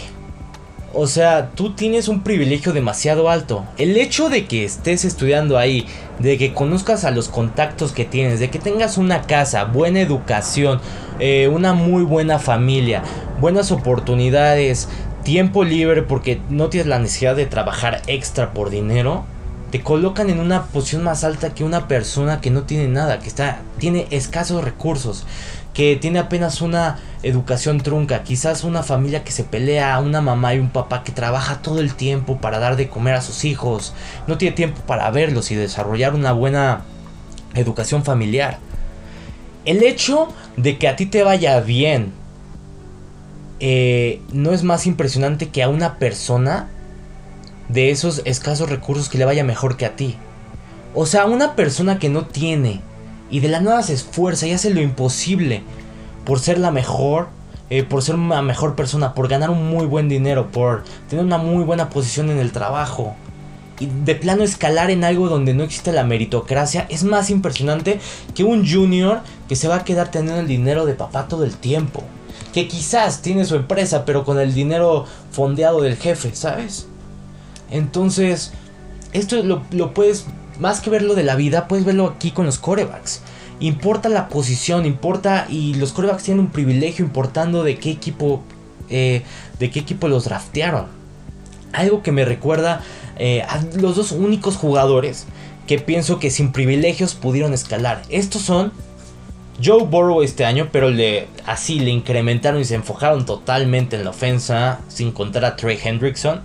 o 0.93 1.07
sea, 1.07 1.51
tú 1.55 1.75
tienes 1.75 2.09
un 2.09 2.23
privilegio 2.23 2.73
demasiado 2.73 3.31
alto. 3.31 3.65
El 3.79 3.97
hecho 3.97 4.29
de 4.29 4.47
que 4.47 4.65
estés 4.65 5.05
estudiando 5.05 5.57
ahí, 5.57 5.87
de 6.19 6.37
que 6.37 6.53
conozcas 6.53 7.05
a 7.05 7.13
los 7.13 7.29
contactos 7.29 7.93
que 7.93 8.05
tienes, 8.05 8.41
de 8.41 8.51
que 8.51 8.59
tengas 8.59 8.99
una 8.99 9.23
casa, 9.23 9.65
buena 9.65 10.01
educación, 10.01 10.81
eh, 11.21 11.49
una 11.49 11.75
muy 11.75 12.03
buena 12.03 12.39
familia, 12.39 13.03
buenas 13.41 13.71
oportunidades, 13.71 14.89
tiempo 15.23 15.65
libre 15.65 16.03
porque 16.03 16.41
no 16.49 16.71
tienes 16.71 16.89
la 16.89 16.99
necesidad 16.99 17.37
de 17.37 17.47
trabajar 17.47 18.03
extra 18.09 18.53
por 18.53 18.71
dinero, 18.71 19.25
te 19.71 19.83
colocan 19.83 20.29
en 20.31 20.41
una 20.41 20.65
posición 20.65 21.05
más 21.05 21.23
alta 21.23 21.55
que 21.55 21.63
una 21.63 21.87
persona 21.87 22.41
que 22.41 22.51
no 22.51 22.65
tiene 22.65 22.89
nada, 22.89 23.21
que 23.21 23.29
está 23.29 23.61
tiene 23.79 24.09
escasos 24.11 24.65
recursos, 24.65 25.25
que 25.81 25.97
tiene 25.97 26.19
apenas 26.19 26.61
una 26.61 26.99
educación 27.23 27.81
trunca, 27.81 28.23
quizás 28.23 28.65
una 28.65 28.83
familia 28.83 29.25
que 29.25 29.33
se 29.33 29.45
pelea, 29.45 29.99
una 30.01 30.21
mamá 30.21 30.55
y 30.55 30.59
un 30.59 30.69
papá 30.69 31.05
que 31.05 31.11
trabaja 31.11 31.63
todo 31.63 31.81
el 31.81 31.95
tiempo 31.95 32.37
para 32.37 32.59
dar 32.59 32.77
de 32.77 32.91
comer 32.91 33.15
a 33.15 33.23
sus 33.23 33.47
hijos, 33.47 33.95
no 34.27 34.37
tiene 34.37 34.55
tiempo 34.55 34.83
para 34.87 35.11
verlos 35.11 35.51
y 35.51 35.55
desarrollar 35.55 36.15
una 36.15 36.33
buena 36.33 36.83
educación 37.55 38.05
familiar. 38.05 38.59
El 39.65 39.83
hecho 39.83 40.29
de 40.59 40.77
que 40.77 40.87
a 40.87 40.97
ti 40.97 41.07
te 41.07 41.23
vaya 41.23 41.59
bien 41.61 42.13
eh, 43.59 44.21
no 44.35 44.53
es 44.53 44.65
más 44.65 44.87
impresionante 44.87 45.49
que 45.49 45.63
a 45.63 45.71
una 45.71 45.97
persona 45.97 46.69
de 47.71 47.91
esos 47.91 48.21
escasos 48.27 48.69
recursos 48.69 49.09
que 49.09 49.17
le 49.17 49.25
vaya 49.25 49.45
mejor 49.45 49.79
que 49.79 49.87
a 49.87 49.97
ti. 49.97 50.19
O 50.95 51.07
sea, 51.07 51.25
una 51.25 51.57
persona 51.57 51.99
que 51.99 52.11
no 52.11 52.27
tiene 52.27 52.83
y 53.31 53.41
de 53.41 53.49
la 53.49 53.61
nada 53.61 53.83
se 53.83 53.95
esfuerza 53.95 54.47
y 54.47 54.53
hace 54.53 54.71
lo 54.71 54.81
imposible 54.81 55.63
por 56.25 56.41
ser 56.41 56.59
la 56.59 56.71
mejor, 56.71 57.29
eh, 57.71 57.83
por 57.83 58.03
ser 58.03 58.17
una 58.17 58.43
mejor 58.43 58.75
persona, 58.75 59.15
por 59.15 59.29
ganar 59.29 59.51
un 59.51 59.69
muy 59.71 59.87
buen 59.87 60.09
dinero, 60.09 60.51
por 60.51 60.85
tener 61.09 61.25
una 61.25 61.39
muy 61.39 61.65
buena 61.65 61.91
posición 61.91 62.31
en 62.31 62.39
el 62.39 62.53
trabajo. 62.53 63.15
Y 63.79 63.87
de 63.87 64.15
plano 64.15 64.43
escalar 64.43 64.91
en 64.91 65.05
algo 65.05 65.29
donde 65.29 65.55
no 65.55 65.63
existe 65.63 65.91
la 65.93 66.05
meritocracia 66.05 66.87
es 66.91 67.03
más 67.03 67.31
impresionante 67.31 67.99
que 68.35 68.45
un 68.45 68.69
junior 68.69 69.21
que 69.49 69.57
se 69.57 69.69
va 69.69 69.77
a 69.77 69.85
quedar 69.85 70.11
teniendo 70.11 70.41
el 70.41 70.47
dinero 70.47 70.85
de 70.85 70.95
papá 70.95 71.29
todo 71.29 71.45
el 71.45 71.57
tiempo. 71.57 72.03
Que 72.53 72.69
quizás 72.69 73.23
tiene 73.23 73.45
su 73.45 73.55
empresa, 73.55 74.05
pero 74.05 74.25
con 74.25 74.39
el 74.39 74.53
dinero 74.53 75.07
fondeado 75.31 75.81
del 75.81 75.97
jefe, 75.97 76.35
¿sabes? 76.35 76.89
Entonces, 77.71 78.53
esto 79.13 79.43
lo, 79.43 79.95
puedes, 79.95 80.27
más 80.61 80.81
que 80.81 80.91
verlo 80.91 81.15
de 81.15 81.25
la 81.25 81.35
vida, 81.35 81.67
puedes 81.67 81.85
verlo 81.85 82.07
aquí 82.07 82.31
con 82.31 82.47
los 82.47 82.59
corebacks. 82.59 83.23
Importa 83.59 84.09
la 84.09 84.29
posición, 84.29 84.87
importa, 84.87 85.47
y 85.49 85.75
los 85.75 85.93
corebacks 85.93 86.23
tienen 86.23 86.45
un 86.45 86.51
privilegio 86.51 87.05
importando 87.05 87.65
de 87.65 87.79
qué 87.79 87.91
equipo, 87.91 88.43
eh, 88.89 89.23
de 89.59 89.71
qué 89.71 89.81
equipo 89.81 90.09
los 90.09 90.25
draftearon. 90.25 90.87
Algo 91.73 92.03
que 92.03 92.13
me 92.13 92.25
recuerda 92.25 92.83
eh, 93.17 93.43
a 93.43 93.61
los 93.79 93.97
dos 93.97 94.13
únicos 94.13 94.57
jugadores 94.57 95.27
que 95.67 95.79
pienso 95.79 96.19
que 96.19 96.31
sin 96.31 96.53
privilegios 96.53 97.15
pudieron 97.15 97.53
escalar. 97.53 98.03
Estos 98.09 98.43
son 98.43 98.73
Joe 99.63 99.85
Burrow 99.85 100.23
este 100.23 100.45
año, 100.45 100.69
pero 100.73 100.91
le, 100.91 101.29
así 101.47 101.81
le 101.81 101.91
incrementaron 101.91 102.61
y 102.61 102.65
se 102.65 102.75
enfocaron 102.75 103.25
totalmente 103.25 103.97
en 103.97 104.05
la 104.05 104.11
ofensa, 104.11 104.81
sin 104.89 105.13
contar 105.13 105.45
a 105.45 105.57
Trey 105.57 105.79
Hendrickson 105.83 106.41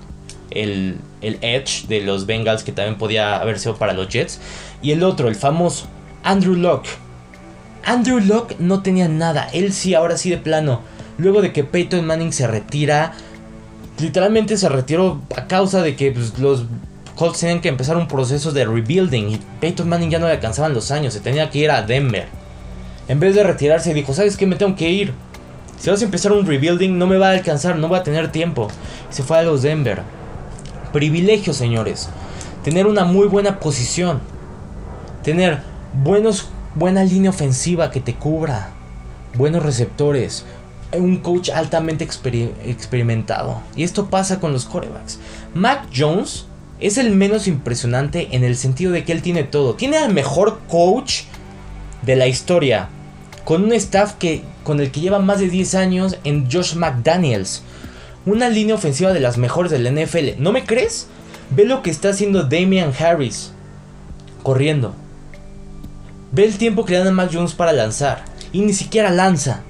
el, 0.52 1.00
Edge 1.22 1.88
de 1.88 2.02
los 2.02 2.26
Bengals 2.26 2.64
que 2.64 2.72
también 2.72 2.98
podía 2.98 3.38
haber 3.38 3.60
sido 3.60 3.76
para 3.76 3.94
los 3.94 4.10
Jets. 4.10 4.40
Y 4.82 4.92
el 4.92 5.04
otro, 5.04 5.28
el 5.28 5.36
famoso 5.36 5.88
Andrew 6.24 6.56
Locke. 6.56 6.90
Andrew 7.84 8.20
Locke 8.20 8.56
no 8.60 8.82
tenía 8.82 9.08
nada, 9.08 9.48
él 9.54 9.72
sí, 9.72 9.94
ahora 9.94 10.18
sí 10.18 10.30
de 10.30 10.38
plano. 10.38 10.82
Luego 11.18 11.42
de 11.42 11.54
que 11.54 11.64
Peyton 11.64 12.06
Manning 12.06 12.34
se 12.34 12.48
retira, 12.48 13.14
literalmente 14.00 14.58
se 14.58 14.70
retiró 14.70 15.22
a 15.36 15.48
causa 15.48 15.82
de 15.82 15.96
que 15.96 16.12
pues, 16.12 16.38
los 16.40 16.66
Colts 17.16 17.40
tenían 17.40 17.62
que 17.62 17.70
empezar 17.70 17.96
un 17.96 18.08
proceso 18.08 18.52
de 18.52 18.66
rebuilding 18.66 19.30
y 19.30 19.40
Peyton 19.62 19.88
Manning 19.88 20.10
ya 20.10 20.20
no 20.20 20.26
le 20.26 20.34
alcanzaban 20.34 20.74
los 20.74 20.92
años, 20.92 21.14
se 21.14 21.20
tenía 21.20 21.50
que 21.50 21.60
ir 21.60 21.72
a 21.72 21.84
Denver. 21.84 22.28
En 23.08 23.20
vez 23.20 23.36
de 23.36 23.44
retirarse 23.44 23.94
dijo, 23.94 24.14
¿sabes 24.14 24.36
qué? 24.36 24.48
Me 24.48 24.56
tengo 24.56 24.76
que 24.76 24.90
ir. 24.90 25.14
Si 25.80 25.90
vas 25.90 26.02
a 26.02 26.06
empezar 26.06 26.32
un 26.32 26.46
rebuilding 26.46 26.98
no 26.98 27.06
me 27.06 27.18
va 27.18 27.30
a 27.30 27.34
alcanzar, 27.34 27.78
no 27.78 27.88
voy 27.88 28.00
a 28.00 28.04
tener 28.04 28.32
tiempo. 28.32 28.68
Se 29.10 29.24
fue 29.24 29.38
a 29.38 29.44
los 29.44 29.62
Denver 29.62 30.02
privilegio, 30.96 31.54
señores. 31.54 32.08
Tener 32.64 32.88
una 32.88 33.04
muy 33.04 33.28
buena 33.28 33.60
posición. 33.60 34.22
Tener 35.24 35.60
buenos, 36.06 36.48
buena 36.74 37.04
línea 37.04 37.32
ofensiva 37.32 37.92
que 37.92 38.00
te 38.00 38.16
cubra. 38.16 38.70
Buenos 39.38 39.62
receptores. 39.62 40.46
Un 40.94 41.18
coach 41.18 41.50
altamente 41.50 42.06
experimentado. 42.06 43.62
Y 43.76 43.84
esto 43.84 44.10
pasa 44.10 44.40
con 44.40 44.54
los 44.54 44.64
corebacks. 44.64 45.20
Mac 45.54 45.90
Jones 45.94 46.46
es 46.80 46.98
el 46.98 47.14
menos 47.14 47.50
impresionante 47.50 48.30
en 48.32 48.46
el 48.46 48.56
sentido 48.56 48.94
de 48.94 49.04
que 49.04 49.12
él 49.12 49.22
tiene 49.22 49.44
todo. 49.44 49.74
Tiene 49.74 49.98
al 49.98 50.14
mejor 50.14 50.60
coach 50.70 51.24
de 52.04 52.16
la 52.16 52.28
historia. 52.28 52.88
Con 53.44 53.66
un 53.66 53.74
staff 53.74 54.14
que, 54.14 54.44
con 54.64 54.80
el 54.80 54.92
que 54.92 55.02
lleva 55.02 55.20
más 55.20 55.40
de 55.40 55.50
10 55.50 55.76
años 55.76 56.18
en 56.24 56.50
Josh 56.50 56.76
McDaniels 56.76 57.64
una 58.26 58.50
línea 58.50 58.76
ofensiva 58.76 59.14
de 59.14 59.20
las 59.20 59.38
mejores 59.38 59.72
del 59.72 59.92
NFL. 59.94 60.40
¿No 60.42 60.52
me 60.52 60.64
crees? 60.64 61.08
Ve 61.52 61.66
lo 61.66 61.82
que 61.82 61.92
está 61.92 62.10
haciendo 62.10 62.44
Damian 62.44 62.92
Harris 62.98 63.52
corriendo. 64.44 64.94
Ve 66.32 66.46
el 66.46 66.58
tiempo 66.58 66.86
que 66.86 66.94
le 66.94 67.00
dan 67.00 67.08
a 67.08 67.12
Mac 67.12 67.30
Jones 67.32 67.54
para 67.54 67.74
lanzar. 67.74 68.26
Y 68.52 68.62
ni 68.62 68.74
siquiera 68.74 69.10
lanza. 69.10 69.62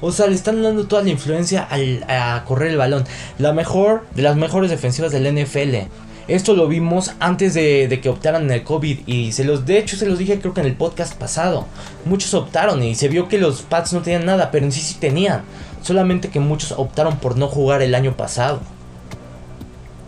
O 0.00 0.10
sea, 0.10 0.26
le 0.26 0.34
están 0.34 0.62
dando 0.62 0.86
toda 0.86 1.02
la 1.02 1.10
influencia 1.10 1.68
a 1.70 2.44
correr 2.44 2.72
el 2.72 2.76
balón. 2.76 3.04
La 3.38 3.52
mejor 3.52 4.04
de 4.14 4.22
las 4.22 4.36
mejores 4.36 4.70
defensivas 4.70 5.12
del 5.12 5.32
NFL. 5.32 5.88
Esto 6.28 6.54
lo 6.54 6.68
vimos 6.68 7.12
antes 7.18 7.54
de, 7.54 7.98
que 8.02 8.08
optaran 8.08 8.44
en 8.44 8.50
el 8.52 8.64
COVID. 8.64 9.00
Y 9.06 9.32
se 9.32 9.44
los, 9.44 9.66
de 9.66 9.78
hecho, 9.78 9.96
se 9.96 10.06
los 10.06 10.18
dije 10.18 10.38
creo 10.40 10.54
que 10.54 10.60
en 10.60 10.66
el 10.66 10.74
podcast 10.74 11.14
pasado. 11.14 11.66
Muchos 12.04 12.34
optaron 12.34 12.82
y 12.82 12.94
se 12.94 13.08
vio 13.08 13.28
que 13.28 13.38
los 13.38 13.62
Pats 13.62 13.92
no 13.92 14.02
tenían 14.02 14.24
nada, 14.24 14.50
pero 14.50 14.64
en 14.64 14.72
sí 14.72 14.80
sí 14.80 14.96
tenían. 15.00 15.42
Solamente 15.82 16.30
que 16.30 16.40
muchos 16.40 16.72
optaron 16.72 17.16
por 17.16 17.36
no 17.36 17.48
jugar 17.48 17.82
el 17.82 17.94
año 17.94 18.16
pasado. 18.16 18.60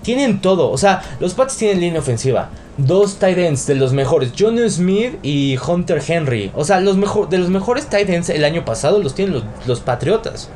Tienen 0.03 0.41
todo. 0.41 0.71
O 0.71 0.79
sea, 0.79 1.03
los 1.21 1.35
Pats 1.35 1.57
tienen 1.57 1.81
línea 1.81 2.01
ofensiva. 2.01 2.51
Dos 2.77 3.17
tight 3.17 3.39
ends 3.39 3.67
de 3.67 3.75
los 3.75 3.93
mejores. 3.93 4.33
John 4.39 4.59
Smith 4.69 5.19
y 5.23 5.57
Hunter 5.57 6.03
Henry. 6.07 6.51
O 6.55 6.65
sea, 6.65 6.81
los 6.81 6.97
mejor, 6.97 7.29
de 7.29 7.39
los 7.39 7.49
mejores 7.49 7.87
tight 7.87 8.09
ends 8.11 8.29
el 8.29 8.45
año 8.45 8.65
pasado 8.65 8.99
los 8.99 9.15
tienen 9.15 9.43
los, 9.67 9.81
Patriotas. 9.81 10.51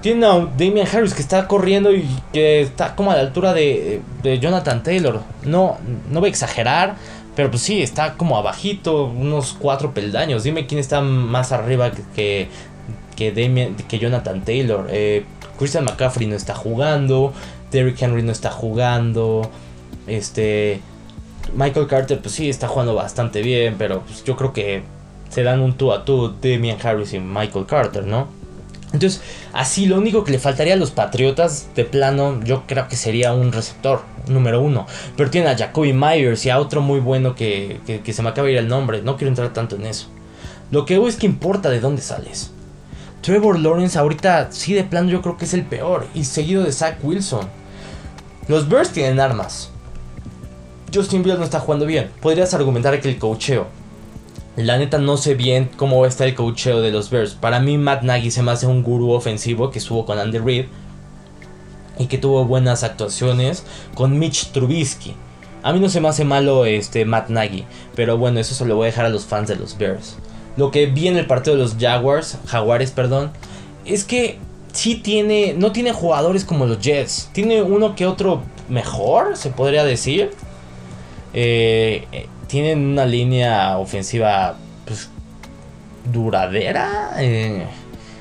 Tienen 0.00 0.24
a 0.24 0.50
Damian 0.58 0.86
Harris 0.86 1.14
que 1.14 1.22
está 1.22 1.48
corriendo 1.48 1.92
y 1.94 2.06
que 2.32 2.60
está 2.60 2.94
como 2.94 3.10
a 3.10 3.16
la 3.16 3.22
altura 3.22 3.54
de, 3.54 4.02
de 4.22 4.38
Jonathan 4.38 4.82
Taylor. 4.82 5.20
No, 5.44 5.78
no 6.10 6.20
voy 6.20 6.28
a 6.28 6.30
exagerar. 6.30 6.96
Pero 7.34 7.50
pues 7.50 7.62
sí, 7.62 7.82
está 7.82 8.14
como 8.14 8.36
abajito, 8.36 9.06
unos 9.06 9.56
cuatro 9.58 9.92
peldaños. 9.92 10.44
Dime 10.44 10.66
quién 10.66 10.78
está 10.78 11.00
más 11.00 11.52
arriba 11.52 11.90
que, 12.14 12.48
que, 13.14 13.74
que 13.88 13.98
Jonathan 13.98 14.42
Taylor. 14.44 14.86
Eh, 14.90 15.24
Christian 15.58 15.84
McCaffrey 15.84 16.26
no 16.26 16.36
está 16.36 16.54
jugando. 16.54 17.32
Derrick 17.70 18.00
Henry 18.00 18.22
no 18.22 18.32
está 18.32 18.50
jugando. 18.50 19.50
Este. 20.06 20.80
Michael 21.54 21.86
Carter, 21.86 22.20
pues 22.20 22.34
sí, 22.34 22.48
está 22.48 22.68
jugando 22.68 22.94
bastante 22.94 23.42
bien. 23.42 23.76
Pero 23.78 24.02
pues 24.02 24.24
yo 24.24 24.36
creo 24.36 24.52
que 24.52 24.82
se 25.28 25.42
dan 25.42 25.60
un 25.60 25.74
tú 25.76 25.92
a 25.92 26.04
tú 26.04 26.34
Damian 26.40 26.78
Harris 26.82 27.12
y 27.12 27.18
Michael 27.18 27.66
Carter, 27.66 28.04
¿no? 28.06 28.28
Entonces, 28.92 29.22
así 29.52 29.86
lo 29.86 29.98
único 29.98 30.22
que 30.22 30.30
le 30.30 30.38
faltaría 30.38 30.74
a 30.74 30.76
los 30.76 30.92
Patriotas 30.92 31.66
de 31.74 31.84
plano, 31.84 32.40
yo 32.44 32.62
creo 32.68 32.86
que 32.86 32.94
sería 32.94 33.32
un 33.32 33.50
receptor, 33.50 34.02
número 34.28 34.60
uno. 34.60 34.86
Pero 35.16 35.30
tiene 35.30 35.48
a 35.48 35.58
Jacoby 35.58 35.92
Myers 35.92 36.46
y 36.46 36.50
a 36.50 36.60
otro 36.60 36.80
muy 36.80 37.00
bueno 37.00 37.34
que, 37.34 37.80
que, 37.86 38.02
que 38.02 38.12
se 38.12 38.22
me 38.22 38.28
acaba 38.28 38.46
de 38.46 38.52
ir 38.52 38.58
el 38.58 38.68
nombre. 38.68 39.02
No 39.02 39.16
quiero 39.16 39.30
entrar 39.30 39.52
tanto 39.52 39.74
en 39.74 39.86
eso. 39.86 40.06
Lo 40.70 40.86
que 40.86 40.94
hago 40.94 41.08
es 41.08 41.16
que 41.16 41.26
importa 41.26 41.70
de 41.70 41.80
dónde 41.80 42.02
sales. 42.02 42.52
Trevor 43.24 43.58
Lawrence 43.58 43.98
ahorita 43.98 44.52
sí 44.52 44.74
de 44.74 44.84
plano 44.84 45.08
yo 45.08 45.22
creo 45.22 45.38
que 45.38 45.46
es 45.46 45.54
el 45.54 45.64
peor. 45.64 46.06
Y 46.14 46.24
seguido 46.24 46.62
de 46.62 46.72
Zach 46.72 46.98
Wilson. 47.02 47.48
Los 48.48 48.68
Bears 48.68 48.90
tienen 48.90 49.18
armas. 49.18 49.70
Justin 50.92 51.22
Fields 51.22 51.38
no 51.38 51.46
está 51.46 51.58
jugando 51.58 51.86
bien. 51.86 52.10
Podrías 52.20 52.52
argumentar 52.52 53.00
que 53.00 53.08
el 53.08 53.18
cocheo. 53.18 53.66
La 54.56 54.76
neta 54.76 54.98
no 54.98 55.16
sé 55.16 55.34
bien 55.34 55.70
cómo 55.78 56.00
va 56.00 56.04
a 56.04 56.10
estar 56.10 56.28
el 56.28 56.34
cocheo 56.34 56.82
de 56.82 56.90
los 56.90 57.08
Bears. 57.08 57.32
Para 57.32 57.60
mí 57.60 57.78
Matt 57.78 58.02
Nagy 58.02 58.30
se 58.30 58.42
me 58.42 58.50
hace 58.50 58.66
un 58.66 58.82
gurú 58.82 59.12
ofensivo 59.12 59.70
que 59.70 59.78
estuvo 59.78 60.04
con 60.04 60.18
Andy 60.18 60.36
Reid. 60.36 60.66
Y 61.98 62.08
que 62.08 62.18
tuvo 62.18 62.44
buenas 62.44 62.82
actuaciones 62.82 63.64
con 63.94 64.18
Mitch 64.18 64.52
Trubisky. 64.52 65.14
A 65.62 65.72
mí 65.72 65.80
no 65.80 65.88
se 65.88 66.02
me 66.02 66.08
hace 66.08 66.26
malo 66.26 66.66
este 66.66 67.06
Matt 67.06 67.30
Nagy. 67.30 67.64
Pero 67.94 68.18
bueno, 68.18 68.38
eso 68.38 68.54
se 68.54 68.66
lo 68.66 68.76
voy 68.76 68.84
a 68.84 68.90
dejar 68.90 69.06
a 69.06 69.08
los 69.08 69.24
fans 69.24 69.48
de 69.48 69.56
los 69.56 69.78
Bears 69.78 70.18
lo 70.56 70.70
que 70.70 70.86
vi 70.86 71.08
en 71.08 71.16
el 71.16 71.26
partido 71.26 71.56
de 71.56 71.62
los 71.62 71.76
Jaguars, 71.76 72.38
Jaguares, 72.46 72.90
perdón, 72.90 73.32
es 73.84 74.04
que 74.04 74.38
sí 74.72 74.96
tiene, 74.96 75.54
no 75.56 75.72
tiene 75.72 75.92
jugadores 75.92 76.44
como 76.44 76.66
los 76.66 76.80
Jets, 76.80 77.30
tiene 77.32 77.62
uno 77.62 77.94
que 77.94 78.06
otro 78.06 78.42
mejor, 78.68 79.36
se 79.36 79.50
podría 79.50 79.84
decir. 79.84 80.30
Eh, 81.32 82.06
eh, 82.12 82.26
tienen 82.46 82.86
una 82.86 83.06
línea 83.06 83.78
ofensiva 83.78 84.56
pues, 84.84 85.08
duradera, 86.12 87.14
eh, 87.18 87.64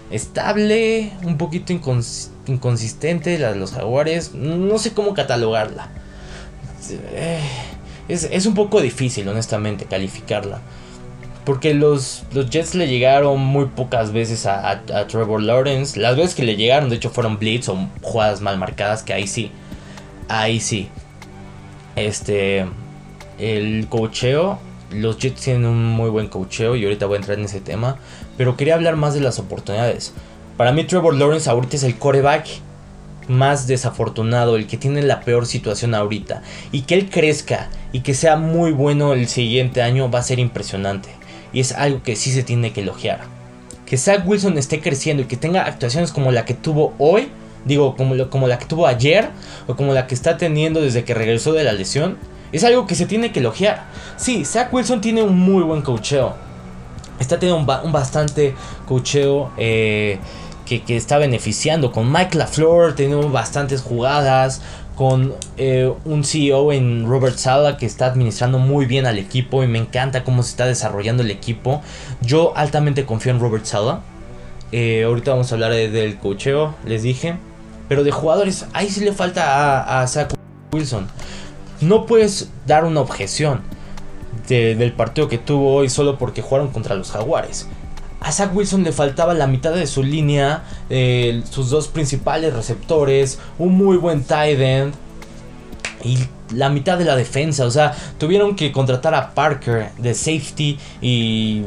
estable, 0.10 1.12
un 1.24 1.38
poquito 1.38 1.74
inconsistente, 1.74 3.38
la 3.38 3.54
de 3.54 3.60
los 3.60 3.74
Jaguares, 3.74 4.34
no 4.34 4.78
sé 4.80 4.93
cómo 4.93 5.13
catalogarla. 5.13 5.89
Es, 8.08 8.24
es 8.24 8.46
un 8.46 8.54
poco 8.56 8.82
difícil, 8.82 9.28
honestamente, 9.28 9.86
calificarla. 9.86 10.62
Porque 11.46 11.74
los, 11.74 12.24
los 12.34 12.50
Jets 12.50 12.74
le 12.76 12.88
llegaron 12.88 13.40
muy 13.40 13.66
pocas 13.66 14.14
veces 14.14 14.46
a, 14.46 14.82
Trevor 15.08 15.42
Lawrence. 15.42 16.00
Las 16.00 16.16
veces 16.16 16.36
que 16.36 16.44
le 16.44 16.56
llegaron, 16.56 16.90
de 16.90 16.96
hecho, 16.96 17.10
fueron 17.10 17.38
blitz 17.38 17.68
o 17.68 17.90
jugadas 18.02 18.40
mal 18.42 18.58
marcadas, 18.58 19.04
que 19.04 19.14
ahí 19.14 19.28
sí. 19.28 19.52
Ahí 20.30 20.60
sí. 20.60 20.90
Este. 21.96 22.66
El 23.40 23.88
cocheo. 23.90 24.60
Los 24.92 25.18
Jets 25.18 25.42
tienen 25.42 25.66
un 25.66 25.86
muy 25.86 26.10
buen 26.10 26.28
cocheo 26.28 26.76
y 26.76 26.84
ahorita 26.84 27.08
voy 27.08 27.16
a 27.16 27.20
entrar 27.20 27.40
en 27.40 27.46
ese 27.46 27.60
tema. 27.60 27.98
Pero 28.38 28.56
quería 28.56 28.76
hablar 28.76 28.96
más 28.96 29.14
de 29.14 29.22
las 29.22 29.40
oportunidades. 29.40 30.14
Para 30.56 30.72
mí 30.72 30.84
Trevor 30.84 31.16
Lawrence 31.16 31.50
ahorita 31.50 31.76
es 31.76 31.84
el 31.84 31.98
coreback 31.98 32.46
más 33.28 33.68
desafortunado, 33.68 34.56
el 34.56 34.68
que 34.68 34.78
tiene 34.78 35.02
la 35.02 35.22
peor 35.22 35.46
situación 35.46 35.96
ahorita. 35.96 36.44
Y 36.72 36.82
que 36.82 36.96
él 36.96 37.10
crezca 37.10 37.70
y 37.92 38.02
que 38.02 38.14
sea 38.14 38.36
muy 38.36 38.72
bueno 38.72 39.14
el 39.14 39.28
siguiente 39.28 39.82
año 39.82 40.10
va 40.10 40.20
a 40.20 40.24
ser 40.24 40.40
impresionante. 40.40 41.10
Y 41.54 41.60
es 41.60 41.72
algo 41.72 42.04
que 42.04 42.16
sí 42.16 42.32
se 42.32 42.44
tiene 42.44 42.74
que 42.74 42.82
elogiar. 42.82 43.22
Que 43.86 43.98
Zach 43.98 44.28
Wilson 44.28 44.58
esté 44.58 44.82
creciendo 44.82 45.24
y 45.24 45.26
que 45.28 45.38
tenga 45.38 45.63
actuaciones 45.63 46.12
como 46.12 46.32
la 46.32 46.46
que 46.46 46.54
tuvo 46.54 46.94
hoy, 46.98 47.30
digo, 47.63 47.96
como, 47.96 48.30
como 48.30 48.48
la 48.48 48.58
que 48.58 48.66
tuvo 48.66 48.88
ayer, 48.88 49.30
o 49.68 49.76
como 49.76 49.94
la 49.94 50.08
que 50.08 50.16
está 50.16 50.38
teniendo 50.38 50.82
desde 50.82 51.04
que 51.04 51.13
regresó 51.13 51.54
de 51.54 51.63
la 51.63 51.74
lesión, 51.74 52.18
es 52.52 52.63
algo 52.63 52.88
que 52.88 52.96
se 52.96 53.06
tiene 53.06 53.32
que 53.32 53.39
elogiar. 53.39 53.86
Sí, 54.18 54.46
Zach 54.46 54.74
Wilson 54.74 55.02
tiene 55.02 55.24
un 55.24 55.38
muy 55.38 55.63
buen 55.63 55.82
cocheo. 55.82 56.36
Está 57.20 57.39
teniendo 57.39 57.60
un, 57.84 57.92
bastante 57.92 58.56
cocheo. 58.88 59.52
Eh, 59.58 60.20
que, 60.66 60.96
está 60.96 61.18
beneficiando. 61.18 61.92
Con 61.92 62.12
Mike 62.12 62.38
LaFleur 62.38 62.96
tenemos 62.96 63.32
bastantes 63.32 63.82
jugadas. 63.82 64.62
Con 64.96 65.34
eh, 65.58 65.92
un 66.06 66.24
CEO 66.24 66.72
en 66.72 67.08
Robert 67.08 67.38
Sala 67.38 67.78
que 67.78 67.86
está 67.86 68.06
administrando 68.06 68.60
muy 68.60 68.86
bien 68.86 69.06
al 69.06 69.18
equipo 69.18 69.64
y 69.64 69.68
me 69.68 69.80
encanta 69.80 70.24
cómo 70.24 70.44
se 70.44 70.52
está 70.52 70.66
desarrollando 70.66 71.24
el 71.24 71.32
equipo. 71.32 71.82
Yo 72.22 72.56
altamente 72.56 73.06
confío 73.06 73.32
en 73.32 73.40
Robert 73.40 73.66
Sala. 73.66 74.02
Eh, 74.72 75.04
ahorita 75.04 75.32
vamos 75.32 75.52
a 75.52 75.56
hablar 75.56 75.72
del 75.72 76.18
cocheo, 76.20 76.76
les 76.86 77.04
dije. 77.04 77.36
Pero 77.90 78.04
de 78.04 78.12
jugadores, 78.12 78.66
ahí 78.74 78.90
sí 78.90 79.04
le 79.04 79.12
falta 79.12 79.82
a, 79.82 80.02
a 80.02 80.08
Zach 80.08 80.34
Wilson. 80.72 81.08
No 81.82 82.06
puedes 82.06 82.50
dar 82.66 82.86
una 82.86 83.02
objeción 83.02 83.62
del 84.48 84.94
partido 84.94 85.28
que 85.28 85.38
tuvo 85.38 85.74
hoy 85.74 85.90
solo 85.90 86.18
porque 86.18 86.42
jugaron 86.42 86.70
contra 86.70 86.96
los 86.96 87.12
Jaguares. 87.12 87.68
A 88.24 88.32
Zach 88.32 88.56
Wilson 88.56 88.84
le 88.84 88.94
faltaba 88.94 89.34
la 89.34 89.48
mitad 89.48 89.74
de 89.74 89.86
su 89.86 90.02
línea, 90.02 90.64
sus 91.50 91.70
dos 91.70 91.90
principales 91.90 92.54
receptores, 92.54 93.38
un 93.60 93.76
muy 93.76 93.98
buen 93.98 94.24
tight 94.24 94.60
end 94.60 94.94
y 96.04 96.18
la 96.54 96.70
mitad 96.70 96.98
de 96.98 97.06
la 97.06 97.16
defensa. 97.16 97.66
O 97.66 97.72
sea, 97.72 97.94
tuvieron 98.18 98.56
que 98.56 98.72
contratar 98.72 99.14
a 99.14 99.34
Parker 99.34 99.92
de 99.98 100.14
safety 100.14 100.78
y. 101.02 101.64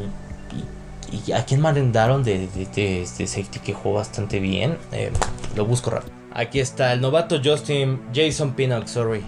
y, 1.11 1.31
a 1.31 1.45
quién 1.45 1.61
mandaron 1.61 2.23
de, 2.23 2.47
de, 2.47 3.05
safety 3.05 3.59
que 3.59 3.73
jugó 3.73 3.95
bastante 3.95 4.39
bien. 4.39 4.77
Eh, 4.91 5.11
lo 5.55 5.65
busco 5.65 5.89
rápido. 5.89 6.13
Aquí 6.33 6.59
está 6.59 6.93
el 6.93 7.01
novato 7.01 7.39
Justin 7.43 7.99
Jason 8.13 8.53
Pinnock, 8.53 8.87
sorry. 8.87 9.23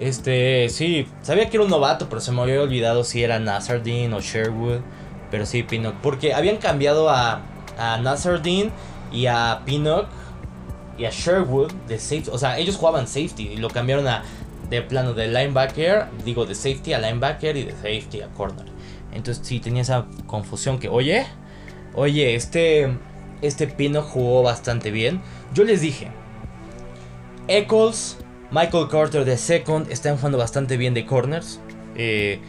Este, 0.00 0.68
sí, 0.70 1.06
sabía 1.22 1.50
que 1.50 1.58
era 1.58 1.64
un 1.64 1.70
novato, 1.70 2.08
pero 2.08 2.20
se 2.20 2.32
me 2.32 2.40
había 2.40 2.62
olvidado 2.62 3.04
si 3.04 3.22
era 3.22 3.38
Nazardine 3.38 4.14
o 4.14 4.20
Sherwood. 4.20 4.80
Pero 5.30 5.46
sí, 5.46 5.62
Pinnock. 5.62 5.94
Porque 6.02 6.34
habían 6.34 6.56
cambiado 6.56 7.10
a, 7.10 7.42
a 7.78 7.98
Nazardine 7.98 8.70
y 9.12 9.26
a 9.26 9.62
Pinnock 9.64 10.06
y 10.98 11.04
a 11.04 11.10
Sherwood 11.10 11.72
de 11.88 11.98
safety. 11.98 12.30
O 12.32 12.38
sea, 12.38 12.58
ellos 12.58 12.76
jugaban 12.76 13.06
safety 13.06 13.48
y 13.48 13.56
lo 13.56 13.68
cambiaron 13.68 14.06
a 14.06 14.22
de 14.68 14.82
plano 14.82 15.14
de 15.14 15.26
linebacker, 15.26 16.06
digo 16.24 16.46
de 16.46 16.54
safety 16.54 16.92
a 16.92 16.98
linebacker 17.00 17.56
y 17.56 17.64
de 17.64 17.72
safety 17.72 18.22
a 18.22 18.28
corner. 18.28 18.66
Entonces 19.12 19.44
sí 19.44 19.58
tenía 19.58 19.82
esa 19.82 20.06
confusión 20.26 20.78
que, 20.78 20.88
oye, 20.88 21.26
oye, 21.94 22.36
este, 22.36 22.96
este 23.42 23.66
Pinnock 23.66 24.06
jugó 24.06 24.42
bastante 24.42 24.92
bien. 24.92 25.20
Yo 25.52 25.64
les 25.64 25.80
dije, 25.80 26.08
Eccles, 27.48 28.18
Michael 28.52 28.86
Carter 28.88 29.24
de 29.24 29.36
second 29.36 29.90
están 29.90 30.16
jugando 30.16 30.38
bastante 30.38 30.76
bien 30.76 30.94
de 30.94 31.04
corners. 31.04 31.60
Eh, 31.96 32.40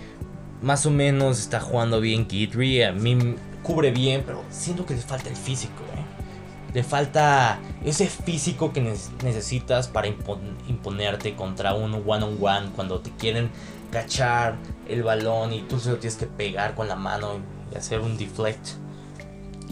más 0.62 0.86
o 0.86 0.91
menos 0.91 1.39
está 1.39 1.60
jugando 1.60 2.00
bien 2.00 2.28
Guidry. 2.28 2.84
A 2.84 2.91
mí 2.91 3.36
cubre 3.63 3.91
bien, 3.91 4.24
pero 4.26 4.43
siento 4.50 4.86
que 4.86 4.95
le 4.95 5.02
falta 5.02 5.30
el 5.30 5.36
físico. 5.36 5.84
¿eh? 5.95 6.74
Le 6.74 6.84
falta 6.84 7.60
ese 7.84 8.08
físico 8.08 8.71
que 8.71 8.82
necesitas 9.24 9.88
para 9.88 10.08
imponerte 10.08 11.36
contra 11.36 11.74
un 11.74 11.93
one-on-one 12.06 12.69
cuando 12.76 13.00
te 13.00 13.12
quieren 13.12 13.50
cachar 13.91 14.56
el 14.88 15.04
balón 15.04 15.52
y 15.52 15.63
tú 15.63 15.80
se 15.80 15.89
lo 15.89 15.97
tienes 15.97 16.17
que 16.17 16.28
pegar 16.28 16.76
con 16.76 16.88
la 16.88 16.95
mano 16.95 17.39
y 17.71 17.78
hacer 17.78 18.00
un 18.00 18.17
deflect. 18.17 18.69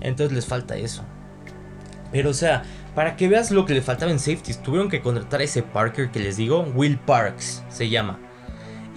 Entonces 0.01 0.35
les 0.35 0.45
falta 0.45 0.75
eso. 0.75 1.03
Pero 2.11 2.31
o 2.31 2.33
sea, 2.33 2.63
para 2.95 3.15
que 3.15 3.27
veas 3.27 3.51
lo 3.51 3.65
que 3.65 3.75
le 3.75 3.81
faltaba 3.81 4.11
en 4.11 4.19
safeties, 4.19 4.61
tuvieron 4.61 4.89
que 4.89 5.01
contratar 5.01 5.39
a 5.41 5.43
ese 5.43 5.61
Parker 5.61 6.09
que 6.11 6.19
les 6.19 6.35
digo, 6.35 6.61
Will 6.75 6.97
Parks 6.97 7.63
se 7.69 7.87
llama 7.87 8.19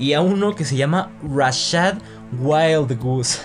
y 0.03 0.15
a 0.15 0.21
uno 0.21 0.57
que 0.57 0.65
se 0.65 0.75
llama 0.75 1.13
Rashad 1.23 1.99
Wild 2.41 2.99
Goose. 2.99 3.39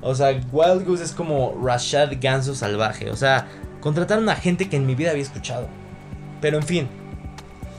O 0.00 0.14
sea, 0.14 0.28
Wild 0.52 0.86
Goose 0.86 1.02
es 1.02 1.10
como 1.10 1.58
Rashad 1.60 2.12
Ganso 2.20 2.54
Salvaje. 2.54 3.10
O 3.10 3.16
sea, 3.16 3.48
contrataron 3.80 4.28
a 4.28 4.36
gente 4.36 4.68
que 4.68 4.76
en 4.76 4.86
mi 4.86 4.94
vida 4.94 5.10
había 5.10 5.24
escuchado. 5.24 5.66
Pero 6.40 6.58
en 6.58 6.62
fin, 6.62 6.88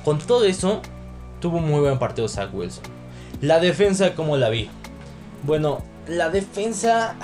con 0.04 0.20
todo 0.20 0.44
eso, 0.44 0.82
tuvo 1.40 1.60
un 1.60 1.70
muy 1.70 1.80
buen 1.80 1.98
partido 1.98 2.28
Zach 2.28 2.54
Wilson. 2.54 2.84
La 3.40 3.62
defensa, 3.62 4.14
¿cómo 4.16 4.36
la 4.36 4.50
vi? 4.50 4.70
Bueno, 5.44 5.82
la 6.06 6.30
defensa... 6.30 7.16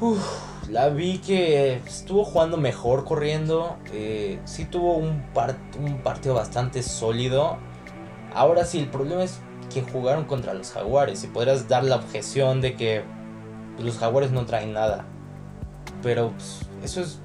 la 0.68 0.88
vi 0.88 1.18
que 1.18 1.74
estuvo 1.86 2.24
jugando 2.24 2.56
mejor 2.56 3.04
corriendo. 3.04 3.76
Eh, 3.92 4.40
sí 4.46 4.64
tuvo 4.64 4.96
un, 4.96 5.22
un 5.78 5.98
partido 6.02 6.34
bastante 6.34 6.82
sólido. 6.82 7.67
Ahora 8.34 8.64
sí, 8.64 8.78
el 8.78 8.88
problema 8.88 9.24
es 9.24 9.40
que 9.72 9.82
jugaron 9.82 10.24
contra 10.24 10.54
los 10.54 10.72
jaguares 10.72 11.24
y 11.24 11.26
podrás 11.26 11.68
dar 11.68 11.84
la 11.84 11.96
objeción 11.96 12.60
de 12.60 12.74
que 12.74 13.02
los 13.78 13.98
jaguares 13.98 14.30
no 14.30 14.46
traen 14.46 14.72
nada. 14.72 15.04
Pero 16.02 16.30
pues, 16.30 16.60
eso 16.82 17.00
es 17.00 17.20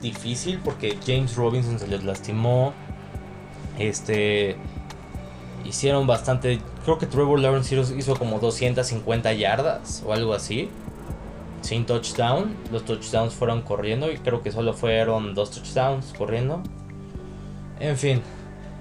difícil 0.00 0.60
porque 0.64 0.98
James 1.06 1.36
Robinson 1.36 1.78
se 1.78 1.86
les 1.86 2.04
lastimó. 2.04 2.72
Este. 3.78 4.56
Hicieron 5.64 6.06
bastante. 6.06 6.60
Creo 6.84 6.98
que 6.98 7.06
Trevor 7.06 7.40
Lawrence 7.40 7.74
hizo 7.96 8.16
como 8.16 8.38
250 8.38 9.32
yardas 9.32 10.02
o 10.06 10.12
algo 10.12 10.34
así. 10.34 10.68
Sin 11.62 11.86
touchdown. 11.86 12.54
Los 12.70 12.84
touchdowns 12.84 13.34
fueron 13.34 13.62
corriendo 13.62 14.10
y 14.10 14.18
creo 14.18 14.42
que 14.42 14.52
solo 14.52 14.74
fueron 14.74 15.34
dos 15.34 15.50
touchdowns 15.50 16.12
corriendo. 16.16 16.62
En 17.80 17.96
fin, 17.96 18.22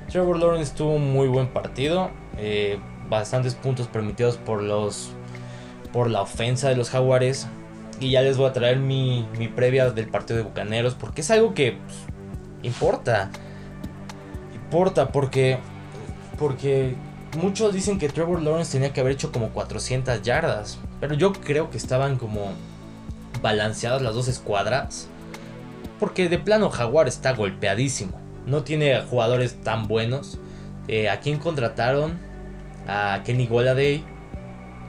Trevor 0.09 0.39
Lawrence 0.39 0.73
tuvo 0.75 0.91
un 0.91 1.11
muy 1.11 1.27
buen 1.27 1.47
partido. 1.47 2.11
Eh, 2.37 2.79
bastantes 3.09 3.55
puntos 3.55 3.87
permitidos 3.87 4.37
por 4.37 4.61
los 4.61 5.11
por 5.91 6.09
la 6.09 6.21
ofensa 6.21 6.69
de 6.69 6.75
los 6.75 6.89
jaguares. 6.89 7.47
Y 7.99 8.11
ya 8.11 8.21
les 8.21 8.37
voy 8.37 8.49
a 8.49 8.53
traer 8.53 8.77
mi, 8.77 9.25
mi 9.37 9.47
previa 9.47 9.89
del 9.91 10.07
partido 10.09 10.37
de 10.37 10.43
Bucaneros. 10.43 10.95
Porque 10.95 11.21
es 11.21 11.31
algo 11.31 11.53
que 11.53 11.73
pues, 11.73 11.97
importa. 12.63 13.29
Importa 14.53 15.09
porque. 15.09 15.59
Porque 16.37 16.95
muchos 17.37 17.73
dicen 17.73 17.97
que 17.97 18.09
Trevor 18.09 18.41
Lawrence 18.41 18.73
tenía 18.73 18.91
que 18.91 18.99
haber 18.99 19.13
hecho 19.13 19.31
como 19.31 19.49
400 19.49 20.21
yardas. 20.21 20.79
Pero 20.99 21.15
yo 21.15 21.33
creo 21.33 21.69
que 21.69 21.77
estaban 21.77 22.17
como 22.17 22.51
balanceadas 23.41 24.01
las 24.01 24.13
dos 24.13 24.27
escuadras. 24.27 25.07
Porque 25.99 26.27
de 26.27 26.37
plano 26.37 26.69
Jaguar 26.69 27.07
está 27.07 27.31
golpeadísimo 27.31 28.24
no 28.45 28.63
tiene 28.63 29.01
jugadores 29.01 29.61
tan 29.61 29.87
buenos. 29.87 30.39
Eh, 30.87 31.09
¿A 31.09 31.19
quién 31.19 31.39
contrataron? 31.39 32.17
A 32.87 33.21
Kenny 33.25 33.47
Goladay. 33.47 34.03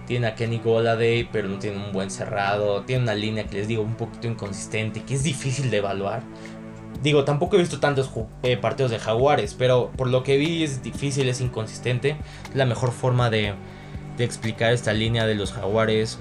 Tiene 0.07 0.29
a 0.29 0.35
Kenny 0.35 0.59
Goladay, 0.59 1.29
pero 1.33 1.49
no 1.49 1.59
tiene 1.59 1.79
un 1.85 1.92
buen 1.92 2.11
cerrado. 2.11 2.83
Tiene 2.83 3.03
una 3.03 3.14
línea 3.14 3.45
que 3.47 3.57
les 3.59 3.69
digo 3.69 3.83
un 3.83 3.95
poquito 3.95 4.29
inconsistente, 4.29 5.03
que 5.03 5.14
es 5.14 5.23
difícil 5.23 5.71
de 5.71 5.79
evaluar. 5.79 6.23
Digo, 7.03 7.25
tampoco 7.25 7.57
he 7.57 7.59
visto 7.59 7.81
tantos 7.81 8.11
eh, 8.42 8.57
partidos 8.57 8.90
de 8.90 8.99
Jaguares, 8.99 9.55
pero 9.55 9.90
por 9.97 10.09
lo 10.09 10.23
que 10.23 10.37
vi 10.38 10.62
es 10.62 10.83
difícil, 10.83 11.29
es 11.29 11.40
inconsistente. 11.40 12.16
La 12.55 12.66
mejor 12.66 12.92
forma 12.92 13.31
de, 13.31 13.55
de 14.16 14.25
explicar 14.25 14.73
esta 14.73 14.92
línea 14.92 15.27
de 15.27 15.35
los 15.35 15.53
Jaguares. 15.53 16.19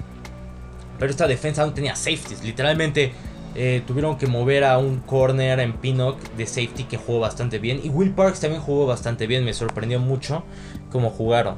Pero 0.98 1.10
esta 1.10 1.26
defensa 1.26 1.64
no 1.64 1.74
tenía 1.74 1.94
safeties. 1.94 2.42
Literalmente 2.42 3.12
eh, 3.58 3.82
tuvieron 3.86 4.18
que 4.18 4.26
mover 4.26 4.64
a 4.64 4.76
un 4.76 4.98
corner 4.98 5.60
en 5.60 5.72
Pinnock 5.72 6.20
de 6.36 6.46
safety 6.46 6.84
que 6.84 6.98
jugó 6.98 7.20
bastante 7.20 7.58
bien. 7.58 7.80
Y 7.82 7.88
Will 7.88 8.12
Parks 8.12 8.40
también 8.40 8.60
jugó 8.60 8.86
bastante 8.86 9.26
bien. 9.26 9.46
Me 9.46 9.54
sorprendió 9.54 9.98
mucho 9.98 10.44
cómo 10.90 11.08
jugaron. 11.08 11.56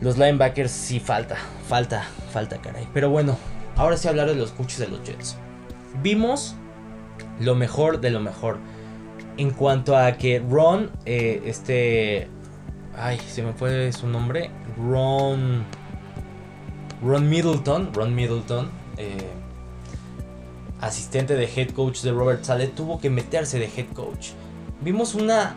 Los 0.00 0.18
linebackers 0.18 0.72
sí 0.72 0.98
falta, 0.98 1.36
falta, 1.68 2.02
falta, 2.32 2.60
caray. 2.60 2.88
Pero 2.92 3.10
bueno, 3.10 3.38
ahora 3.76 3.96
sí 3.96 4.08
hablar 4.08 4.28
de 4.28 4.34
los 4.34 4.50
coaches 4.50 4.78
de 4.78 4.88
los 4.88 5.04
Jets. 5.04 5.36
Vimos 6.02 6.56
lo 7.38 7.54
mejor 7.54 8.00
de 8.00 8.10
lo 8.10 8.18
mejor. 8.18 8.58
En 9.36 9.50
cuanto 9.50 9.96
a 9.96 10.12
que 10.12 10.40
Ron, 10.40 10.90
eh, 11.04 11.42
este... 11.44 12.28
Ay, 12.96 13.18
se 13.18 13.42
me 13.42 13.52
fue 13.52 13.92
su 13.92 14.08
nombre. 14.08 14.50
Ron... 14.76 15.64
Ron 17.02 17.28
Middleton, 17.28 17.94
Ron 17.94 18.14
Middleton, 18.14 18.68
eh, 18.98 19.16
asistente 20.80 21.36
de 21.36 21.44
head 21.44 21.70
coach 21.70 22.02
de 22.02 22.12
Robert 22.12 22.44
Sale, 22.44 22.68
tuvo 22.68 23.00
que 23.00 23.10
meterse 23.10 23.58
de 23.58 23.70
head 23.76 23.92
coach. 23.94 24.30
Vimos 24.80 25.14
una, 25.14 25.56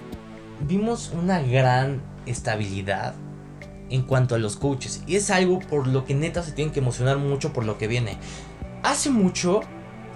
vimos 0.68 1.12
una 1.14 1.42
gran 1.42 2.02
estabilidad 2.26 3.16
en 3.90 4.02
cuanto 4.02 4.36
a 4.36 4.40
los 4.40 4.56
coaches. 4.56 5.04
Y 5.08 5.16
es 5.16 5.30
algo 5.30 5.60
por 5.60 5.88
lo 5.88 6.06
que 6.06 6.16
neta 6.16 6.44
se 6.44 6.52
tienen 6.52 6.74
que 6.74 6.80
emocionar 6.80 7.18
mucho 7.18 7.54
por 7.54 7.66
lo 7.66 7.78
que 7.78 7.88
viene. 7.88 8.18
Hace 8.82 9.10
mucho 9.10 9.62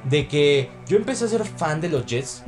de 0.10 0.28
que 0.28 0.70
yo 0.88 0.98
empecé 0.98 1.26
a 1.26 1.28
ser 1.28 1.46
fan 1.46 1.82
de 1.82 1.90
los 1.90 2.06
Jets 2.06 2.44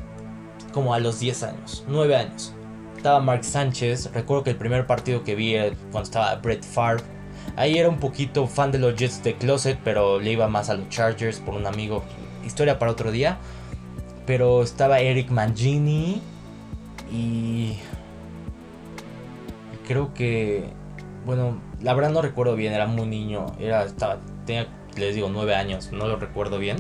como 0.73 0.93
a 0.93 0.99
los 0.99 1.19
10 1.19 1.43
años, 1.43 1.85
9 1.87 2.15
años. 2.15 2.53
Estaba 2.95 3.21
Mark 3.21 3.45
Sánchez, 3.45 4.11
recuerdo 4.13 4.43
que 4.43 4.49
el 4.49 4.57
primer 4.57 4.85
partido 4.85 5.23
que 5.23 5.35
vi 5.35 5.55
cuando 5.91 6.03
estaba 6.03 6.35
Brett 6.35 6.65
Favre. 6.65 7.03
Ahí 7.55 7.77
era 7.77 7.89
un 7.89 7.99
poquito 7.99 8.45
fan 8.45 8.71
de 8.71 8.79
los 8.79 8.95
Jets 8.95 9.23
de 9.23 9.35
Closet, 9.35 9.79
pero 9.83 10.19
le 10.19 10.33
iba 10.33 10.47
más 10.47 10.69
a 10.69 10.73
los 10.75 10.89
Chargers 10.89 11.39
por 11.39 11.55
un 11.55 11.65
amigo. 11.65 12.03
Historia 12.49 12.77
para 12.79 12.91
otro 12.91 13.11
día. 13.11 13.37
Pero 14.25 14.61
estaba 14.61 14.99
Eric 14.99 15.31
Mangini 15.31 16.21
y 17.11 17.77
creo 19.87 20.13
que 20.13 20.73
bueno, 21.25 21.59
la 21.81 21.93
verdad 21.93 22.09
no 22.09 22.21
recuerdo 22.21 22.55
bien, 22.55 22.73
era 22.73 22.87
muy 22.87 23.05
niño, 23.05 23.45
era, 23.59 23.83
estaba, 23.83 24.17
tenía, 24.45 24.67
les 24.95 25.15
digo, 25.15 25.29
nueve 25.31 25.55
años, 25.55 25.91
no 25.91 26.07
lo 26.07 26.15
recuerdo 26.15 26.57
bien. 26.57 26.77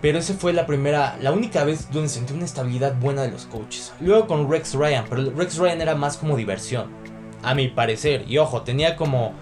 Pero 0.00 0.18
esa 0.18 0.34
fue 0.34 0.52
la 0.52 0.66
primera, 0.66 1.18
la 1.20 1.32
única 1.32 1.64
vez 1.64 1.90
donde 1.90 2.08
sentí 2.08 2.32
una 2.32 2.44
estabilidad 2.44 2.94
buena 2.98 3.22
de 3.22 3.30
los 3.30 3.46
coaches. 3.46 3.92
Luego 4.00 4.26
con 4.26 4.50
Rex 4.50 4.74
Ryan, 4.74 5.04
pero 5.08 5.30
Rex 5.30 5.58
Ryan 5.58 5.80
era 5.80 5.94
más 5.94 6.16
como 6.16 6.36
diversión, 6.36 6.86
a 7.42 7.54
mi 7.54 7.68
parecer. 7.68 8.24
Y 8.28 8.38
ojo, 8.38 8.62
tenía 8.62 8.96
como 8.96 9.32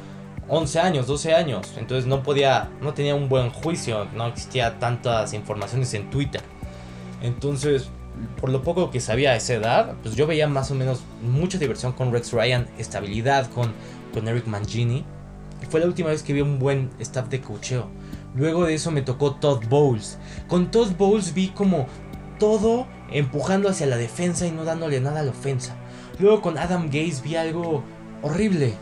11 0.48 0.80
años, 0.80 1.06
12 1.06 1.34
años, 1.34 1.74
entonces 1.78 2.06
no 2.06 2.22
podía, 2.22 2.70
no 2.80 2.92
tenía 2.92 3.14
un 3.14 3.28
buen 3.28 3.50
juicio, 3.50 4.06
no 4.14 4.26
existía 4.26 4.78
tantas 4.78 5.32
informaciones 5.32 5.94
en 5.94 6.10
Twitter. 6.10 6.42
Entonces, 7.22 7.88
por 8.40 8.50
lo 8.50 8.62
poco 8.62 8.90
que 8.90 9.00
sabía 9.00 9.32
a 9.32 9.36
esa 9.36 9.54
edad, 9.54 9.94
pues 10.02 10.14
yo 10.14 10.26
veía 10.26 10.46
más 10.46 10.70
o 10.70 10.74
menos 10.74 11.02
mucha 11.22 11.58
diversión 11.58 11.92
con 11.92 12.12
Rex 12.12 12.32
Ryan, 12.32 12.68
estabilidad 12.78 13.50
con, 13.50 13.72
con 14.12 14.28
Eric 14.28 14.46
Mangini. 14.46 15.04
Y 15.62 15.66
fue 15.66 15.80
la 15.80 15.86
última 15.86 16.10
vez 16.10 16.22
que 16.22 16.32
vi 16.32 16.42
un 16.42 16.58
buen 16.58 16.90
staff 16.98 17.28
de 17.28 17.40
cocheo. 17.40 17.88
Luego 18.34 18.66
de 18.66 18.74
eso 18.74 18.90
me 18.90 19.02
tocó 19.02 19.36
Todd 19.36 19.64
Bowles. 19.68 20.18
Con 20.48 20.70
Todd 20.70 20.92
Bowles 20.98 21.32
vi 21.32 21.48
como 21.48 21.86
todo 22.38 22.86
empujando 23.10 23.68
hacia 23.68 23.86
la 23.86 23.96
defensa 23.96 24.46
y 24.46 24.50
no 24.50 24.64
dándole 24.64 25.00
nada 25.00 25.20
a 25.20 25.22
la 25.22 25.30
ofensa. 25.30 25.76
Luego 26.18 26.42
con 26.42 26.58
Adam 26.58 26.86
Gaze 26.86 27.22
vi 27.22 27.36
algo 27.36 27.82
horrible. 28.22 28.74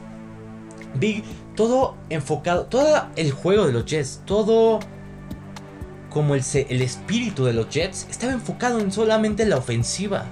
Vi 0.94 1.22
todo 1.56 1.96
enfocado, 2.10 2.64
todo 2.66 3.06
el 3.16 3.32
juego 3.32 3.66
de 3.66 3.72
los 3.72 3.84
Jets, 3.86 4.22
todo 4.24 4.80
como 6.10 6.34
el, 6.34 6.42
el 6.68 6.82
espíritu 6.82 7.44
de 7.44 7.52
los 7.52 7.68
Jets 7.70 8.06
estaba 8.10 8.32
enfocado 8.32 8.80
en 8.80 8.92
solamente 8.92 9.46
la 9.46 9.56
ofensiva. 9.56 10.26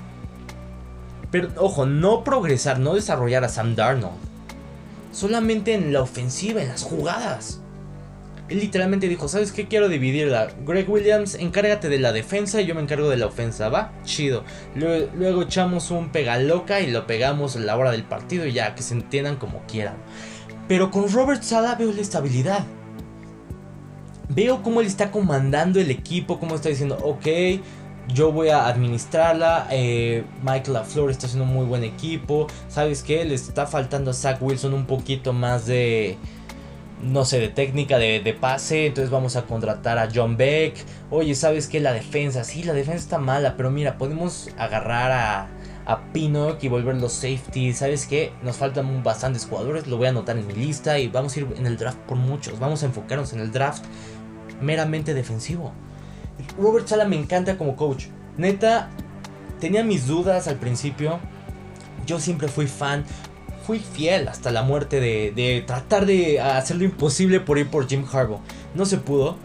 Pero 1.30 1.48
ojo, 1.56 1.86
no 1.86 2.24
progresar, 2.24 2.78
no 2.80 2.94
desarrollar 2.94 3.44
a 3.44 3.48
Sam 3.48 3.76
Darnold. 3.76 4.14
Solamente 5.12 5.74
en 5.74 5.92
la 5.92 6.02
ofensiva, 6.02 6.62
en 6.62 6.68
las 6.68 6.82
jugadas. 6.82 7.60
Él 8.48 8.58
literalmente 8.58 9.08
dijo, 9.08 9.28
¿sabes 9.28 9.52
qué? 9.52 9.68
Quiero 9.68 9.88
dividirla. 9.88 10.48
Greg 10.66 10.90
Williams, 10.90 11.36
encárgate 11.36 11.88
de 11.88 12.00
la 12.00 12.12
defensa 12.12 12.60
y 12.60 12.66
yo 12.66 12.74
me 12.74 12.80
encargo 12.80 13.08
de 13.08 13.16
la 13.16 13.26
ofensa, 13.26 13.68
¿va? 13.68 13.92
Chido. 14.04 14.42
Luego, 14.74 15.08
luego 15.14 15.42
echamos 15.42 15.92
un 15.92 16.10
pega 16.10 16.36
loca 16.38 16.80
y 16.80 16.90
lo 16.90 17.06
pegamos 17.06 17.54
a 17.54 17.60
la 17.60 17.76
hora 17.76 17.92
del 17.92 18.02
partido 18.02 18.46
y 18.46 18.52
ya, 18.52 18.74
que 18.74 18.82
se 18.82 18.94
entiendan 18.94 19.36
como 19.36 19.62
quieran. 19.68 19.94
Pero 20.70 20.92
con 20.92 21.10
Robert 21.10 21.42
Sala 21.42 21.74
veo 21.74 21.90
la 21.90 22.00
estabilidad 22.00 22.64
veo 24.30 24.62
cómo 24.62 24.80
él 24.80 24.86
está 24.86 25.10
comandando 25.10 25.80
el 25.80 25.90
equipo, 25.90 26.38
cómo 26.38 26.54
está 26.54 26.68
diciendo, 26.68 26.96
ok, 27.02 27.26
yo 28.14 28.32
voy 28.32 28.48
a 28.48 28.66
administrarla. 28.66 29.66
Eh, 29.70 30.24
Mike 30.42 30.70
LaFleur 30.70 31.10
está 31.10 31.26
haciendo 31.26 31.44
un 31.44 31.52
muy 31.52 31.66
buen 31.66 31.84
equipo. 31.84 32.46
¿Sabes 32.68 33.02
qué? 33.02 33.24
Le 33.24 33.34
está 33.34 33.66
faltando 33.66 34.10
a 34.10 34.14
Zach 34.14 34.40
Wilson 34.40 34.74
un 34.74 34.86
poquito 34.86 35.32
más 35.32 35.66
de. 35.66 36.16
No 37.02 37.24
sé, 37.24 37.38
de 37.38 37.48
técnica 37.48 37.98
de, 37.98 38.36
pase. 38.40 38.86
Entonces 38.86 39.10
vamos 39.10 39.36
a 39.36 39.42
contratar 39.42 39.98
a 39.98 40.08
John 40.12 40.36
Beck. 40.36 40.74
Oye, 41.10 41.34
¿sabes 41.34 41.66
qué? 41.66 41.80
La 41.80 41.92
defensa. 41.92 42.44
Sí, 42.44 42.62
la 42.62 42.72
defensa 42.72 43.00
está 43.00 43.18
mala. 43.18 43.56
Pero 43.56 43.70
mira, 43.70 43.96
podemos 43.96 44.50
agarrar 44.58 45.12
a, 45.12 45.48
a 45.90 46.12
Pinnock 46.12 46.62
y 46.62 46.68
volverlo 46.68 47.08
safety. 47.08 47.72
¿Sabes 47.72 48.06
qué? 48.06 48.32
Nos 48.42 48.56
faltan 48.56 49.02
bastantes 49.02 49.44
jugadores. 49.44 49.88
Lo 49.88 49.96
voy 49.96 50.06
a 50.06 50.10
anotar 50.10 50.38
en 50.38 50.46
mi 50.46 50.54
lista. 50.54 51.00
Y 51.00 51.08
vamos 51.08 51.36
a 51.36 51.40
ir 51.40 51.48
en 51.56 51.66
el 51.66 51.76
draft 51.76 51.98
por 52.06 52.16
muchos. 52.16 52.60
Vamos 52.60 52.84
a 52.84 52.86
enfocarnos 52.86 53.32
en 53.32 53.40
el 53.40 53.50
draft 53.50 53.84
meramente 54.60 55.14
defensivo. 55.14 55.72
Robert 56.58 56.86
Sala 56.86 57.06
me 57.06 57.16
encanta 57.16 57.58
como 57.58 57.74
coach. 57.74 58.06
Neta, 58.36 58.88
tenía 59.58 59.82
mis 59.82 60.06
dudas 60.06 60.46
al 60.46 60.56
principio. 60.56 61.18
Yo 62.06 62.20
siempre 62.20 62.46
fui 62.46 62.68
fan. 62.68 63.04
Fui 63.66 63.80
fiel 63.80 64.28
hasta 64.28 64.52
la 64.52 64.62
muerte 64.62 65.00
de, 65.00 65.64
tratar 65.66 66.06
de 66.06 66.40
hacer 66.40 66.76
lo 66.76 66.84
imposible 66.84 67.40
por 67.40 67.58
ir 67.58 67.68
por 67.68 67.88
Jim 67.88 68.04
Harbaugh. 68.10 68.40
No 68.76 68.86
se 68.86 68.96
pudo. 68.98 69.36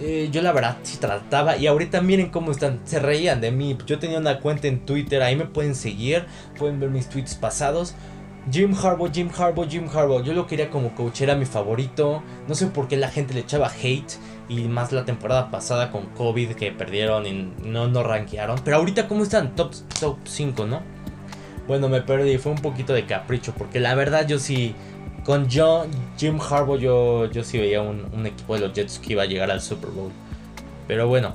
Eh, 0.00 0.28
yo 0.30 0.42
la 0.42 0.52
verdad 0.52 0.78
sí 0.82 0.98
trataba. 0.98 1.56
Y 1.56 1.66
ahorita 1.66 2.00
miren 2.00 2.30
cómo 2.30 2.50
están. 2.50 2.80
Se 2.84 2.98
reían 2.98 3.40
de 3.40 3.50
mí. 3.50 3.76
Yo 3.86 3.98
tenía 3.98 4.18
una 4.18 4.40
cuenta 4.40 4.68
en 4.68 4.80
Twitter. 4.86 5.22
Ahí 5.22 5.36
me 5.36 5.46
pueden 5.46 5.74
seguir. 5.74 6.26
Pueden 6.58 6.80
ver 6.80 6.90
mis 6.90 7.08
tweets 7.08 7.34
pasados. 7.34 7.94
Jim 8.50 8.74
Harbaugh, 8.74 9.12
Jim 9.12 9.28
Harbaugh, 9.36 9.68
Jim 9.68 9.88
Harbaugh. 9.92 10.22
Yo 10.22 10.32
lo 10.32 10.46
quería 10.46 10.70
como 10.70 10.94
coach. 10.94 11.20
Era 11.20 11.34
mi 11.34 11.44
favorito. 11.44 12.22
No 12.46 12.54
sé 12.54 12.66
por 12.68 12.88
qué 12.88 12.96
la 12.96 13.08
gente 13.08 13.34
le 13.34 13.40
echaba 13.40 13.68
hate 13.70 14.18
y 14.48 14.62
más 14.62 14.92
la 14.92 15.04
temporada 15.04 15.50
pasada 15.50 15.90
con 15.90 16.06
COVID 16.06 16.52
que 16.52 16.72
perdieron 16.72 17.26
y 17.26 17.52
no 17.64 17.88
nos 17.88 18.06
rankearon. 18.06 18.58
Pero 18.64 18.78
ahorita, 18.78 19.08
¿cómo 19.08 19.22
están? 19.22 19.54
Top, 19.54 19.72
top 20.00 20.18
5, 20.24 20.66
¿no? 20.66 20.82
Bueno, 21.66 21.90
me 21.90 22.00
perdí, 22.00 22.38
fue 22.38 22.52
un 22.52 22.58
poquito 22.58 22.94
de 22.94 23.04
capricho, 23.04 23.52
porque 23.52 23.78
la 23.78 23.94
verdad 23.94 24.26
yo 24.26 24.38
sí, 24.38 24.74
con 25.24 25.48
John, 25.50 25.90
Jim 26.16 26.38
Harbaugh 26.40 26.78
yo, 26.78 27.30
yo 27.30 27.44
sí 27.44 27.58
veía 27.58 27.82
un, 27.82 28.26
equipo 28.26 28.54
de 28.54 28.60
los 28.60 28.72
Jets 28.72 28.98
que 28.98 29.12
iba 29.12 29.22
a 29.22 29.26
llegar 29.26 29.50
al 29.50 29.60
Super 29.60 29.90
Bowl. 29.90 30.10
Pero 30.86 31.06
bueno, 31.06 31.34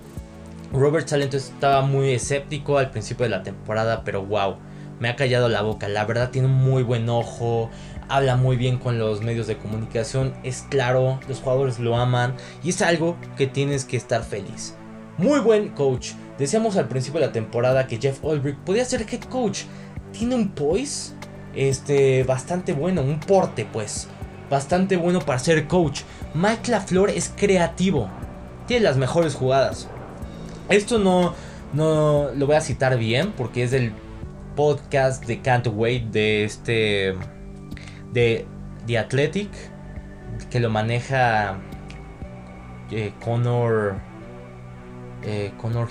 Robert 0.71 1.07
Salento 1.07 1.37
estaba 1.37 1.81
muy 1.81 2.11
escéptico 2.11 2.77
al 2.77 2.89
principio 2.89 3.25
de 3.25 3.29
la 3.29 3.43
temporada, 3.43 4.03
pero 4.03 4.23
wow, 4.23 4.55
me 4.99 5.09
ha 5.09 5.15
callado 5.15 5.49
la 5.49 5.61
boca. 5.61 5.87
La 5.87 6.05
verdad 6.05 6.31
tiene 6.31 6.47
un 6.47 6.55
muy 6.55 6.81
buen 6.81 7.07
ojo, 7.09 7.69
habla 8.09 8.35
muy 8.35 8.55
bien 8.55 8.77
con 8.77 8.97
los 8.97 9.21
medios 9.21 9.47
de 9.47 9.57
comunicación, 9.57 10.33
es 10.43 10.65
claro, 10.69 11.19
los 11.27 11.39
jugadores 11.39 11.79
lo 11.79 11.97
aman 11.97 12.35
y 12.63 12.69
es 12.69 12.81
algo 12.81 13.17
que 13.37 13.47
tienes 13.47 13.85
que 13.85 13.97
estar 13.97 14.23
feliz. 14.23 14.75
Muy 15.17 15.39
buen 15.39 15.69
coach. 15.69 16.13
Decíamos 16.39 16.75
al 16.77 16.87
principio 16.87 17.19
de 17.19 17.27
la 17.27 17.31
temporada 17.31 17.85
que 17.85 17.99
Jeff 17.99 18.23
Ulbrich 18.23 18.57
podía 18.57 18.83
ser 18.85 19.01
head 19.01 19.21
coach. 19.29 19.63
Tiene 20.11 20.33
un 20.33 20.49
poise 20.49 21.12
este, 21.55 22.23
bastante 22.23 22.73
bueno, 22.73 23.01
un 23.01 23.19
porte 23.19 23.65
pues, 23.71 24.07
bastante 24.49 24.97
bueno 24.97 25.19
para 25.19 25.39
ser 25.39 25.67
coach. 25.67 26.01
Mike 26.33 26.71
LaFleur 26.71 27.09
es 27.09 27.33
creativo, 27.35 28.09
tiene 28.67 28.83
las 28.83 28.97
mejores 28.97 29.35
jugadas. 29.35 29.87
Esto 30.69 30.99
no, 30.99 31.33
no 31.73 32.29
lo 32.35 32.47
voy 32.47 32.55
a 32.55 32.61
citar 32.61 32.97
bien 32.97 33.33
porque 33.35 33.63
es 33.63 33.71
del 33.71 33.93
podcast 34.55 35.25
de 35.25 35.41
Can't 35.41 35.67
Wait 35.67 36.05
de 36.05 36.43
este 36.43 37.15
de 38.11 38.45
The 38.85 38.97
Athletic, 38.99 39.49
que 40.49 40.59
lo 40.59 40.69
maneja 40.69 41.57
eh, 42.91 43.13
Connor, 43.23 43.95
eh, 45.23 45.51
Connor. 45.59 45.89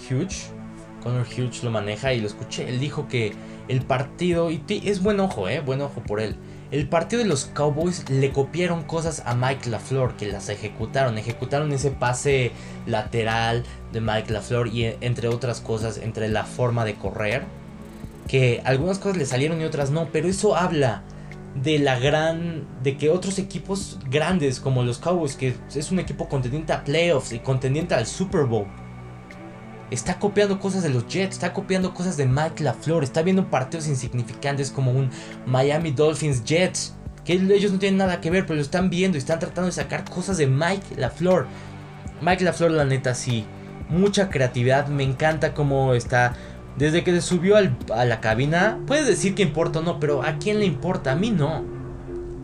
Connor 1.02 1.26
Hughes 1.26 1.62
lo 1.62 1.70
maneja 1.70 2.12
y 2.12 2.20
lo 2.20 2.26
escuché. 2.26 2.68
Él 2.68 2.80
dijo 2.80 3.08
que 3.08 3.32
el 3.68 3.82
partido, 3.82 4.50
y 4.50 4.62
es 4.84 5.02
buen 5.02 5.20
ojo, 5.20 5.48
eh, 5.48 5.60
buen 5.60 5.80
ojo 5.80 6.02
por 6.02 6.20
él. 6.20 6.36
El 6.70 6.88
partido 6.88 7.22
de 7.22 7.28
los 7.28 7.44
Cowboys 7.46 8.08
le 8.08 8.32
copiaron 8.32 8.82
cosas 8.84 9.22
a 9.26 9.34
Mike 9.34 9.68
LaFleur 9.68 10.16
que 10.16 10.26
las 10.26 10.48
ejecutaron. 10.48 11.18
Ejecutaron 11.18 11.70
ese 11.72 11.90
pase 11.90 12.52
lateral 12.86 13.64
de 13.92 14.00
Mike 14.00 14.32
LaFleur 14.32 14.68
y 14.68 14.86
entre 15.00 15.28
otras 15.28 15.60
cosas, 15.60 15.98
entre 15.98 16.28
la 16.28 16.44
forma 16.44 16.84
de 16.84 16.94
correr. 16.94 17.44
Que 18.26 18.62
algunas 18.64 18.98
cosas 18.98 19.18
le 19.18 19.26
salieron 19.26 19.60
y 19.60 19.64
otras 19.64 19.90
no, 19.90 20.08
pero 20.12 20.28
eso 20.28 20.56
habla 20.56 21.02
de 21.54 21.78
la 21.78 21.98
gran. 21.98 22.66
de 22.82 22.96
que 22.96 23.10
otros 23.10 23.38
equipos 23.38 23.98
grandes 24.08 24.58
como 24.58 24.82
los 24.82 24.98
Cowboys, 24.98 25.36
que 25.36 25.54
es 25.74 25.92
un 25.92 25.98
equipo 25.98 26.28
contendiente 26.28 26.72
a 26.72 26.84
playoffs 26.84 27.32
y 27.32 27.40
contendiente 27.40 27.94
al 27.94 28.06
Super 28.06 28.44
Bowl, 28.44 28.66
está 29.92 30.18
copiando 30.18 30.58
cosas 30.58 30.82
de 30.82 30.88
los 30.88 31.06
Jets, 31.06 31.34
está 31.34 31.52
copiando 31.52 31.94
cosas 31.94 32.16
de 32.16 32.26
Mike 32.26 32.64
LaFleur, 32.64 33.04
está 33.04 33.22
viendo 33.22 33.50
partidos 33.50 33.86
insignificantes 33.88 34.70
como 34.70 34.90
un 34.90 35.10
Miami 35.46 35.90
Dolphins 35.90 36.44
Jets, 36.44 36.94
que 37.24 37.34
ellos 37.34 37.72
no 37.72 37.78
tienen 37.78 37.98
nada 37.98 38.20
que 38.20 38.30
ver, 38.30 38.46
pero 38.46 38.56
lo 38.56 38.62
están 38.62 38.90
viendo 38.90 39.16
y 39.16 39.20
están 39.20 39.38
tratando 39.38 39.66
de 39.66 39.72
sacar 39.72 40.08
cosas 40.08 40.38
de 40.38 40.46
Mike 40.46 40.96
LaFleur. 40.96 41.46
Mike 42.20 42.44
LaFleur, 42.44 42.70
la 42.70 42.84
neta, 42.84 43.14
sí, 43.14 43.44
mucha 43.88 44.30
creatividad, 44.30 44.88
me 44.88 45.02
encanta 45.02 45.54
cómo 45.54 45.94
está 45.94 46.34
desde 46.76 47.04
que 47.04 47.12
se 47.12 47.20
subió 47.20 47.56
a 47.56 48.04
la 48.04 48.20
cabina, 48.20 48.78
puedes 48.86 49.06
decir 49.06 49.34
que 49.34 49.42
importa 49.42 49.80
o 49.80 49.82
no, 49.82 50.00
pero 50.00 50.22
¿a 50.22 50.38
quién 50.38 50.58
le 50.58 50.64
importa? 50.64 51.12
A 51.12 51.16
mí 51.16 51.30
no. 51.30 51.64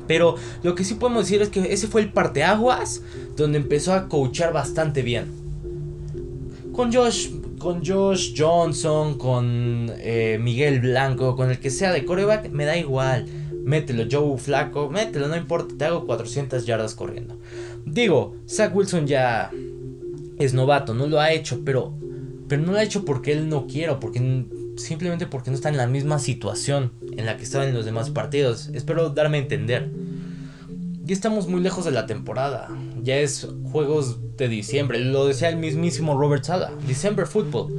Pero 0.07 0.37
lo 0.63 0.75
que 0.75 0.85
sí 0.85 0.95
podemos 0.95 1.25
decir 1.25 1.43
es 1.43 1.49
que 1.49 1.73
ese 1.73 1.87
fue 1.87 2.03
el 2.03 2.13
parteaguas 2.13 3.03
donde 3.37 3.59
empezó 3.59 3.95
a 3.95 4.09
coachar 4.09 4.53
bastante 4.53 5.03
bien. 5.03 5.48
Con 6.79 6.93
Josh, 6.93 7.31
con 7.59 7.85
Josh 7.85 8.35
Johnson, 8.37 9.18
con 9.18 9.91
eh, 9.97 10.39
Miguel 10.41 10.79
Blanco, 10.79 11.35
con 11.35 11.51
el 11.51 11.59
que 11.59 11.70
sea 11.70 11.91
de 11.91 12.05
coreback, 12.05 12.53
me 12.53 12.66
da 12.66 12.76
igual. 12.76 13.26
Mételo, 13.64 14.05
Joe 14.09 14.39
Flaco, 14.39 14.89
mételo, 14.89 15.26
no 15.26 15.37
importa, 15.37 15.74
te 15.76 15.87
hago 15.87 16.07
400 16.07 16.64
yardas 16.66 16.95
corriendo. 16.95 17.37
Digo, 17.85 18.37
Zach 18.49 18.72
Wilson 18.72 19.09
ya 19.09 19.51
es 20.39 20.55
novato, 20.55 20.95
no 20.95 21.09
lo 21.09 21.18
ha 21.18 21.33
hecho, 21.33 21.62
pero, 21.64 21.95
pero 22.47 22.62
no 22.62 22.70
lo 22.70 22.79
ha 22.79 22.85
hecho 22.85 23.05
porque 23.05 23.33
él 23.33 23.49
no 23.49 23.66
quiere, 23.66 23.95
porque 23.97 24.47
simplemente 24.76 25.26
porque 25.26 25.51
no 25.51 25.57
está 25.57 25.70
en 25.70 25.79
la 25.79 25.89
misma 25.89 26.20
situación 26.20 26.93
en 27.16 27.26
la 27.26 27.37
que 27.37 27.43
estaba 27.43 27.66
en 27.66 27.74
los 27.74 27.87
demás 27.87 28.11
partidos. 28.11 28.70
Espero 28.72 29.11
darme 29.11 29.39
a 29.39 29.41
entender. 29.41 29.91
Ya 31.03 31.12
estamos 31.12 31.49
muy 31.49 31.61
lejos 31.61 31.85
de 31.85 31.91
la 31.91 32.07
temporada. 32.07 32.68
Ya 33.09 33.17
es 33.21 33.49
juegos 33.73 34.37
de 34.37 34.51
diciembre. 34.51 35.01
Lo 35.01 35.27
decía 35.27 35.49
el 35.49 35.57
mismísimo 35.57 36.19
Robert 36.19 36.45
Sala. 36.45 36.73
December 36.87 37.27
Football. 37.27 37.75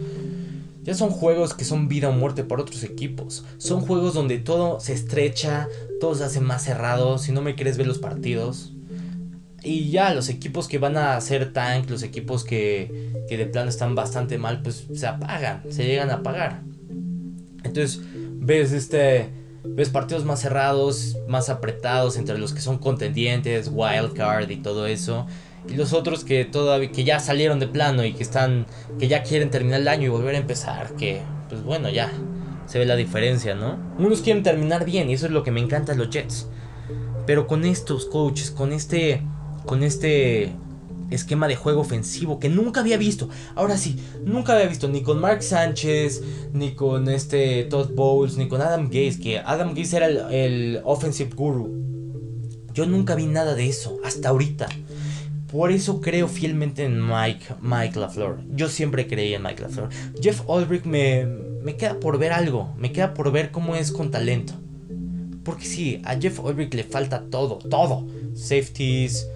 Ya 0.81 0.95
son 0.95 1.11
juegos 1.11 1.53
que 1.53 1.65
son 1.65 1.87
vida 1.87 2.09
o 2.09 2.13
muerte 2.13 2.43
para 2.43 2.63
otros 2.63 2.83
equipos. 2.83 3.45
Son 3.59 3.81
juegos 3.81 4.15
donde 4.15 4.39
todo 4.39 4.79
se 4.79 4.93
estrecha, 4.93 5.67
todo 6.01 6.15
se 6.15 6.23
hace 6.23 6.39
más 6.39 6.63
cerrado. 6.63 7.19
Si 7.19 7.31
no 7.31 7.43
me 7.43 7.53
quieres 7.53 7.77
ver 7.77 7.85
los 7.85 7.99
partidos. 7.99 8.73
Y 9.61 9.91
ya, 9.91 10.15
los 10.15 10.29
equipos 10.29 10.67
que 10.67 10.79
van 10.79 10.97
a 10.97 11.15
hacer 11.15 11.53
tank, 11.53 11.91
los 11.91 12.01
equipos 12.01 12.43
que, 12.43 13.13
que 13.29 13.37
de 13.37 13.45
plano 13.45 13.69
están 13.69 13.93
bastante 13.93 14.39
mal, 14.39 14.63
pues 14.63 14.87
se 14.91 15.05
apagan, 15.05 15.61
se 15.69 15.85
llegan 15.85 16.09
a 16.09 16.15
apagar. 16.15 16.63
Entonces, 17.63 18.01
ves 18.39 18.71
este 18.71 19.29
ves 19.63 19.89
partidos 19.89 20.25
más 20.25 20.41
cerrados, 20.41 21.17
más 21.27 21.49
apretados 21.49 22.17
entre 22.17 22.37
los 22.37 22.53
que 22.53 22.61
son 22.61 22.77
contendientes, 22.77 23.69
wild 23.73 24.13
card 24.13 24.49
y 24.49 24.57
todo 24.57 24.87
eso. 24.87 25.25
Y 25.67 25.75
los 25.75 25.93
otros 25.93 26.23
que 26.23 26.45
todavía 26.45 26.91
que 26.91 27.03
ya 27.03 27.19
salieron 27.19 27.59
de 27.59 27.67
plano 27.67 28.03
y 28.03 28.13
que 28.13 28.23
están 28.23 28.65
que 28.97 29.07
ya 29.07 29.23
quieren 29.23 29.49
terminar 29.49 29.81
el 29.81 29.87
año 29.87 30.05
y 30.05 30.09
volver 30.09 30.35
a 30.35 30.39
empezar, 30.39 30.95
que 30.95 31.21
pues 31.49 31.63
bueno, 31.63 31.89
ya 31.89 32.11
se 32.65 32.79
ve 32.79 32.85
la 32.85 32.95
diferencia, 32.95 33.55
¿no? 33.55 33.77
Unos 33.97 34.21
quieren 34.21 34.43
terminar 34.43 34.85
bien 34.85 35.09
y 35.09 35.13
eso 35.13 35.25
es 35.25 35.31
lo 35.31 35.43
que 35.43 35.51
me 35.51 35.59
encanta 35.59 35.93
los 35.95 36.09
Jets. 36.09 36.47
Pero 37.25 37.47
con 37.47 37.65
estos 37.65 38.05
coaches, 38.05 38.51
con 38.51 38.71
este 38.71 39.23
con 39.65 39.83
este 39.83 40.53
esquema 41.09 41.47
de 41.47 41.55
juego 41.55 41.81
ofensivo 41.81 42.39
que 42.39 42.49
nunca 42.49 42.81
había 42.81 42.97
visto. 42.97 43.29
Ahora 43.55 43.77
sí, 43.77 43.97
nunca 44.23 44.53
había 44.53 44.67
visto 44.67 44.87
ni 44.87 45.01
con 45.01 45.19
Mark 45.19 45.43
Sánchez, 45.43 46.21
ni 46.53 46.73
con 46.75 47.09
este 47.09 47.63
Todd 47.65 47.91
Bowles, 47.93 48.37
ni 48.37 48.47
con 48.47 48.61
Adam 48.61 48.85
Gaze, 48.87 49.19
que 49.19 49.39
Adam 49.39 49.73
Gaze 49.73 49.97
era 49.97 50.07
el, 50.07 50.81
offensive 50.83 51.31
guru. 51.35 51.69
Yo 52.73 52.85
nunca 52.85 53.15
vi 53.15 53.25
nada 53.25 53.55
de 53.55 53.67
eso, 53.67 53.97
hasta 54.03 54.29
ahorita. 54.29 54.67
Por 55.51 55.71
eso 55.71 55.99
creo 55.99 56.27
fielmente 56.27 56.83
en 56.83 57.01
Mike, 57.01 57.55
Mike 57.61 57.99
LaFleur. 57.99 58.39
Yo 58.53 58.69
siempre 58.69 59.07
creí 59.07 59.33
en 59.33 59.41
Mike 59.41 59.63
LaFleur. 59.63 59.89
Jeff 60.21 60.43
Ulbrich 60.47 60.85
me, 60.85 61.25
me 61.63 61.75
queda 61.75 61.99
por 61.99 62.19
ver 62.19 62.31
algo. 62.31 62.73
Me 62.77 62.91
queda 62.91 63.15
por 63.15 63.31
ver 63.31 63.49
cómo 63.49 63.75
es 63.75 63.91
con 63.91 64.11
talento. 64.11 64.53
Porque 65.43 65.65
sí, 65.65 66.01
a 66.05 66.15
Jeff 66.15 66.39
Ulbrich 66.39 66.75
le 66.75 66.83
falta 66.83 67.23
todo, 67.31 67.57
todo. 67.57 68.05
Safeties, 68.35 69.27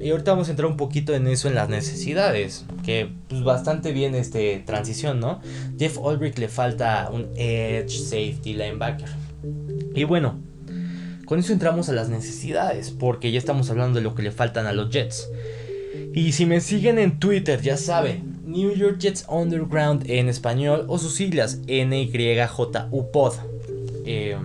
y 0.00 0.10
ahorita 0.10 0.32
vamos 0.32 0.48
a 0.48 0.52
entrar 0.52 0.70
un 0.70 0.76
poquito 0.76 1.14
en 1.14 1.26
eso, 1.26 1.48
en 1.48 1.54
las 1.54 1.68
necesidades. 1.68 2.64
Que 2.84 3.10
pues 3.28 3.42
bastante 3.42 3.92
bien 3.92 4.14
este 4.14 4.62
transición, 4.64 5.20
¿no? 5.20 5.40
Jeff 5.78 5.98
Ulbrich 5.98 6.38
le 6.38 6.48
falta 6.48 7.10
un 7.12 7.28
edge, 7.36 7.90
safety, 7.90 8.54
linebacker. 8.54 9.08
Y 9.94 10.04
bueno, 10.04 10.38
con 11.24 11.38
eso 11.38 11.52
entramos 11.52 11.88
a 11.88 11.92
las 11.92 12.08
necesidades. 12.08 12.90
Porque 12.90 13.32
ya 13.32 13.38
estamos 13.38 13.70
hablando 13.70 13.98
de 13.98 14.04
lo 14.04 14.14
que 14.14 14.22
le 14.22 14.30
faltan 14.30 14.66
a 14.66 14.72
los 14.72 14.90
Jets. 14.90 15.28
Y 16.14 16.32
si 16.32 16.46
me 16.46 16.60
siguen 16.60 16.98
en 16.98 17.18
Twitter, 17.18 17.60
ya 17.60 17.76
saben, 17.76 18.38
New 18.44 18.74
York 18.74 18.98
Jets 18.98 19.26
Underground 19.28 20.08
en 20.08 20.28
español 20.28 20.84
o 20.88 20.98
sus 20.98 21.14
siglas 21.14 21.60
NYJUPOD. 21.66 23.34
Eh, 24.06 24.36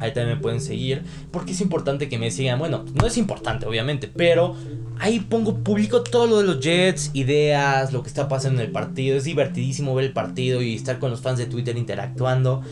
Ahí 0.00 0.12
también 0.12 0.36
me 0.36 0.42
pueden 0.42 0.60
seguir. 0.60 1.04
Porque 1.30 1.52
es 1.52 1.60
importante 1.60 2.08
que 2.08 2.18
me 2.18 2.30
sigan. 2.30 2.58
Bueno, 2.58 2.84
no 2.94 3.06
es 3.06 3.16
importante, 3.16 3.66
obviamente. 3.66 4.10
Pero 4.14 4.56
ahí 4.98 5.20
pongo, 5.20 5.58
publico 5.58 6.02
todo 6.02 6.26
lo 6.26 6.38
de 6.38 6.44
los 6.44 6.60
Jets, 6.60 7.10
ideas, 7.14 7.92
lo 7.92 8.02
que 8.02 8.08
está 8.08 8.28
pasando 8.28 8.60
en 8.60 8.66
el 8.66 8.72
partido. 8.72 9.16
Es 9.16 9.24
divertidísimo 9.24 9.94
ver 9.94 10.06
el 10.06 10.12
partido 10.12 10.62
y 10.62 10.74
estar 10.74 10.98
con 10.98 11.10
los 11.10 11.20
fans 11.20 11.38
de 11.38 11.46
Twitter 11.46 11.76
interactuando. 11.76 12.62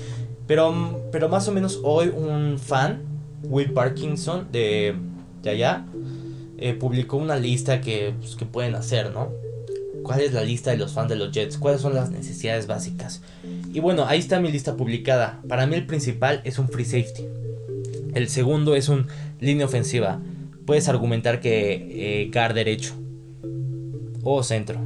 Pero, 0.46 1.08
pero 1.12 1.28
más 1.28 1.46
o 1.46 1.52
menos 1.52 1.80
hoy 1.84 2.08
un 2.08 2.58
fan, 2.58 3.02
Will 3.44 3.72
Parkinson, 3.72 4.48
de, 4.50 4.96
de 5.42 5.50
allá, 5.50 5.86
eh, 6.56 6.74
publicó 6.74 7.18
una 7.18 7.36
lista 7.36 7.80
que, 7.80 8.14
pues, 8.18 8.34
que 8.34 8.46
pueden 8.46 8.74
hacer, 8.74 9.12
¿no? 9.12 9.30
¿Cuál 10.08 10.22
es 10.22 10.32
la 10.32 10.42
lista 10.42 10.70
de 10.70 10.78
los 10.78 10.94
fans 10.94 11.10
de 11.10 11.16
los 11.16 11.32
Jets? 11.32 11.58
¿Cuáles 11.58 11.82
son 11.82 11.94
las 11.94 12.10
necesidades 12.10 12.66
básicas? 12.66 13.20
Y 13.74 13.80
bueno, 13.80 14.06
ahí 14.06 14.18
está 14.18 14.40
mi 14.40 14.50
lista 14.50 14.74
publicada. 14.74 15.42
Para 15.46 15.66
mí 15.66 15.74
el 15.74 15.84
principal 15.84 16.40
es 16.44 16.58
un 16.58 16.70
free 16.70 16.86
safety. 16.86 17.26
El 18.14 18.30
segundo 18.30 18.74
es 18.74 18.88
un 18.88 19.06
línea 19.38 19.66
ofensiva. 19.66 20.22
Puedes 20.64 20.88
argumentar 20.88 21.42
que 21.42 22.22
eh, 22.22 22.30
guard 22.32 22.54
derecho 22.54 22.94
o 24.22 24.42
centro. 24.42 24.80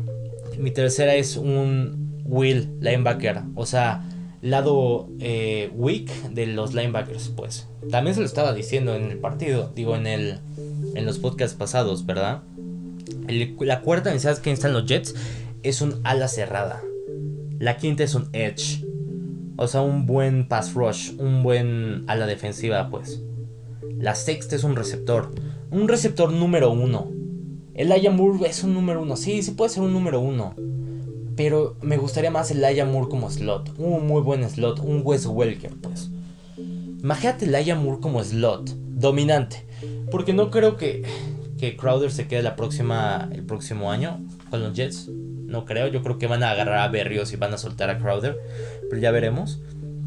Mi 0.58 0.72
tercera 0.72 1.14
es 1.14 1.36
un 1.36 2.20
will 2.24 2.70
linebacker, 2.80 3.42
o 3.54 3.64
sea, 3.64 4.02
lado 4.40 5.08
eh, 5.20 5.70
weak 5.76 6.10
de 6.30 6.48
los 6.48 6.74
linebackers, 6.74 7.28
pues. 7.28 7.68
También 7.92 8.14
se 8.14 8.22
lo 8.22 8.26
estaba 8.26 8.52
diciendo 8.54 8.96
en 8.96 9.12
el 9.12 9.18
partido, 9.18 9.70
digo 9.72 9.94
en 9.94 10.08
el 10.08 10.40
en 10.96 11.06
los 11.06 11.20
podcasts 11.20 11.56
pasados, 11.56 12.06
¿verdad? 12.06 12.42
La 13.28 13.80
cuarta 13.80 14.18
¿sabes 14.18 14.40
que 14.40 14.50
están 14.50 14.72
los 14.72 14.86
Jets 14.86 15.14
es 15.62 15.80
un 15.80 16.00
ala 16.04 16.28
cerrada. 16.28 16.82
La 17.58 17.76
quinta 17.76 18.02
es 18.04 18.14
un 18.14 18.28
edge. 18.32 18.84
O 19.56 19.68
sea, 19.68 19.82
un 19.82 20.06
buen 20.06 20.48
pass 20.48 20.74
rush, 20.74 21.12
un 21.18 21.42
buen 21.42 22.04
ala 22.08 22.26
defensiva, 22.26 22.90
pues. 22.90 23.22
La 23.98 24.14
sexta 24.14 24.56
es 24.56 24.64
un 24.64 24.74
receptor. 24.74 25.30
Un 25.70 25.88
receptor 25.88 26.32
número 26.32 26.72
uno. 26.72 27.10
El 27.74 27.92
Aya 27.92 28.10
Moore 28.10 28.48
es 28.48 28.64
un 28.64 28.74
número 28.74 29.02
uno. 29.02 29.16
Sí, 29.16 29.42
sí 29.42 29.52
puede 29.52 29.70
ser 29.70 29.82
un 29.82 29.92
número 29.92 30.20
uno. 30.20 30.54
Pero 31.36 31.76
me 31.82 31.96
gustaría 31.96 32.30
más 32.30 32.50
el 32.50 32.64
Aya 32.64 32.84
Moore 32.84 33.08
como 33.08 33.30
slot. 33.30 33.72
Un 33.78 34.06
muy 34.06 34.20
buen 34.22 34.48
slot. 34.48 34.80
Un 34.80 35.02
Wes 35.04 35.26
Welker, 35.26 35.72
pues. 35.80 36.10
Imagínate 36.56 37.44
el 37.44 37.54
Aya 37.54 37.76
Moore 37.76 38.00
como 38.00 38.22
slot. 38.24 38.70
Dominante. 38.70 39.64
Porque 40.10 40.32
no 40.32 40.50
creo 40.50 40.76
que, 40.76 41.02
que 41.62 41.76
Crowder 41.76 42.10
se 42.10 42.26
quede 42.26 42.42
la 42.42 42.56
próxima, 42.56 43.28
el 43.30 43.44
próximo 43.44 43.92
año 43.92 44.18
con 44.50 44.64
los 44.64 44.74
Jets 44.74 45.06
no 45.06 45.64
creo. 45.64 45.86
Yo 45.86 46.02
creo 46.02 46.18
que 46.18 46.26
van 46.26 46.42
a 46.42 46.50
agarrar 46.50 46.78
a 46.78 46.88
Berrios 46.88 47.32
y 47.32 47.36
van 47.36 47.54
a 47.54 47.56
soltar 47.56 47.88
a 47.88 48.00
Crowder, 48.00 48.36
pero 48.90 49.00
ya 49.00 49.12
veremos. 49.12 49.60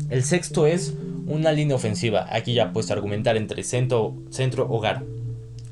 El 0.10 0.26
sexto 0.26 0.68
es 0.68 0.95
una 1.28 1.53
línea 1.53 1.78
ofensiva. 1.78 2.28
Aquí 2.30 2.53
ya 2.53 2.74
puedes 2.74 2.91
argumentar 2.91 3.38
entre 3.38 3.64
centro, 3.64 4.18
centro, 4.32 4.70
hogar. 4.70 5.06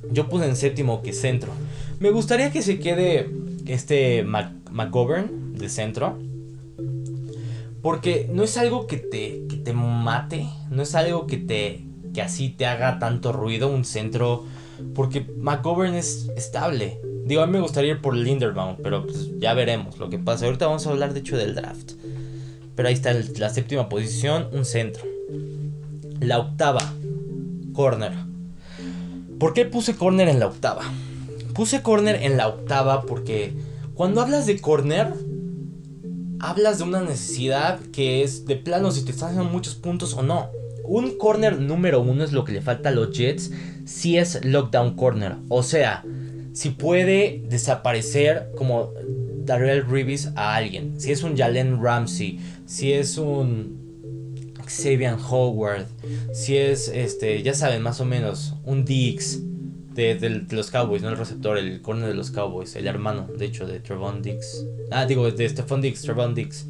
Yo 0.10 0.30
puse 0.30 0.46
en 0.46 0.56
séptimo 0.56 1.02
que 1.02 1.12
centro. 1.12 1.52
Me 2.00 2.12
gustaría 2.12 2.50
que 2.50 2.62
se 2.62 2.80
quede 2.80 3.30
este 3.66 4.24
McGovern 4.24 5.58
de 5.58 5.68
centro. 5.68 6.18
Porque 7.82 8.30
no 8.32 8.44
es 8.44 8.56
algo 8.56 8.88
que 8.88 8.96
te, 8.96 9.44
que 9.50 9.58
te 9.58 9.74
mate. 9.74 10.48
No 10.70 10.82
es 10.82 10.96
algo 10.96 11.28
que 11.28 11.36
te 11.36 11.84
que 12.14 12.22
así 12.22 12.50
te 12.50 12.68
haga 12.68 13.00
tanto 13.00 13.34
ruido 13.34 13.68
un 13.68 13.84
centro. 13.84 14.46
Porque 14.94 15.22
McGovern 15.38 15.96
es 15.96 16.30
estable. 16.36 17.00
Digo, 17.26 17.42
a 17.42 17.48
mí 17.48 17.54
me 17.54 17.62
gustaría 17.62 17.92
ir 17.92 18.02
por 18.02 18.16
Linderbaum, 18.16 18.78
pero 18.84 19.06
pues 19.06 19.30
ya 19.40 19.54
veremos 19.54 19.98
lo 19.98 20.10
que 20.10 20.20
pasa. 20.20 20.46
Ahorita 20.46 20.68
vamos 20.68 20.86
a 20.86 20.90
hablar 20.90 21.14
de 21.14 21.22
hecho 21.22 21.38
del 21.38 21.56
draft. 21.56 21.94
Pero 22.76 22.88
ahí 22.88 22.94
está 22.94 23.14
la 23.14 23.50
séptima 23.50 23.88
posición, 23.88 24.50
un 24.52 24.66
centro. 24.66 25.04
La 26.20 26.40
octava, 26.40 26.82
corner. 27.74 28.14
¿Por 29.40 29.54
qué 29.54 29.66
puse 29.66 29.96
corner 29.96 30.28
en 30.28 30.40
la 30.40 30.48
octava? 30.48 30.84
Puse 31.54 31.82
corner 31.82 32.24
en 32.24 32.38
la 32.38 32.48
octava 32.48 33.04
porque 33.04 33.54
cuando 33.94 34.22
hablas 34.22 34.46
de 34.46 34.60
corner, 34.60 35.14
hablas 36.40 36.80
de 36.80 36.84
una 36.84 37.02
necesidad 37.02 37.80
que 37.92 38.24
es 38.24 38.46
de 38.46 38.56
plano 38.56 38.92
si 38.92 39.06
te 39.06 39.12
están 39.12 39.30
haciendo 39.30 39.50
muchos 39.50 39.76
puntos 39.76 40.14
o 40.14 40.24
no. 40.24 40.50
Un 40.84 41.18
corner 41.18 41.60
número 41.60 42.02
uno 42.02 42.24
es 42.24 42.32
lo 42.32 42.44
que 42.44 42.52
le 42.52 42.62
falta 42.62 42.90
a 42.90 42.92
los 42.92 43.18
Jets 43.18 43.52
si 43.86 44.18
es 44.18 44.44
lockdown 44.44 44.96
corner. 44.96 45.36
O 45.50 45.64
sea, 45.64 46.04
si 46.54 46.70
puede 46.70 47.44
desaparecer 47.50 48.52
como 48.56 48.92
Darrell 49.46 49.86
Reeves 49.86 50.32
a 50.36 50.56
alguien, 50.56 51.00
si 51.00 51.12
es 51.12 51.24
un 51.24 51.38
Jalen 51.38 51.82
Ramsey, 51.82 52.40
si 52.66 52.94
es 52.94 53.18
un 53.18 53.82
Xavier 54.68 55.16
Howard, 55.30 55.86
si 56.34 56.58
es 56.58 56.88
este, 56.88 57.42
ya 57.44 57.54
saben, 57.54 57.82
más 57.82 58.00
o 58.00 58.06
menos, 58.06 58.56
un 58.66 58.86
Dix 58.86 59.42
de, 59.94 60.46
los 60.50 60.72
Cowboys, 60.72 61.02
no 61.02 61.10
el 61.10 61.18
receptor, 61.18 61.58
el 61.58 61.82
corner 61.82 62.10
de 62.10 62.16
los 62.16 62.32
Cowboys, 62.32 62.76
el 62.76 62.88
hermano, 62.88 63.28
de 63.38 63.46
hecho, 63.46 63.68
de 63.68 63.80
Trevon 63.80 64.22
Dix. 64.22 64.66
Ah, 64.92 65.06
digo, 65.06 65.30
de 65.30 65.50
Stephon 65.50 65.82
Dix, 65.82 66.02
Trevon 66.02 66.34
Dix. 66.34 66.66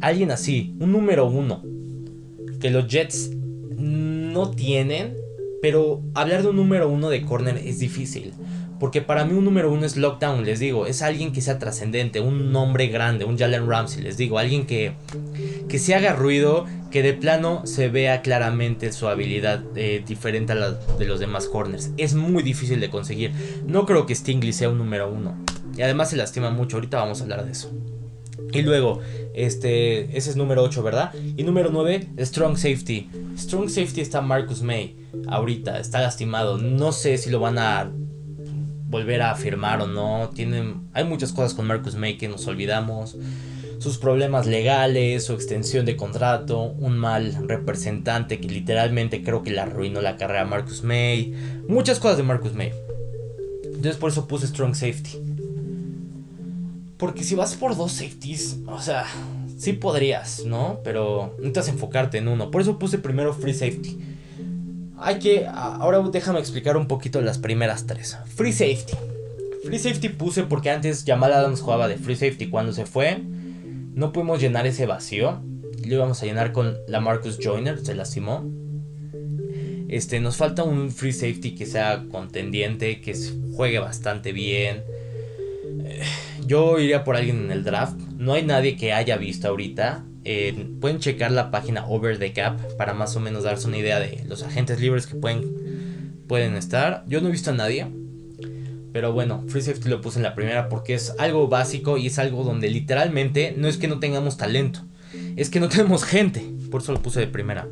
Alguien 0.00 0.30
así, 0.30 0.74
un 0.80 0.92
número 0.92 1.26
uno, 1.26 1.62
que 2.60 2.70
los 2.70 2.86
Jets 2.88 3.30
no 3.70 4.50
tienen 4.50 5.16
Pero 5.62 6.02
hablar 6.14 6.42
de 6.42 6.48
un 6.48 6.56
número 6.56 6.88
uno 6.88 7.08
de 7.10 7.22
corner 7.22 7.56
es 7.58 7.78
difícil. 7.78 8.32
Porque 8.78 9.02
para 9.02 9.24
mí 9.24 9.32
un 9.32 9.44
número 9.44 9.72
uno 9.72 9.84
es 9.84 9.96
lockdown, 9.96 10.44
les 10.44 10.60
digo. 10.60 10.86
Es 10.86 11.02
alguien 11.02 11.32
que 11.32 11.40
sea 11.40 11.58
trascendente, 11.58 12.20
un 12.20 12.52
nombre 12.52 12.86
grande, 12.86 13.24
un 13.24 13.36
Jalen 13.36 13.68
Ramsey, 13.68 14.02
les 14.02 14.16
digo. 14.16 14.38
Alguien 14.38 14.66
que, 14.66 14.92
que 15.68 15.80
se 15.80 15.96
haga 15.96 16.12
ruido, 16.12 16.64
que 16.92 17.02
de 17.02 17.12
plano 17.12 17.66
se 17.66 17.88
vea 17.88 18.22
claramente 18.22 18.92
su 18.92 19.08
habilidad 19.08 19.64
eh, 19.74 20.04
diferente 20.06 20.52
a 20.52 20.54
la 20.54 20.70
de 20.72 21.06
los 21.06 21.18
demás 21.18 21.48
corners. 21.48 21.90
Es 21.96 22.14
muy 22.14 22.44
difícil 22.44 22.78
de 22.78 22.88
conseguir. 22.88 23.32
No 23.66 23.84
creo 23.84 24.06
que 24.06 24.14
Stingley 24.14 24.52
sea 24.52 24.68
un 24.68 24.78
número 24.78 25.10
uno. 25.10 25.36
Y 25.76 25.82
además 25.82 26.10
se 26.10 26.16
lastima 26.16 26.50
mucho. 26.50 26.76
Ahorita 26.76 26.98
vamos 26.98 27.20
a 27.20 27.24
hablar 27.24 27.44
de 27.44 27.50
eso. 27.50 27.72
Y 28.52 28.62
luego, 28.62 29.00
este, 29.34 30.16
ese 30.16 30.30
es 30.30 30.36
número 30.36 30.62
8, 30.62 30.82
¿verdad? 30.82 31.12
Y 31.36 31.42
número 31.42 31.70
9, 31.70 32.08
Strong 32.18 32.56
Safety. 32.56 33.10
Strong 33.36 33.68
Safety 33.68 34.00
está 34.00 34.20
Marcus 34.20 34.62
May. 34.62 34.96
Ahorita, 35.28 35.78
está 35.78 36.00
lastimado. 36.00 36.58
No 36.58 36.92
sé 36.92 37.18
si 37.18 37.30
lo 37.30 37.40
van 37.40 37.58
a 37.58 37.90
volver 38.88 39.22
a 39.22 39.34
firmar 39.34 39.80
o 39.82 39.86
no. 39.86 40.30
Tienen, 40.34 40.88
hay 40.92 41.04
muchas 41.04 41.32
cosas 41.32 41.54
con 41.54 41.66
Marcus 41.66 41.94
May 41.94 42.16
que 42.16 42.28
nos 42.28 42.46
olvidamos. 42.46 43.16
Sus 43.78 43.98
problemas 43.98 44.46
legales, 44.46 45.24
su 45.24 45.34
extensión 45.34 45.86
de 45.86 45.96
contrato, 45.96 46.62
un 46.62 46.98
mal 46.98 47.46
representante 47.46 48.40
que 48.40 48.48
literalmente 48.48 49.22
creo 49.22 49.42
que 49.42 49.50
le 49.50 49.60
arruinó 49.60 50.00
la 50.00 50.16
carrera 50.16 50.42
a 50.42 50.46
Marcus 50.46 50.82
May. 50.82 51.34
Muchas 51.68 52.00
cosas 52.00 52.16
de 52.16 52.24
Marcus 52.24 52.54
May. 52.54 52.72
Entonces 53.64 53.96
por 53.96 54.10
eso 54.10 54.26
puse 54.26 54.48
Strong 54.48 54.74
Safety. 54.74 55.27
Porque 56.98 57.22
si 57.22 57.36
vas 57.36 57.54
por 57.54 57.76
dos 57.76 57.92
safeties, 57.92 58.58
o 58.66 58.80
sea, 58.80 59.06
sí 59.56 59.72
podrías, 59.72 60.44
¿no? 60.44 60.80
Pero 60.82 61.34
necesitas 61.38 61.68
enfocarte 61.68 62.18
en 62.18 62.28
uno. 62.28 62.50
Por 62.50 62.60
eso 62.60 62.78
puse 62.78 62.98
primero 62.98 63.32
Free 63.32 63.54
Safety. 63.54 63.98
Hay 64.98 65.20
que. 65.20 65.46
Ahora 65.46 66.00
déjame 66.00 66.40
explicar 66.40 66.76
un 66.76 66.88
poquito 66.88 67.20
las 67.20 67.38
primeras 67.38 67.86
tres. 67.86 68.18
Free 68.34 68.52
Safety. 68.52 68.94
Free 69.64 69.78
Safety 69.78 70.08
puse 70.08 70.42
porque 70.42 70.70
antes 70.70 71.04
Jamal 71.06 71.32
Adams 71.32 71.60
jugaba 71.60 71.86
de 71.86 71.98
Free 71.98 72.16
Safety. 72.16 72.48
Cuando 72.48 72.72
se 72.72 72.84
fue, 72.84 73.22
no 73.94 74.12
pudimos 74.12 74.40
llenar 74.40 74.66
ese 74.66 74.86
vacío. 74.86 75.40
Lo 75.84 75.94
íbamos 75.94 76.20
a 76.22 76.26
llenar 76.26 76.52
con 76.52 76.76
la 76.88 77.00
Marcus 77.00 77.38
Joyner, 77.40 77.78
se 77.84 77.94
lastimó. 77.94 78.44
Este, 79.88 80.18
nos 80.20 80.36
falta 80.36 80.64
un 80.64 80.90
Free 80.90 81.12
Safety 81.12 81.54
que 81.54 81.64
sea 81.64 82.04
contendiente, 82.10 83.00
que 83.00 83.14
juegue 83.54 83.78
bastante 83.78 84.32
bien. 84.32 84.82
Yo 86.48 86.78
iría 86.78 87.04
por 87.04 87.14
alguien 87.14 87.44
en 87.44 87.50
el 87.50 87.62
draft. 87.62 88.00
No 88.16 88.32
hay 88.32 88.42
nadie 88.42 88.74
que 88.74 88.94
haya 88.94 89.18
visto 89.18 89.48
ahorita. 89.48 90.06
Eh, 90.24 90.66
pueden 90.80 90.98
checar 90.98 91.30
la 91.30 91.50
página 91.50 91.86
Over 91.86 92.18
the 92.18 92.32
Cap 92.32 92.58
para 92.78 92.94
más 92.94 93.14
o 93.16 93.20
menos 93.20 93.44
darse 93.44 93.68
una 93.68 93.76
idea 93.76 94.00
de 94.00 94.24
los 94.26 94.42
agentes 94.42 94.80
libres 94.80 95.06
que 95.06 95.14
pueden, 95.14 96.22
pueden 96.26 96.54
estar. 96.56 97.04
Yo 97.06 97.20
no 97.20 97.28
he 97.28 97.32
visto 97.32 97.50
a 97.50 97.52
nadie. 97.52 97.86
Pero 98.94 99.12
bueno, 99.12 99.44
Free 99.48 99.60
Safety 99.60 99.90
lo 99.90 100.00
puse 100.00 100.20
en 100.20 100.22
la 100.22 100.34
primera 100.34 100.70
porque 100.70 100.94
es 100.94 101.14
algo 101.18 101.48
básico 101.48 101.98
y 101.98 102.06
es 102.06 102.18
algo 102.18 102.42
donde 102.44 102.70
literalmente 102.70 103.52
no 103.54 103.68
es 103.68 103.76
que 103.76 103.86
no 103.86 103.98
tengamos 103.98 104.38
talento. 104.38 104.80
Es 105.36 105.50
que 105.50 105.60
no 105.60 105.68
tenemos 105.68 106.02
gente. 106.02 106.50
Por 106.70 106.80
eso 106.80 106.92
lo 106.92 107.02
puse 107.02 107.20
de 107.20 107.26
primera. 107.26 107.68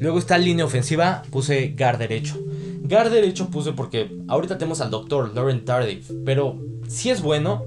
Luego 0.00 0.18
está 0.18 0.38
línea 0.38 0.64
ofensiva, 0.64 1.24
puse 1.30 1.74
guard 1.78 1.98
derecho. 1.98 2.42
Guard 2.84 3.10
derecho 3.10 3.50
puse 3.50 3.72
porque 3.72 4.16
ahorita 4.28 4.56
tenemos 4.56 4.80
al 4.80 4.90
doctor 4.90 5.34
Lauren 5.34 5.66
Tardif, 5.66 6.10
pero 6.24 6.58
si 6.88 7.10
es 7.10 7.22
bueno, 7.22 7.64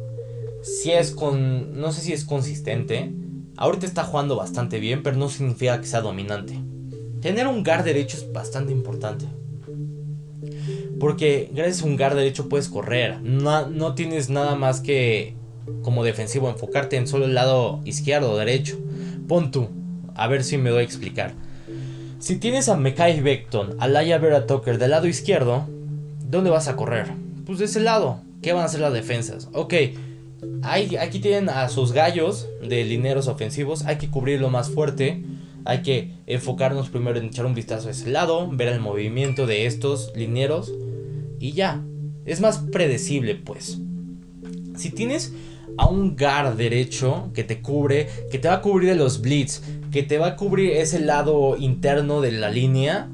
si 0.63 0.91
es 0.91 1.11
con, 1.11 1.79
no 1.79 1.91
sé 1.91 2.01
si 2.01 2.13
es 2.13 2.25
consistente, 2.25 3.11
Ahorita 3.59 3.87
está 3.87 4.03
jugando 4.03 4.35
bastante 4.35 4.79
bien, 4.79 5.01
pero 5.01 5.17
no 5.17 5.29
significa 5.29 5.81
que 5.81 5.87
sea 5.87 6.01
dominante. 6.01 6.59
Tener 7.21 7.47
un 7.47 7.63
guard 7.63 7.83
derecho 7.83 8.15
es 8.15 8.31
bastante 8.31 8.71
importante. 8.71 9.25
Porque 10.99 11.49
gracias 11.53 11.81
a 11.81 11.87
un 11.87 11.97
guard 11.97 12.15
derecho 12.15 12.49
puedes 12.49 12.69
correr. 12.69 13.19
No, 13.23 13.67
no 13.67 13.95
tienes 13.95 14.29
nada 14.29 14.53
más 14.53 14.79
que 14.79 15.35
como 15.81 16.03
defensivo 16.03 16.49
enfocarte 16.49 16.97
en 16.97 17.07
solo 17.07 17.25
el 17.25 17.33
lado 17.33 17.81
izquierdo 17.83 18.31
o 18.31 18.37
derecho. 18.37 18.77
Pon 19.27 19.49
tú. 19.49 19.69
A 20.13 20.27
ver 20.27 20.43
si 20.43 20.59
me 20.59 20.69
doy 20.69 20.81
a 20.81 20.85
explicar. 20.85 21.33
Si 22.19 22.37
tienes 22.37 22.69
a 22.69 22.77
Mekai 22.77 23.21
Beckton, 23.21 23.75
a 23.79 23.87
Laia 23.87 24.19
Vera 24.19 24.45
Tucker 24.45 24.77
del 24.77 24.91
lado 24.91 25.07
izquierdo, 25.07 25.65
¿dónde 26.29 26.51
vas 26.51 26.67
a 26.67 26.75
correr? 26.75 27.07
Pues 27.43 27.57
de 27.57 27.65
ese 27.65 27.79
lado. 27.79 28.21
¿Qué 28.47 28.53
van 28.53 28.61
a 28.61 28.67
hacer 28.67 28.79
las 28.79 28.93
defensas? 28.93 29.49
Ok, 29.51 29.73
aquí 30.63 31.19
tienen 31.19 31.49
a 31.49 31.67
sus 31.67 31.91
gallos 31.91 32.47
de 32.65 32.85
lineros 32.85 33.27
ofensivos. 33.27 33.83
Hay 33.83 33.97
que 33.97 34.09
cubrirlo 34.09 34.49
más 34.49 34.69
fuerte. 34.69 35.21
Hay 35.65 35.81
que 35.81 36.13
enfocarnos 36.27 36.87
primero 36.87 37.19
en 37.19 37.25
echar 37.25 37.45
un 37.45 37.53
vistazo 37.53 37.89
a 37.89 37.91
ese 37.91 38.09
lado, 38.09 38.49
ver 38.49 38.69
el 38.69 38.79
movimiento 38.79 39.47
de 39.47 39.65
estos 39.65 40.13
lineros 40.15 40.71
y 41.41 41.51
ya. 41.51 41.83
Es 42.23 42.39
más 42.39 42.59
predecible, 42.59 43.35
pues. 43.35 43.79
Si 44.77 44.91
tienes 44.91 45.33
a 45.77 45.89
un 45.89 46.15
guard 46.15 46.55
derecho 46.55 47.31
que 47.33 47.43
te 47.43 47.61
cubre, 47.61 48.07
que 48.31 48.39
te 48.39 48.47
va 48.47 48.53
a 48.53 48.61
cubrir 48.61 48.91
de 48.91 48.95
los 48.95 49.19
blitz, 49.19 49.61
que 49.91 50.03
te 50.03 50.19
va 50.19 50.27
a 50.27 50.35
cubrir 50.37 50.71
ese 50.71 51.01
lado 51.01 51.57
interno 51.57 52.21
de 52.21 52.31
la 52.31 52.49
línea, 52.49 53.09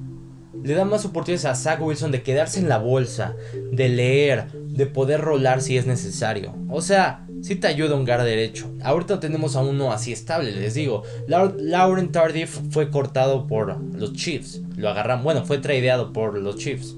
le 0.62 0.74
da 0.74 0.86
más 0.86 1.06
oportunidades 1.06 1.46
a 1.46 1.56
Zach 1.56 1.82
Wilson 1.82 2.12
de 2.12 2.22
quedarse 2.22 2.60
en 2.60 2.70
la 2.70 2.78
bolsa, 2.78 3.36
de 3.72 3.90
leer, 3.90 4.52
de 4.52 4.86
poder 4.86 5.22
rolar 5.22 5.62
si 5.62 5.78
es 5.78 5.86
necesario. 5.86 6.56
O 6.70 6.82
sea, 6.82 7.26
si 7.42 7.56
te 7.56 7.68
ayuda 7.68 7.96
un 7.96 8.06
guard 8.06 8.24
derecho. 8.24 8.72
Ahorita 8.82 9.20
tenemos 9.20 9.56
a 9.56 9.62
uno 9.62 9.92
así 9.92 10.14
estable, 10.14 10.52
les 10.52 10.74
digo. 10.74 11.04
Lauren 11.28 12.12
Tardif 12.12 12.60
fue 12.72 12.90
cortado 12.90 13.48
por 13.48 13.78
los 13.96 14.14
Chiefs. 14.14 14.62
Lo 14.78 14.90
agarran, 14.90 15.24
bueno, 15.24 15.44
fue 15.44 15.58
tradeado 15.58 16.14
por 16.14 16.38
los 16.38 16.58
Chiefs. 16.58 16.96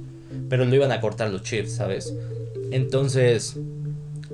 Pero 0.49 0.65
lo 0.65 0.75
iban 0.75 0.91
a 0.91 1.01
cortar 1.01 1.31
los 1.31 1.43
Chiefs, 1.43 1.73
¿sabes? 1.73 2.13
Entonces, 2.71 3.57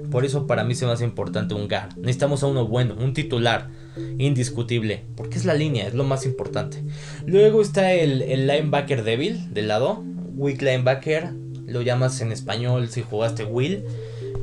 por 0.09 0.25
eso 0.25 0.47
para 0.47 0.63
mí 0.63 0.75
se 0.75 0.85
me 0.85 0.91
hace 0.91 1.05
importante 1.05 1.53
un 1.53 1.67
guard. 1.67 1.95
Necesitamos 1.97 2.43
a 2.43 2.47
uno 2.47 2.67
bueno, 2.67 2.95
un 2.99 3.13
titular 3.13 3.69
indiscutible. 4.17 5.03
Porque 5.15 5.37
es 5.37 5.45
la 5.45 5.53
línea, 5.53 5.87
es 5.87 5.93
lo 5.93 6.03
más 6.03 6.25
importante. 6.25 6.81
Luego 7.25 7.61
está 7.61 7.93
el, 7.93 8.47
linebacker 8.47 9.03
débil 9.03 9.53
del 9.53 9.67
lado. 9.67 10.03
Weak 10.35 10.61
linebacker 10.61 11.31
lo 11.67 11.81
llamas 11.81 12.21
en 12.21 12.31
español 12.31 12.89
si 12.89 13.01
jugaste 13.01 13.45
Will. 13.45 13.83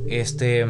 Este, 0.07 0.65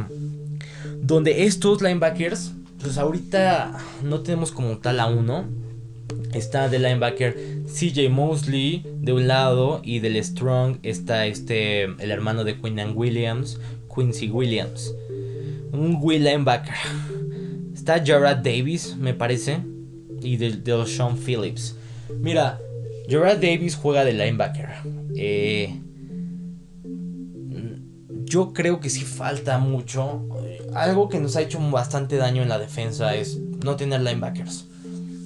donde 1.02 1.46
estos 1.46 1.82
linebackers, 1.82 2.52
pues 2.82 2.98
ahorita 2.98 3.78
no 4.04 4.22
tenemos 4.22 4.52
como 4.52 4.78
tal 4.78 5.00
a 5.00 5.08
uno. 5.08 5.46
Está 6.34 6.70
de 6.70 6.80
linebacker 6.80 7.36
CJ 7.66 8.10
Mosley 8.10 8.86
de 9.00 9.14
un 9.14 9.28
lado 9.28 9.82
y 9.84 10.00
del 10.00 10.24
Strong 10.24 10.78
está 10.84 11.26
este 11.26 11.84
el 11.84 12.12
hermano 12.12 12.44
de 12.44 12.60
Quinnan 12.60 12.96
Williams, 12.96 13.60
Quincy 13.94 14.30
Williams. 14.30 14.94
Un 15.72 16.00
Will 16.02 16.24
linebacker. 16.24 16.76
Está 17.90 18.06
Gerard 18.06 18.44
Davis, 18.44 18.96
me 18.96 19.16
parece, 19.16 19.62
y 20.22 20.38
de, 20.38 20.58
de 20.58 20.86
Sean 20.86 21.18
Phillips. 21.18 21.76
Mira, 22.20 22.62
Gerard 23.08 23.42
Davis 23.42 23.76
juega 23.76 24.06
de 24.06 24.14
linebacker. 24.14 24.70
Eh, 25.16 25.76
yo 28.26 28.54
creo 28.54 28.80
que 28.80 28.92
sí 28.92 29.02
falta 29.02 29.58
mucho. 29.58 30.24
Algo 30.76 31.10
que 31.10 31.20
nos 31.20 31.36
ha 31.36 31.42
hecho 31.42 31.60
bastante 31.72 32.18
daño 32.18 32.44
en 32.44 32.50
la 32.50 32.60
defensa 32.60 33.16
es 33.16 33.40
no 33.40 33.76
tener 33.76 34.02
linebackers. 34.02 34.68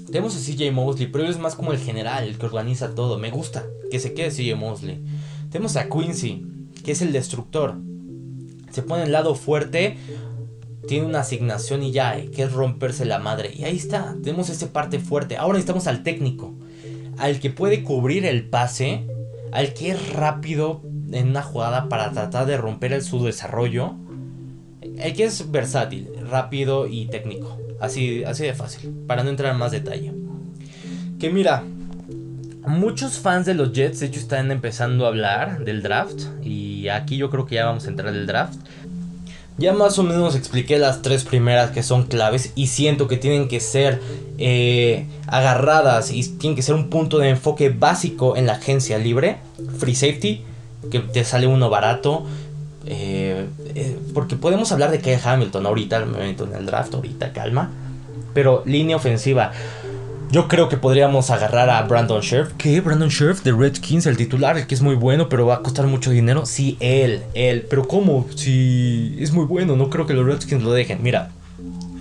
Tenemos 0.05 0.34
a 0.34 0.39
CJ 0.39 0.72
Mosley, 0.72 1.07
pero 1.07 1.26
él 1.26 1.32
es 1.32 1.39
más 1.39 1.55
como 1.55 1.74
el 1.74 1.80
general, 1.80 2.24
el 2.24 2.38
que 2.38 2.45
organiza 2.45 2.95
todo. 2.95 3.18
Me 3.18 3.30
gusta 3.30 3.66
que 3.91 3.99
se 3.99 4.14
quede 4.14 4.30
CJ 4.30 4.55
Mosley. 4.55 5.03
Tenemos 5.51 5.76
a 5.76 5.89
Quincy, 5.89 6.45
que 6.86 6.93
es 6.93 7.01
el 7.01 7.11
destructor. 7.11 7.76
Se 8.72 8.84
pone 8.84 9.03
el 9.03 9.11
lado 9.11 9.36
fuerte, 9.36 9.97
tiene 10.88 11.05
una 11.05 11.21
asignación 11.21 11.84
y 11.84 11.91
ya, 11.91 12.17
eh, 12.17 12.29
que 12.29 12.43
es 12.43 12.51
romperse 12.51 13.05
la 13.05 13.19
madre. 13.19 13.51
Y 13.53 13.63
ahí 13.63 13.77
está, 13.77 14.15
tenemos 14.23 14.49
esa 14.49 14.71
parte 14.71 14.99
fuerte. 14.99 15.38
Ahora 15.38 15.53
necesitamos 15.53 15.88
al 15.88 16.03
técnico, 16.03 16.53
al 17.17 17.39
que 17.39 17.49
puede 17.49 17.84
cubrir 17.84 18.25
el 18.25 18.49
pase, 18.49 19.07
al 19.51 19.73
que 19.73 19.91
es 19.91 20.13
rápido 20.13 20.81
en 21.11 21.29
una 21.29 21.43
jugada 21.43 21.89
para 21.89 22.11
tratar 22.11 22.45
de 22.45 22.57
romper 22.57 22.93
el, 22.93 23.03
su 23.03 23.23
desarrollo. 23.23 23.95
El 24.97 25.13
que 25.13 25.23
es 25.23 25.51
versátil, 25.51 26.09
rápido 26.29 26.88
y 26.88 27.07
técnico. 27.07 27.57
Así, 27.79 28.23
así 28.23 28.43
de 28.43 28.53
fácil. 28.53 28.91
Para 29.07 29.23
no 29.23 29.29
entrar 29.29 29.51
en 29.51 29.59
más 29.59 29.71
detalle. 29.71 30.13
Que 31.19 31.29
mira, 31.29 31.63
muchos 32.65 33.19
fans 33.19 33.45
de 33.45 33.53
los 33.53 33.71
Jets, 33.71 33.99
de 33.99 34.07
hecho, 34.07 34.19
están 34.19 34.51
empezando 34.51 35.05
a 35.05 35.09
hablar 35.09 35.63
del 35.63 35.81
draft. 35.81 36.23
Y 36.41 36.89
aquí 36.89 37.17
yo 37.17 37.29
creo 37.29 37.45
que 37.45 37.55
ya 37.55 37.65
vamos 37.65 37.86
a 37.86 37.89
entrar 37.89 38.13
del 38.13 38.27
draft. 38.27 38.59
Ya 39.57 39.71
más 39.71 39.99
o 39.99 40.03
menos 40.03 40.35
expliqué 40.35 40.79
las 40.79 41.03
tres 41.03 41.23
primeras 41.23 41.71
que 41.71 41.83
son 41.83 42.03
claves 42.03 42.51
y 42.55 42.67
siento 42.67 43.07
que 43.07 43.17
tienen 43.17 43.47
que 43.47 43.59
ser 43.59 44.01
eh, 44.39 45.05
agarradas 45.27 46.11
y 46.11 46.23
tienen 46.23 46.55
que 46.55 46.63
ser 46.63 46.73
un 46.73 46.89
punto 46.89 47.19
de 47.19 47.29
enfoque 47.29 47.69
básico 47.69 48.35
en 48.35 48.47
la 48.47 48.53
agencia 48.53 48.97
libre. 48.97 49.37
Free 49.77 49.93
safety, 49.93 50.41
que 50.89 50.99
te 50.99 51.23
sale 51.23 51.45
uno 51.45 51.69
barato. 51.69 52.25
Eh, 52.85 53.45
eh, 53.75 53.97
porque 54.13 54.35
podemos 54.35 54.71
hablar 54.71 54.89
de 54.91 54.99
que 54.99 55.17
Hamilton 55.23 55.65
ahorita, 55.67 56.03
en 56.03 56.53
el 56.55 56.65
draft, 56.65 56.95
ahorita, 56.95 57.31
calma. 57.31 57.69
Pero 58.33 58.63
línea 58.65 58.95
ofensiva. 58.95 59.51
Yo 60.34 60.47
creo 60.47 60.67
que 60.67 60.77
podríamos 60.77 61.29
agarrar 61.29 61.69
a 61.69 61.79
Brandon 61.84 62.19
Scherf. 62.19 62.53
¿Qué? 62.57 62.81
Brandon 62.81 63.11
Scherf 63.11 63.43
de 63.43 63.51
Redskins, 63.51 64.07
el 64.07 64.17
titular, 64.17 64.57
el 64.57 64.65
que 64.65 64.73
es 64.73 64.81
muy 64.81 64.95
bueno, 64.95 65.29
pero 65.29 65.45
va 65.45 65.57
a 65.57 65.59
costar 65.59 65.86
mucho 65.86 66.09
dinero. 66.09 66.47
Sí, 66.47 66.75
él, 66.79 67.21
él. 67.36 67.67
Pero 67.69 67.88
¿cómo? 67.88 68.25
Si 68.36 69.15
es 69.19 69.31
muy 69.31 69.45
bueno, 69.45 69.75
no 69.75 69.91
creo 69.91 70.07
que 70.07 70.15
los 70.15 70.25
Redskins 70.25 70.63
lo 70.63 70.73
dejen. 70.73 71.03
Mira, 71.03 71.29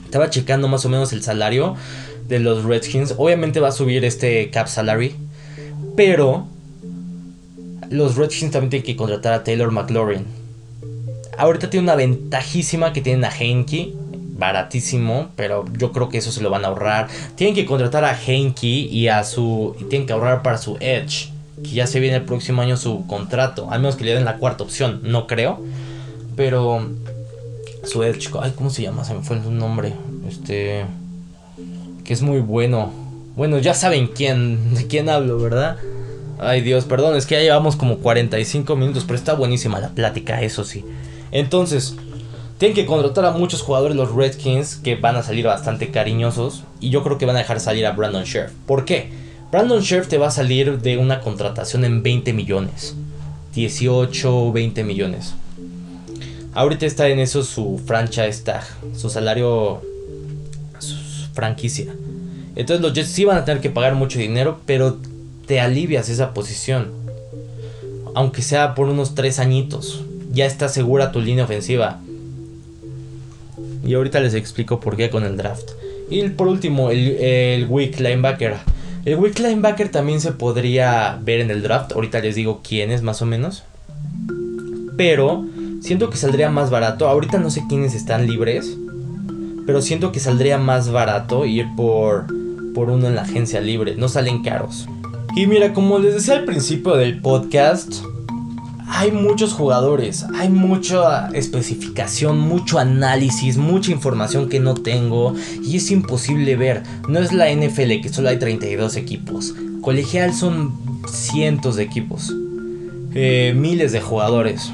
estaba 0.06 0.30
checando 0.30 0.66
más 0.66 0.82
o 0.86 0.88
menos 0.88 1.12
el 1.12 1.22
salario 1.22 1.76
de 2.26 2.38
los 2.38 2.64
Redskins. 2.64 3.16
Obviamente 3.18 3.60
va 3.60 3.68
a 3.68 3.72
subir 3.72 4.02
este 4.02 4.48
cap 4.48 4.66
salary. 4.66 5.14
Pero 5.94 6.46
los 7.90 8.16
Redskins 8.16 8.52
también 8.52 8.70
tienen 8.70 8.86
que 8.86 8.96
contratar 8.96 9.34
a 9.34 9.44
Taylor 9.44 9.70
McLaurin. 9.70 10.24
Ahorita 11.36 11.68
tiene 11.68 11.84
una 11.84 11.96
ventajísima 11.96 12.94
que 12.94 13.02
tienen 13.02 13.26
a 13.26 13.30
Henke 13.30 13.92
baratísimo, 14.42 15.28
pero 15.36 15.64
yo 15.78 15.92
creo 15.92 16.08
que 16.08 16.18
eso 16.18 16.32
se 16.32 16.42
lo 16.42 16.50
van 16.50 16.64
a 16.64 16.68
ahorrar. 16.68 17.06
Tienen 17.36 17.54
que 17.54 17.64
contratar 17.64 18.04
a 18.04 18.18
Henky 18.20 18.88
y 18.90 19.06
a 19.06 19.22
su. 19.22 19.76
Y 19.78 19.84
tienen 19.84 20.04
que 20.04 20.12
ahorrar 20.12 20.42
para 20.42 20.58
su 20.58 20.76
Edge. 20.80 21.30
Que 21.62 21.70
ya 21.70 21.86
se 21.86 22.00
viene 22.00 22.16
el 22.16 22.24
próximo 22.24 22.60
año 22.60 22.76
su 22.76 23.06
contrato. 23.06 23.70
Al 23.70 23.78
menos 23.80 23.94
que 23.94 24.02
le 24.02 24.14
den 24.14 24.24
la 24.24 24.38
cuarta 24.38 24.64
opción. 24.64 25.00
No 25.04 25.28
creo. 25.28 25.60
Pero. 26.34 26.90
Su 27.84 28.02
Edge. 28.02 28.30
Ay, 28.40 28.52
¿cómo 28.56 28.68
se 28.70 28.82
llama? 28.82 29.04
Se 29.04 29.14
me 29.14 29.22
fue 29.22 29.36
el 29.36 29.56
nombre. 29.56 29.92
Este. 30.28 30.86
Que 32.02 32.12
es 32.12 32.22
muy 32.22 32.40
bueno. 32.40 32.92
Bueno, 33.36 33.58
ya 33.60 33.74
saben 33.74 34.08
quién. 34.08 34.74
De 34.74 34.88
quién 34.88 35.08
hablo, 35.08 35.38
¿verdad? 35.38 35.76
Ay 36.40 36.60
Dios, 36.60 36.86
perdón, 36.86 37.16
es 37.16 37.26
que 37.26 37.36
ya 37.36 37.42
llevamos 37.42 37.76
como 37.76 37.98
45 37.98 38.74
minutos, 38.74 39.04
pero 39.04 39.16
está 39.16 39.34
buenísima 39.34 39.78
la 39.78 39.90
plática, 39.90 40.42
eso 40.42 40.64
sí. 40.64 40.84
Entonces, 41.30 41.94
tienen 42.62 42.76
que 42.76 42.86
contratar 42.86 43.24
a 43.24 43.32
muchos 43.32 43.60
jugadores 43.60 43.96
los 43.96 44.14
Redskins 44.14 44.76
que 44.76 44.94
van 44.94 45.16
a 45.16 45.24
salir 45.24 45.46
bastante 45.46 45.90
cariñosos. 45.90 46.62
Y 46.78 46.90
yo 46.90 47.02
creo 47.02 47.18
que 47.18 47.26
van 47.26 47.34
a 47.34 47.40
dejar 47.40 47.58
salir 47.58 47.84
a 47.86 47.90
Brandon 47.90 48.22
Scherf. 48.22 48.52
¿Por 48.66 48.84
qué? 48.84 49.10
Brandon 49.50 49.82
Scherf 49.82 50.06
te 50.06 50.16
va 50.16 50.28
a 50.28 50.30
salir 50.30 50.80
de 50.80 50.96
una 50.96 51.18
contratación 51.18 51.84
en 51.84 52.04
20 52.04 52.32
millones. 52.32 52.94
18, 53.52 54.52
20 54.52 54.84
millones. 54.84 55.34
Ahorita 56.54 56.86
está 56.86 57.08
en 57.08 57.18
eso 57.18 57.42
su 57.42 57.82
franchise 57.84 58.44
tag. 58.44 58.62
Su 58.96 59.10
salario. 59.10 59.82
Su 60.78 61.26
franquicia. 61.32 61.92
Entonces 62.54 62.80
los 62.80 62.92
Jets 62.92 63.08
sí 63.08 63.24
van 63.24 63.38
a 63.38 63.44
tener 63.44 63.60
que 63.60 63.70
pagar 63.70 63.96
mucho 63.96 64.20
dinero. 64.20 64.60
Pero 64.66 64.98
te 65.46 65.58
alivias 65.58 66.08
esa 66.08 66.32
posición. 66.32 66.92
Aunque 68.14 68.40
sea 68.40 68.76
por 68.76 68.88
unos 68.88 69.16
3 69.16 69.40
añitos. 69.40 70.04
Ya 70.32 70.46
está 70.46 70.68
segura 70.68 71.10
tu 71.10 71.20
línea 71.20 71.42
ofensiva. 71.42 71.98
Y 73.84 73.94
ahorita 73.94 74.20
les 74.20 74.34
explico 74.34 74.80
por 74.80 74.96
qué 74.96 75.10
con 75.10 75.24
el 75.24 75.36
draft. 75.36 75.70
Y 76.10 76.28
por 76.30 76.48
último, 76.48 76.90
el, 76.90 77.16
el 77.18 77.66
weak 77.66 77.98
linebacker. 77.98 78.56
El 79.04 79.16
weak 79.16 79.38
linebacker 79.38 79.88
también 79.88 80.20
se 80.20 80.32
podría 80.32 81.18
ver 81.22 81.40
en 81.40 81.50
el 81.50 81.62
draft. 81.62 81.92
Ahorita 81.92 82.20
les 82.20 82.34
digo 82.34 82.60
quién 82.66 82.90
es 82.90 83.02
más 83.02 83.22
o 83.22 83.26
menos. 83.26 83.64
Pero 84.96 85.44
siento 85.80 86.10
que 86.10 86.16
saldría 86.16 86.50
más 86.50 86.70
barato. 86.70 87.08
Ahorita 87.08 87.38
no 87.38 87.50
sé 87.50 87.64
quiénes 87.68 87.94
están 87.94 88.26
libres. 88.26 88.76
Pero 89.66 89.82
siento 89.82 90.12
que 90.12 90.20
saldría 90.20 90.58
más 90.58 90.90
barato 90.90 91.46
ir 91.46 91.66
por, 91.76 92.26
por 92.74 92.90
uno 92.90 93.08
en 93.08 93.14
la 93.14 93.22
agencia 93.22 93.60
libre. 93.60 93.96
No 93.96 94.08
salen 94.08 94.42
caros. 94.42 94.86
Y 95.34 95.46
mira, 95.46 95.72
como 95.72 95.98
les 95.98 96.14
decía 96.14 96.34
al 96.34 96.44
principio 96.44 96.94
del 96.96 97.20
podcast, 97.20 97.94
hay 98.94 99.10
muchos 99.10 99.54
jugadores, 99.54 100.26
hay 100.34 100.50
mucha 100.50 101.28
especificación, 101.28 102.38
mucho 102.38 102.78
análisis, 102.78 103.56
mucha 103.56 103.90
información 103.90 104.50
que 104.50 104.60
no 104.60 104.74
tengo 104.74 105.34
y 105.62 105.78
es 105.78 105.90
imposible 105.90 106.56
ver. 106.56 106.82
No 107.08 107.18
es 107.18 107.32
la 107.32 107.50
NFL 107.50 108.02
que 108.02 108.10
solo 108.10 108.28
hay 108.28 108.38
32 108.38 108.96
equipos. 108.96 109.54
Colegial 109.80 110.34
son 110.34 110.74
cientos 111.08 111.76
de 111.76 111.84
equipos, 111.84 112.34
eh, 113.14 113.54
miles 113.56 113.92
de 113.92 114.02
jugadores. 114.02 114.70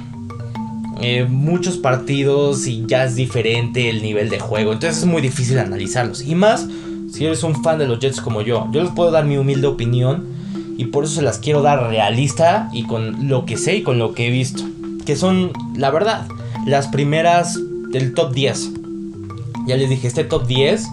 Eh, 1.01 1.25
muchos 1.31 1.79
partidos 1.79 2.67
y 2.67 2.85
ya 2.89 3.05
es 3.05 3.15
diferente 3.15 3.89
el 3.89 4.03
nivel 4.03 4.31
de 4.31 4.41
juego. 4.41 4.73
Entonces 4.73 4.99
es 4.99 5.07
muy 5.07 5.23
difícil 5.23 5.61
analizarlos. 5.61 6.23
Y 6.23 6.35
más 6.35 6.67
si 7.13 7.25
eres 7.25 7.45
un 7.45 7.63
fan 7.63 7.79
de 7.79 7.87
los 7.87 8.01
Jets 8.01 8.21
como 8.21 8.43
yo. 8.43 8.67
Yo 8.73 8.83
les 8.83 8.91
puedo 8.91 9.13
dar 9.13 9.25
mi 9.25 9.37
humilde 9.37 9.69
opinión 9.69 10.38
y 10.79 10.87
por 10.87 11.05
eso 11.05 11.17
se 11.17 11.23
las 11.23 11.39
quiero 11.39 11.61
dar 11.61 11.89
realista 11.89 12.71
y 12.73 12.85
con 12.85 13.29
lo 13.29 13.45
que 13.45 13.59
sé 13.59 13.77
y 13.77 13.83
con 13.83 13.99
lo 13.99 14.15
que 14.15 14.29
he 14.29 14.31
visto. 14.31 14.63
Que 15.05 15.17
son, 15.17 15.51
la 15.75 15.91
verdad, 15.91 16.29
las 16.67 16.87
primeras 16.87 17.59
del 17.91 18.15
top 18.15 18.33
10. 18.33 18.71
Ya 19.67 19.77
les 19.77 19.91
dije, 19.91 20.07
este 20.07 20.23
top 20.23 20.47
10 20.47 20.87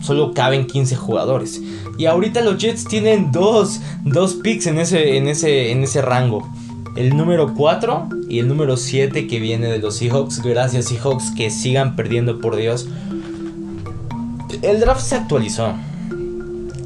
solo 0.00 0.34
caben 0.34 0.68
15 0.68 0.94
jugadores. 0.94 1.60
Y 1.98 2.06
ahorita 2.06 2.42
los 2.42 2.58
Jets 2.58 2.84
tienen 2.84 3.32
dos, 3.32 3.80
dos 4.04 4.34
picks 4.34 4.68
en 4.68 4.78
ese, 4.78 5.16
en, 5.16 5.26
ese, 5.26 5.72
en 5.72 5.82
ese 5.82 6.00
rango. 6.00 6.48
El 6.94 7.16
número 7.16 7.54
4 7.54 8.08
y 8.28 8.38
el 8.38 8.46
número 8.46 8.76
7 8.76 9.26
que 9.26 9.40
viene 9.40 9.66
de 9.66 9.78
los 9.80 9.96
Seahawks. 9.96 10.42
Gracias 10.42 10.84
Seahawks 10.84 11.32
que 11.32 11.50
sigan 11.50 11.96
perdiendo 11.96 12.40
por 12.40 12.54
Dios. 12.54 12.88
El 14.62 14.78
draft 14.78 15.00
se 15.00 15.16
actualizó. 15.16 15.74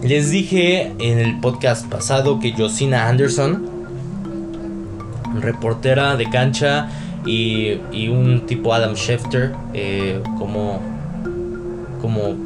Les 0.02 0.30
dije 0.30 0.92
en 1.00 1.18
el 1.18 1.40
podcast 1.40 1.84
pasado 1.86 2.38
que 2.38 2.52
Josina 2.52 3.08
Anderson, 3.08 3.68
reportera 5.40 6.16
de 6.16 6.30
cancha 6.30 6.88
y, 7.26 8.08
un 8.08 8.46
tipo 8.46 8.72
Adam 8.72 8.94
Schefter, 8.94 9.54
eh, 9.74 10.22
como, 10.38 10.80
como 12.00 12.36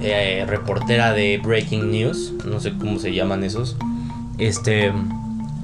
eh, 0.00 0.44
reportera 0.46 1.12
de 1.12 1.40
Breaking 1.42 1.90
News, 1.90 2.32
no 2.44 2.60
sé 2.60 2.72
cómo 2.78 3.00
se 3.00 3.12
llaman 3.12 3.42
esos, 3.42 3.76
este, 4.38 4.92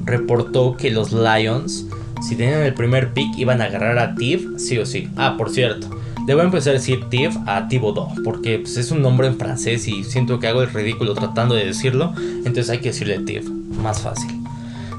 reportó 0.05 0.77
que 0.77 0.91
los 0.91 1.13
Lions, 1.13 1.87
si 2.21 2.35
tenían 2.35 2.63
el 2.63 2.75
primer 2.75 3.13
pick, 3.13 3.39
iban 3.39 3.63
a 3.63 3.67
agarrar 3.67 3.99
a 4.01 4.17
Tiv, 4.17 4.59
sí 4.59 4.77
o 4.77 4.85
sí. 4.85 5.09
Ah, 5.17 5.37
por 5.39 5.51
cierto 5.51 6.00
Debo 6.27 6.43
empezar 6.43 6.71
a 6.71 6.75
decir 6.75 7.05
Tiv 7.09 7.31
a 7.47 7.69
Thibodeau, 7.69 8.09
porque 8.25 8.59
pues, 8.59 8.77
es 8.77 8.91
un 8.91 9.03
nombre 9.03 9.27
en 9.27 9.37
francés 9.37 9.89
y 9.89 10.05
siento 10.05 10.39
que 10.39 10.47
hago 10.47 10.63
el 10.63 10.73
ridículo 10.73 11.15
tratando 11.15 11.55
de 11.55 11.67
decirlo, 11.67 12.13
entonces 12.45 12.71
hay 12.71 12.79
que 12.79 12.91
decirle 12.91 13.19
Tiv, 13.21 13.51
más 13.83 14.01
fácil. 14.01 14.31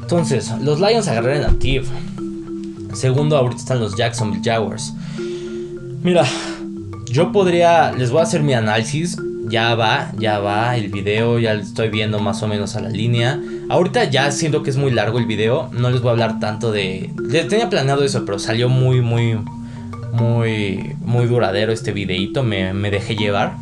Entonces, 0.01 0.51
los 0.61 0.80
Lions 0.80 1.07
agarraron 1.07 1.45
a 1.45 1.57
Tiv. 1.57 1.86
Segundo, 2.93 3.38
ahorita 3.38 3.61
están 3.61 3.80
los 3.80 3.95
Jacksonville 3.95 4.41
Jaguars. 4.43 4.93
Mira, 6.03 6.26
yo 7.05 7.32
podría, 7.32 7.91
les 7.91 8.11
voy 8.11 8.19
a 8.19 8.24
hacer 8.24 8.41
mi 8.41 8.53
análisis. 8.53 9.17
Ya 9.47 9.76
va, 9.76 10.11
ya 10.17 10.39
va 10.39 10.78
el 10.78 10.89
video, 10.89 11.38
ya 11.39 11.53
estoy 11.53 11.89
viendo 11.89 12.19
más 12.19 12.41
o 12.41 12.47
menos 12.47 12.76
a 12.76 12.82
la 12.82 12.89
línea. 12.89 13.39
Ahorita 13.69 14.05
ya 14.05 14.32
siento 14.32 14.63
que 14.63 14.69
es 14.69 14.78
muy 14.78 14.91
largo 14.91 15.17
el 15.17 15.26
video, 15.26 15.69
no 15.74 15.89
les 15.89 16.01
voy 16.01 16.09
a 16.09 16.11
hablar 16.11 16.39
tanto 16.39 16.72
de... 16.72 17.09
Les 17.28 17.47
tenía 17.47 17.69
planeado 17.69 18.03
eso, 18.03 18.24
pero 18.26 18.39
salió 18.39 18.69
muy, 18.69 19.01
muy, 19.01 19.39
muy, 20.14 20.95
muy 20.99 21.26
duradero 21.26 21.72
este 21.72 21.91
videito, 21.91 22.43
me, 22.43 22.74
dejé 22.91 23.16
llevar. 23.16 23.55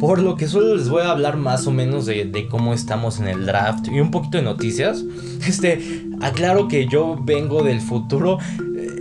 Por 0.00 0.20
lo 0.20 0.36
que 0.36 0.48
solo 0.48 0.74
les 0.74 0.88
voy 0.88 1.02
a 1.02 1.10
hablar 1.10 1.36
más 1.36 1.66
o 1.66 1.70
menos 1.70 2.06
de, 2.06 2.46
cómo 2.50 2.74
estamos 2.74 3.20
en 3.20 3.28
el 3.28 3.46
draft 3.46 3.86
y 3.88 4.00
un 4.00 4.10
poquito 4.10 4.38
de 4.38 4.44
noticias. 4.44 5.04
Este, 5.46 6.04
aclaro 6.20 6.68
que 6.68 6.86
yo 6.86 7.18
vengo 7.20 7.64
del 7.64 7.80
futuro. 7.80 8.38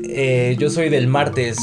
Eh, 0.09 0.55
yo 0.59 0.69
soy 0.69 0.89
del 0.89 1.07
martes. 1.07 1.57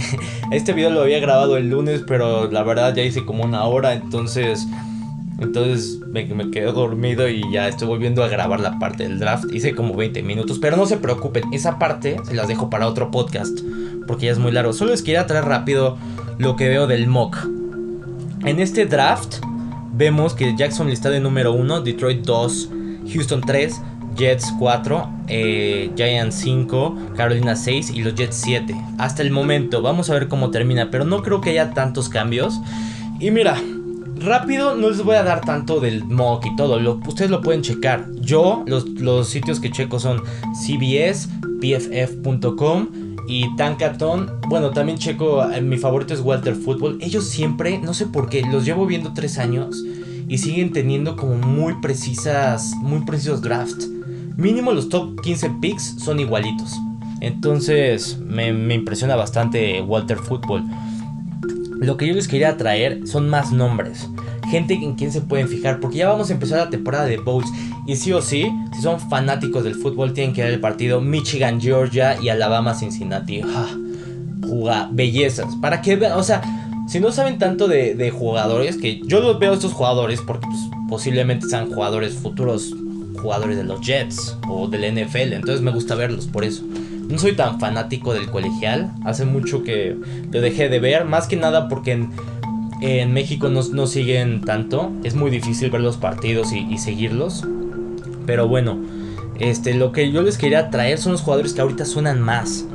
este 0.50 0.72
video 0.72 0.90
lo 0.90 1.02
había 1.02 1.20
grabado 1.20 1.56
el 1.56 1.70
lunes, 1.70 2.02
pero 2.06 2.50
la 2.50 2.62
verdad 2.64 2.94
ya 2.94 3.02
hice 3.02 3.24
como 3.24 3.44
una 3.44 3.64
hora, 3.64 3.94
entonces 3.94 4.66
entonces 5.38 6.00
me, 6.06 6.24
me, 6.24 6.50
quedé 6.50 6.72
dormido 6.72 7.28
y 7.28 7.42
ya 7.52 7.68
estoy 7.68 7.88
volviendo 7.88 8.24
a 8.24 8.28
grabar 8.28 8.60
la 8.60 8.78
parte 8.78 9.02
del 9.02 9.18
draft. 9.18 9.44
Hice 9.52 9.74
como 9.74 9.94
20 9.94 10.22
minutos, 10.22 10.58
pero 10.58 10.76
no 10.76 10.86
se 10.86 10.96
preocupen, 10.96 11.52
esa 11.52 11.78
parte 11.78 12.16
se 12.24 12.34
las 12.34 12.48
dejo 12.48 12.70
para 12.70 12.86
otro 12.86 13.10
podcast, 13.10 13.58
porque 14.06 14.26
ya 14.26 14.32
es 14.32 14.38
muy 14.38 14.52
largo. 14.52 14.72
Solo 14.72 14.92
les 14.92 15.02
quería 15.02 15.26
traer 15.26 15.44
rápido 15.44 15.96
lo 16.38 16.56
que 16.56 16.68
veo 16.68 16.86
del 16.86 17.06
mock. 17.06 17.36
En 18.44 18.60
este 18.60 18.86
draft 18.86 19.36
vemos 19.92 20.34
que 20.34 20.54
Jackson 20.56 20.88
está 20.88 21.10
de 21.10 21.20
número 21.20 21.52
1, 21.52 21.80
Detroit 21.80 22.24
2, 22.24 22.70
Houston 23.12 23.40
3, 23.40 23.80
Jets 24.16 24.52
4, 24.58 25.08
eh, 25.28 25.90
Giants 25.96 26.36
5, 26.36 26.96
Carolina 27.16 27.56
6 27.56 27.90
y 27.90 28.02
los 28.02 28.14
Jets 28.14 28.36
7. 28.36 28.74
Hasta 28.98 29.22
el 29.22 29.30
momento, 29.30 29.82
vamos 29.82 30.10
a 30.10 30.14
ver 30.14 30.28
cómo 30.28 30.50
termina, 30.50 30.90
pero 30.90 31.04
no 31.04 31.22
creo 31.22 31.40
que 31.40 31.50
haya 31.50 31.72
tantos 31.72 32.08
cambios. 32.08 32.60
Y 33.20 33.30
mira, 33.30 33.56
rápido, 34.18 34.74
no 34.74 34.90
les 34.90 35.02
voy 35.02 35.16
a 35.16 35.22
dar 35.22 35.40
tanto 35.42 35.80
del 35.80 36.04
mock 36.04 36.46
y 36.46 36.56
todo. 36.56 36.78
ustedes 37.06 37.30
lo 37.30 37.40
pueden 37.40 37.62
checar. 37.62 38.06
Yo, 38.20 38.64
los, 38.66 39.28
sitios 39.28 39.60
que 39.60 39.70
checo 39.70 39.98
son 39.98 40.22
CBS, 40.54 41.28
PFF.com 41.60 42.88
y 43.26 43.54
Tankaton. 43.56 44.40
Bueno, 44.48 44.70
también 44.70 44.98
checo. 44.98 45.50
Eh, 45.50 45.60
mi 45.60 45.78
favorito 45.78 46.14
es 46.14 46.20
Walter 46.20 46.54
Football. 46.54 46.98
Ellos 47.00 47.24
siempre, 47.24 47.78
no 47.78 47.94
sé 47.94 48.06
por 48.06 48.28
qué, 48.28 48.42
los 48.42 48.64
llevo 48.64 48.86
viendo 48.86 49.12
tres 49.14 49.38
años 49.38 49.84
y 50.28 50.38
siguen 50.38 50.72
teniendo 50.72 51.16
como 51.16 51.34
muy 51.36 51.74
precisas, 51.80 52.74
muy 52.76 53.04
precisos 53.04 53.42
drafts. 53.42 53.88
Mínimo 54.36 54.72
los 54.72 54.88
top 54.88 55.20
15 55.20 55.50
picks 55.60 55.96
son 55.98 56.20
igualitos. 56.20 56.76
Entonces 57.20 58.18
me, 58.18 58.52
me 58.52 58.74
impresiona 58.74 59.16
bastante 59.16 59.80
Walter 59.80 60.18
Football. 60.18 60.64
Lo 61.80 61.96
que 61.96 62.06
yo 62.06 62.14
les 62.14 62.28
quería 62.28 62.56
traer 62.56 63.06
son 63.06 63.28
más 63.28 63.52
nombres. 63.52 64.08
Gente 64.50 64.74
en 64.74 64.94
quien 64.94 65.12
se 65.12 65.20
pueden 65.20 65.48
fijar, 65.48 65.80
porque 65.80 65.98
ya 65.98 66.08
vamos 66.08 66.30
a 66.30 66.32
empezar 66.32 66.58
la 66.58 66.70
temporada 66.70 67.06
de 67.06 67.18
Bowls. 67.18 67.48
Y 67.86 67.96
sí 67.96 68.12
o 68.12 68.22
sí, 68.22 68.50
si 68.74 68.82
son 68.82 69.00
fanáticos 69.00 69.64
del 69.64 69.74
fútbol, 69.74 70.12
tienen 70.12 70.34
que 70.34 70.42
ver 70.42 70.52
el 70.52 70.60
partido 70.60 71.00
Michigan, 71.00 71.60
Georgia 71.60 72.20
y 72.20 72.28
Alabama, 72.28 72.74
Cincinnati. 72.74 73.42
Ah, 73.44 73.76
juga, 74.42 74.88
bellezas. 74.92 75.56
Para 75.56 75.82
que 75.82 75.96
vean, 75.96 76.12
o 76.12 76.22
sea, 76.22 76.42
si 76.88 77.00
no 77.00 77.10
saben 77.10 77.38
tanto 77.38 77.66
de, 77.68 78.10
jugadores, 78.10 78.76
que 78.76 79.00
yo 79.04 79.20
los 79.20 79.38
veo 79.38 79.52
estos 79.52 79.72
jugadores 79.72 80.20
porque 80.20 80.46
pues, 80.46 80.60
posiblemente 80.88 81.46
sean 81.48 81.70
jugadores 81.72 82.14
futuros, 82.14 82.74
jugadores 83.20 83.56
de 83.56 83.64
los 83.64 83.80
Jets 83.80 84.36
o 84.48 84.68
del 84.68 84.94
NFL, 84.94 85.32
entonces 85.32 85.62
me 85.62 85.72
gusta 85.72 85.94
verlos 85.94 86.26
por 86.26 86.44
eso. 86.44 86.62
No 87.08 87.18
soy 87.18 87.32
tan 87.32 87.60
fanático 87.60 88.14
del 88.14 88.30
colegial, 88.30 88.92
hace 89.04 89.24
mucho 89.24 89.62
que 89.62 89.96
lo 90.30 90.40
dejé 90.40 90.68
de 90.68 90.80
ver, 90.80 91.04
más 91.04 91.26
que 91.26 91.36
nada 91.36 91.68
porque 91.68 91.92
en, 91.92 92.10
en 92.80 93.12
México 93.12 93.48
no, 93.48 93.86
siguen 93.86 94.42
tanto, 94.42 94.92
es 95.02 95.14
muy 95.14 95.30
difícil 95.30 95.70
ver 95.70 95.80
los 95.80 95.96
partidos 95.96 96.52
y, 96.52 96.76
seguirlos. 96.78 97.44
Pero 98.26 98.48
bueno, 98.48 98.78
este, 99.38 99.74
lo 99.74 99.92
que 99.92 100.10
yo 100.12 100.22
les 100.22 100.36
quería 100.36 100.70
traer 100.70 100.98
son 100.98 101.12
los 101.12 101.22
jugadores 101.22 101.54
que 101.54 101.60
ahorita 101.60 101.84
suenan 101.84 102.20
más. 102.20 102.66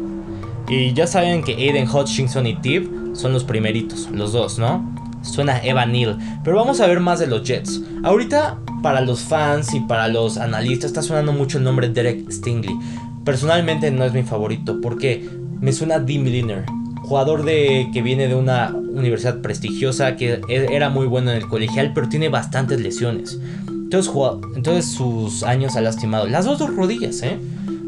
Y 0.67 0.93
ya 0.93 1.05
saben 1.05 1.43
que 1.43 1.53
Aiden 1.53 1.89
Hutchinson 1.89 2.47
y 2.47 2.55
Tip 2.55 2.89
son 3.13 3.33
los 3.33 3.43
primeritos, 3.43 4.09
los 4.11 4.31
dos, 4.31 4.57
¿no? 4.57 4.89
Suena 5.21 5.59
Evan 5.63 5.91
Neal. 5.91 6.17
Pero 6.43 6.55
vamos 6.55 6.79
a 6.79 6.87
ver 6.87 6.99
más 6.99 7.19
de 7.19 7.27
los 7.27 7.43
Jets. 7.43 7.81
Ahorita, 8.03 8.57
para 8.81 9.01
los 9.01 9.21
fans 9.21 9.73
y 9.73 9.81
para 9.81 10.07
los 10.07 10.37
analistas, 10.37 10.91
está 10.91 11.01
sonando 11.01 11.33
mucho 11.33 11.57
el 11.57 11.63
nombre 11.63 11.89
Derek 11.89 12.31
Stingley. 12.31 12.75
Personalmente 13.23 13.91
no 13.91 14.03
es 14.03 14.13
mi 14.13 14.23
favorito 14.23 14.79
porque 14.81 15.29
me 15.59 15.73
suena 15.73 15.99
Dim 15.99 16.23
Liner 16.23 16.65
jugador 17.11 17.43
de, 17.43 17.89
que 17.91 18.01
viene 18.01 18.29
de 18.29 18.35
una 18.35 18.69
universidad 18.73 19.41
prestigiosa, 19.41 20.15
que 20.15 20.39
e, 20.47 20.67
era 20.73 20.89
muy 20.89 21.07
bueno 21.07 21.31
en 21.31 21.35
el 21.35 21.47
colegial, 21.49 21.91
pero 21.93 22.07
tiene 22.07 22.29
bastantes 22.29 22.79
lesiones. 22.79 23.37
Entonces, 23.67 24.09
entonces 24.55 24.85
sus 24.85 25.43
años 25.43 25.75
ha 25.75 25.81
lastimado. 25.81 26.25
Las 26.27 26.45
dos, 26.45 26.57
dos 26.57 26.73
rodillas, 26.73 27.21
¿eh? 27.23 27.37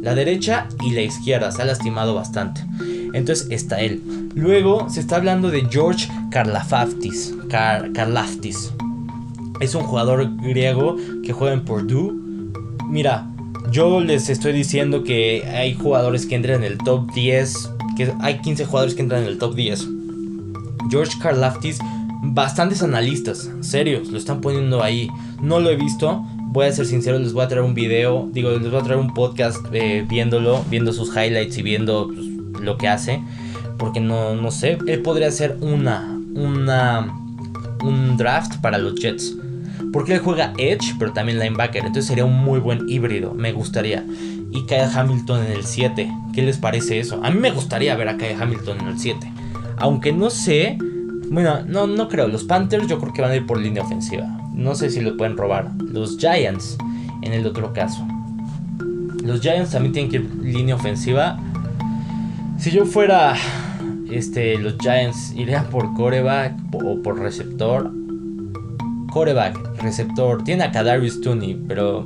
La 0.01 0.13
derecha 0.13 0.67
y 0.83 0.91
la 0.91 1.03
izquierda 1.03 1.53
se 1.53 1.61
ha 1.61 1.65
lastimado 1.65 2.13
bastante. 2.13 2.65
Entonces 3.13 3.47
está 3.49 3.79
él. 3.79 4.03
Luego 4.35 4.89
se 4.89 4.99
está 4.99 5.15
hablando 5.15 5.51
de 5.51 5.69
George 5.71 6.09
Karlaftis. 6.29 7.33
Karlaftis. 7.47 8.73
Es 9.61 9.73
un 9.73 9.83
jugador 9.83 10.35
griego 10.41 10.97
que 11.23 11.31
juega 11.31 11.53
en 11.53 11.63
Purdue. 11.63 12.11
Mira, 12.89 13.25
yo 13.71 14.01
les 14.01 14.29
estoy 14.29 14.51
diciendo 14.51 15.05
que 15.05 15.45
hay 15.45 15.75
jugadores 15.75 16.25
que 16.25 16.35
entran 16.35 16.65
en 16.65 16.73
el 16.73 16.77
top 16.79 17.09
10 17.13 17.72
que 17.95 18.13
hay 18.21 18.39
15 18.39 18.65
jugadores 18.65 18.95
que 18.95 19.01
entran 19.01 19.23
en 19.23 19.27
el 19.27 19.37
top 19.37 19.55
10. 19.55 19.87
George 20.89 21.17
Karlaftis, 21.21 21.79
bastantes 22.23 22.83
analistas, 22.83 23.49
serios, 23.61 24.09
lo 24.09 24.17
están 24.17 24.41
poniendo 24.41 24.83
ahí. 24.83 25.09
No 25.41 25.59
lo 25.59 25.69
he 25.69 25.75
visto, 25.75 26.23
voy 26.53 26.67
a 26.67 26.71
ser 26.71 26.85
sincero, 26.85 27.19
les 27.19 27.33
voy 27.33 27.43
a 27.43 27.47
traer 27.47 27.63
un 27.63 27.73
video, 27.73 28.29
digo, 28.31 28.51
les 28.51 28.69
voy 28.69 28.79
a 28.79 28.83
traer 28.83 28.99
un 28.99 29.13
podcast 29.13 29.65
eh, 29.73 30.05
viéndolo, 30.07 30.63
viendo 30.69 30.93
sus 30.93 31.09
highlights 31.09 31.57
y 31.57 31.63
viendo 31.63 32.07
pues, 32.07 32.61
lo 32.61 32.77
que 32.77 32.87
hace. 32.87 33.21
Porque 33.77 33.99
no, 33.99 34.35
no 34.35 34.51
sé, 34.51 34.77
él 34.87 35.01
podría 35.01 35.31
ser 35.31 35.57
una, 35.61 36.19
una, 36.35 37.11
un 37.83 38.17
draft 38.17 38.61
para 38.61 38.77
los 38.77 38.95
Jets. 38.95 39.35
Porque 39.91 40.13
él 40.13 40.19
juega 40.19 40.53
Edge, 40.57 40.95
pero 40.97 41.11
también 41.11 41.39
linebacker. 41.39 41.85
Entonces 41.85 42.05
sería 42.05 42.25
un 42.25 42.37
muy 42.37 42.59
buen 42.59 42.87
híbrido. 42.87 43.33
Me 43.33 43.51
gustaría 43.51 44.05
y 44.53 44.65
Kyle 44.65 44.89
Hamilton 44.93 45.45
en 45.45 45.51
el 45.51 45.63
7. 45.63 46.11
¿Qué 46.33 46.41
les 46.43 46.57
parece 46.57 46.99
eso? 46.99 47.19
A 47.23 47.31
mí 47.31 47.39
me 47.39 47.51
gustaría 47.51 47.95
ver 47.95 48.07
a 48.09 48.17
Kyle 48.17 48.37
Hamilton 48.39 48.81
en 48.81 48.87
el 48.87 48.99
7. 48.99 49.31
Aunque 49.77 50.13
no 50.13 50.29
sé. 50.29 50.77
Bueno, 51.29 51.63
no, 51.65 51.87
no 51.87 52.07
creo. 52.07 52.27
Los 52.27 52.43
Panthers 52.43 52.87
yo 52.87 52.99
creo 52.99 53.13
que 53.13 53.21
van 53.21 53.31
a 53.31 53.35
ir 53.35 53.47
por 53.47 53.59
línea 53.59 53.81
ofensiva. 53.81 54.27
No 54.53 54.75
sé 54.75 54.89
si 54.91 55.01
lo 55.01 55.17
pueden 55.17 55.35
robar. 55.35 55.71
Los 55.79 56.17
Giants 56.17 56.77
en 57.23 57.33
el 57.33 57.47
otro 57.47 57.73
caso. 57.73 58.05
Los 59.23 59.41
Giants 59.41 59.71
también 59.71 59.93
tienen 59.93 60.11
que 60.11 60.17
ir 60.17 60.29
línea 60.43 60.75
ofensiva. 60.75 61.39
Si 62.59 62.69
yo 62.69 62.85
fuera 62.85 63.35
este, 64.11 64.59
los 64.59 64.75
Giants, 64.77 65.33
iría 65.35 65.63
por 65.69 65.93
coreback 65.95 66.55
o 66.73 67.01
por 67.01 67.19
receptor. 67.19 67.91
Coreback, 69.11 69.81
receptor. 69.81 70.43
Tiene 70.43 70.65
a 70.65 70.71
Kadarius 70.71 71.21
Tooney, 71.21 71.55
pero. 71.67 72.05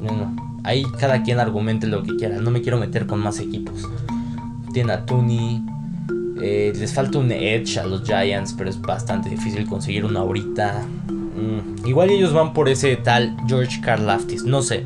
Bueno, 0.00 0.41
Ahí 0.64 0.84
cada 0.98 1.22
quien 1.22 1.40
argumente 1.40 1.86
lo 1.86 2.02
que 2.02 2.16
quiera. 2.16 2.38
No 2.38 2.50
me 2.50 2.62
quiero 2.62 2.78
meter 2.78 3.06
con 3.06 3.20
más 3.20 3.40
equipos. 3.40 3.88
Tiene 4.72 4.92
a 4.92 5.04
Tooney. 5.04 5.64
Eh, 6.40 6.72
les 6.76 6.92
falta 6.92 7.18
un 7.18 7.30
Edge 7.30 7.78
a 7.78 7.86
los 7.86 8.02
Giants, 8.02 8.54
pero 8.56 8.68
es 8.70 8.80
bastante 8.80 9.28
difícil 9.28 9.66
conseguir 9.66 10.04
uno 10.04 10.20
ahorita. 10.20 10.82
Mm, 11.08 11.86
igual 11.86 12.10
ellos 12.10 12.32
van 12.32 12.52
por 12.52 12.68
ese 12.68 12.96
tal 12.96 13.36
George 13.46 13.80
Karlaftis. 13.80 14.44
No 14.44 14.62
sé. 14.62 14.84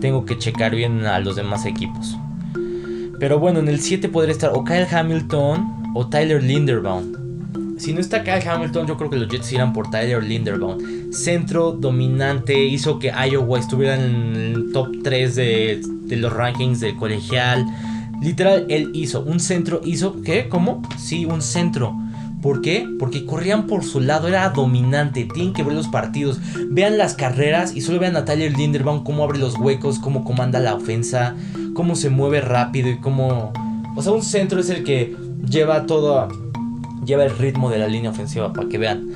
Tengo 0.00 0.24
que 0.24 0.38
checar 0.38 0.74
bien 0.74 1.04
a 1.06 1.18
los 1.20 1.36
demás 1.36 1.66
equipos. 1.66 2.16
Pero 3.18 3.38
bueno, 3.38 3.58
en 3.58 3.68
el 3.68 3.80
7 3.80 4.08
podría 4.08 4.32
estar 4.32 4.52
o 4.54 4.64
Kyle 4.64 4.86
Hamilton 4.90 5.92
o 5.94 6.06
Tyler 6.06 6.42
Linderbaum. 6.42 7.17
Si 7.78 7.92
no 7.92 8.00
está 8.00 8.24
Kyle 8.24 8.46
Hamilton, 8.46 8.88
yo 8.88 8.96
creo 8.96 9.08
que 9.08 9.16
los 9.16 9.28
Jets 9.28 9.52
irán 9.52 9.72
por 9.72 9.88
Tyler 9.88 10.22
Linderbaum. 10.22 11.12
Centro 11.12 11.70
dominante, 11.70 12.64
hizo 12.64 12.98
que 12.98 13.12
Iowa 13.12 13.58
estuviera 13.60 13.94
en 13.94 14.34
el 14.34 14.72
top 14.72 14.88
3 15.04 15.36
de, 15.36 15.80
los 16.10 16.32
rankings 16.32 16.80
del 16.80 16.96
colegial. 16.96 17.64
Literal, 18.20 18.66
él 18.68 18.90
hizo 18.94 19.20
un 19.20 19.38
centro, 19.38 19.80
hizo, 19.84 20.20
¿qué? 20.22 20.48
¿Cómo? 20.48 20.82
Sí, 20.98 21.24
un 21.24 21.40
centro. 21.40 21.96
¿Por 22.42 22.62
qué? 22.62 22.84
Porque 22.98 23.24
corrían 23.24 23.68
por 23.68 23.84
su 23.84 24.00
lado, 24.00 24.26
era 24.26 24.48
dominante. 24.48 25.28
Tienen 25.32 25.52
que 25.52 25.62
ver 25.62 25.74
los 25.74 25.86
partidos. 25.86 26.40
Vean 26.70 26.98
las 26.98 27.14
carreras 27.14 27.76
y 27.76 27.80
solo 27.80 28.00
vean 28.00 28.16
a 28.16 28.24
Tyler 28.24 28.56
Linderbaum 28.56 29.04
cómo 29.04 29.22
abre 29.22 29.38
los 29.38 29.56
huecos, 29.56 30.00
cómo 30.00 30.24
comanda 30.24 30.58
la 30.58 30.74
ofensa, 30.74 31.36
cómo 31.74 31.94
se 31.94 32.10
mueve 32.10 32.40
rápido 32.40 32.90
y 32.90 32.98
cómo. 32.98 33.52
O 33.94 34.02
sea, 34.02 34.12
un 34.12 34.22
centro 34.22 34.58
es 34.58 34.68
el 34.68 34.82
que 34.82 35.16
lleva 35.48 35.86
todo 35.86 36.28
lleva 37.08 37.24
el 37.24 37.36
ritmo 37.36 37.70
de 37.70 37.78
la 37.78 37.88
línea 37.88 38.10
ofensiva 38.10 38.52
para 38.52 38.68
que 38.68 38.78
vean. 38.78 39.08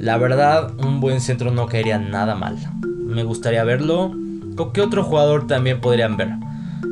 La 0.00 0.16
verdad, 0.16 0.72
un 0.78 1.00
buen 1.00 1.20
centro 1.20 1.50
no 1.52 1.66
caería 1.66 1.98
nada 1.98 2.34
mal. 2.34 2.56
Me 2.82 3.22
gustaría 3.22 3.62
verlo. 3.62 4.12
¿O 4.56 4.72
qué 4.72 4.80
otro 4.80 5.04
jugador 5.04 5.46
también 5.46 5.80
podrían 5.80 6.16
ver? 6.16 6.30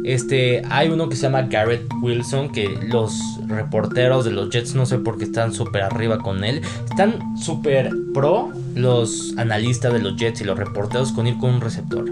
Este, 0.04 0.62
hay 0.68 0.90
uno 0.90 1.08
que 1.08 1.16
se 1.16 1.22
llama 1.22 1.42
Garrett 1.42 1.90
Wilson, 2.02 2.50
que 2.50 2.68
los 2.68 3.40
reporteros 3.46 4.26
de 4.26 4.32
los 4.32 4.50
Jets 4.50 4.74
no 4.74 4.84
sé 4.84 4.98
por 4.98 5.16
qué 5.16 5.24
están 5.24 5.54
súper 5.54 5.82
arriba 5.82 6.18
con 6.18 6.44
él. 6.44 6.60
Están 6.90 7.38
súper 7.38 7.90
pro 8.12 8.52
los 8.74 9.34
analistas 9.38 9.94
de 9.94 10.00
los 10.00 10.16
Jets 10.16 10.42
y 10.42 10.44
los 10.44 10.58
reporteros 10.58 11.12
con 11.12 11.26
ir 11.26 11.38
con 11.38 11.54
un 11.54 11.60
receptor. 11.62 12.04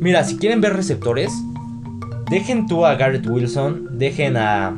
Mira, 0.00 0.22
si 0.24 0.36
quieren 0.36 0.60
ver 0.60 0.74
receptores, 0.74 1.32
dejen 2.30 2.66
tú 2.66 2.84
a 2.84 2.94
Garrett 2.96 3.26
Wilson, 3.26 3.88
dejen 3.98 4.36
a 4.36 4.76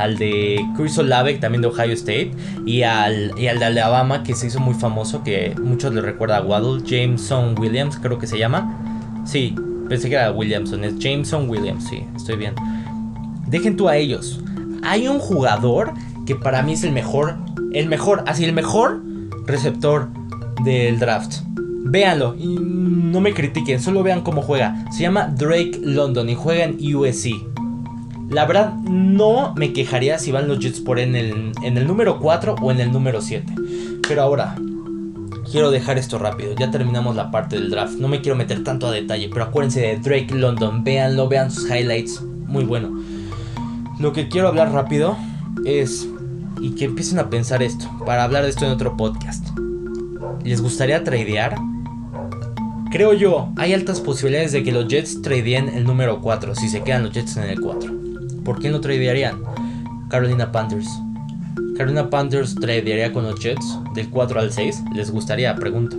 al 0.00 0.16
de 0.16 0.64
Chris 0.76 0.96
Olave, 0.98 1.34
también 1.34 1.62
de 1.62 1.68
Ohio 1.68 1.92
State, 1.92 2.32
y 2.64 2.82
al, 2.82 3.32
y 3.38 3.48
al 3.48 3.58
de 3.58 3.66
Alabama, 3.66 4.22
que 4.22 4.34
se 4.34 4.46
hizo 4.46 4.60
muy 4.60 4.74
famoso, 4.74 5.22
que 5.22 5.54
muchos 5.62 5.92
le 5.94 6.00
recuerda 6.00 6.38
a 6.38 6.42
Waddle, 6.42 6.82
Jameson 6.84 7.54
Williams, 7.58 7.98
creo 8.00 8.18
que 8.18 8.26
se 8.26 8.38
llama. 8.38 9.22
Sí, 9.24 9.54
pensé 9.88 10.08
que 10.08 10.14
era 10.14 10.32
Williamson, 10.32 10.84
es 10.84 10.98
Jameson 10.98 11.48
Williams, 11.48 11.84
sí, 11.88 12.02
estoy 12.16 12.36
bien. 12.36 12.54
Dejen 13.46 13.76
tú 13.76 13.88
a 13.88 13.96
ellos. 13.96 14.40
Hay 14.82 15.08
un 15.08 15.18
jugador 15.18 15.92
que 16.24 16.34
para 16.34 16.62
mí 16.62 16.72
es 16.72 16.84
el 16.84 16.92
mejor, 16.92 17.36
el 17.72 17.88
mejor, 17.88 18.24
así 18.26 18.44
el 18.44 18.52
mejor 18.52 19.02
receptor 19.46 20.08
del 20.64 20.98
draft. 20.98 21.42
Véanlo 21.82 22.36
y 22.38 22.46
no 22.46 23.20
me 23.20 23.34
critiquen, 23.34 23.80
solo 23.80 24.02
vean 24.02 24.22
cómo 24.22 24.42
juega. 24.42 24.84
Se 24.92 25.02
llama 25.02 25.26
Drake 25.26 25.80
London 25.82 26.28
y 26.28 26.34
juega 26.34 26.64
en 26.64 26.78
USC. 26.94 27.49
La 28.30 28.46
verdad, 28.46 28.74
no 28.74 29.54
me 29.56 29.72
quejaría 29.72 30.16
si 30.20 30.30
van 30.30 30.46
los 30.46 30.60
Jets 30.60 30.78
por 30.78 31.00
en 31.00 31.16
el, 31.16 31.50
en 31.64 31.76
el 31.76 31.86
número 31.86 32.20
4 32.20 32.54
o 32.62 32.70
en 32.70 32.80
el 32.80 32.92
número 32.92 33.20
7. 33.20 33.54
Pero 34.06 34.22
ahora, 34.22 34.54
quiero 35.50 35.72
dejar 35.72 35.98
esto 35.98 36.16
rápido. 36.16 36.54
Ya 36.56 36.70
terminamos 36.70 37.16
la 37.16 37.32
parte 37.32 37.56
del 37.56 37.70
draft. 37.70 37.94
No 37.94 38.06
me 38.06 38.20
quiero 38.20 38.36
meter 38.36 38.62
tanto 38.62 38.86
a 38.86 38.92
detalle, 38.92 39.28
pero 39.32 39.46
acuérdense 39.46 39.80
de 39.80 39.98
Drake 39.98 40.32
London. 40.32 40.84
Véanlo, 40.84 41.28
vean 41.28 41.50
sus 41.50 41.68
highlights. 41.68 42.22
Muy 42.22 42.62
bueno. 42.62 43.02
Lo 43.98 44.12
que 44.12 44.28
quiero 44.28 44.46
hablar 44.46 44.72
rápido 44.72 45.16
es. 45.64 46.08
Y 46.60 46.76
que 46.76 46.84
empiecen 46.84 47.18
a 47.18 47.30
pensar 47.30 47.64
esto. 47.64 47.90
Para 48.06 48.22
hablar 48.22 48.44
de 48.44 48.50
esto 48.50 48.64
en 48.64 48.70
otro 48.70 48.96
podcast. 48.96 49.48
¿Les 50.44 50.62
gustaría 50.62 51.02
tradear? 51.02 51.56
Creo 52.92 53.12
yo, 53.12 53.52
hay 53.56 53.72
altas 53.72 54.00
posibilidades 54.00 54.52
de 54.52 54.62
que 54.62 54.72
los 54.72 54.88
Jets 54.88 55.22
tradeen 55.22 55.68
el 55.68 55.84
número 55.84 56.20
4 56.20 56.54
si 56.54 56.68
se 56.68 56.82
quedan 56.82 57.04
los 57.04 57.12
Jets 57.12 57.36
en 57.36 57.44
el 57.44 57.60
4. 57.60 57.99
¿Por 58.50 58.58
qué 58.58 58.68
no 58.68 58.80
tradearían? 58.80 59.44
Carolina 60.08 60.50
Panthers. 60.50 60.88
Carolina 61.76 62.10
Panthers 62.10 62.56
tradearía 62.56 63.12
con 63.12 63.22
los 63.22 63.38
Jets 63.38 63.78
del 63.94 64.10
4 64.10 64.40
al 64.40 64.52
6. 64.52 64.82
¿Les 64.92 65.12
gustaría? 65.12 65.54
Pregunto. 65.54 65.96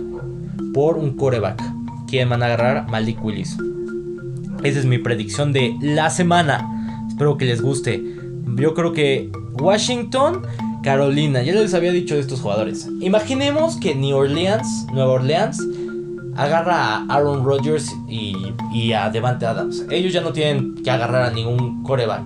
Por 0.74 0.98
un 0.98 1.16
coreback. 1.16 1.62
¿Quién 2.06 2.28
van 2.28 2.42
a 2.42 2.46
agarrar? 2.46 2.90
Malik 2.90 3.24
Willis. 3.24 3.56
Esa 4.62 4.80
es 4.80 4.84
mi 4.84 4.98
predicción 4.98 5.54
de 5.54 5.74
la 5.80 6.10
semana. 6.10 7.06
Espero 7.08 7.38
que 7.38 7.46
les 7.46 7.62
guste. 7.62 8.04
Yo 8.56 8.74
creo 8.74 8.92
que 8.92 9.32
Washington 9.54 10.42
Carolina, 10.82 11.42
ya 11.42 11.54
les 11.54 11.72
había 11.72 11.92
dicho 11.92 12.16
de 12.16 12.20
estos 12.20 12.40
jugadores. 12.40 12.86
Imaginemos 13.00 13.76
que 13.76 13.94
New 13.94 14.16
Orleans, 14.16 14.86
Nueva 14.92 15.12
Orleans, 15.12 15.58
agarra 16.36 16.96
a 16.96 17.04
Aaron 17.08 17.44
Rodgers 17.44 17.94
y, 18.08 18.92
a 18.92 19.10
Devante 19.10 19.46
Adams. 19.46 19.84
Ellos 19.90 20.12
ya 20.12 20.20
no 20.20 20.32
tienen 20.32 20.82
que 20.82 20.90
agarrar 20.90 21.22
a 21.22 21.30
ningún 21.30 21.82
coreback. 21.82 22.22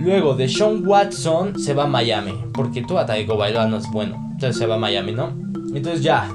Luego 0.00 0.34
de 0.34 0.48
Sean 0.48 0.86
Watson 0.86 1.58
se 1.58 1.74
va 1.74 1.84
a 1.84 1.86
Miami, 1.86 2.34
porque 2.52 2.82
tu 2.82 2.94
Taiko 2.94 3.36
Bailoa 3.36 3.66
no 3.66 3.76
es 3.76 3.90
bueno. 3.90 4.16
Entonces 4.32 4.56
se 4.56 4.66
va 4.66 4.76
a 4.76 4.78
Miami, 4.78 5.12
¿no? 5.12 5.32
Entonces 5.74 6.02
ya, 6.02 6.28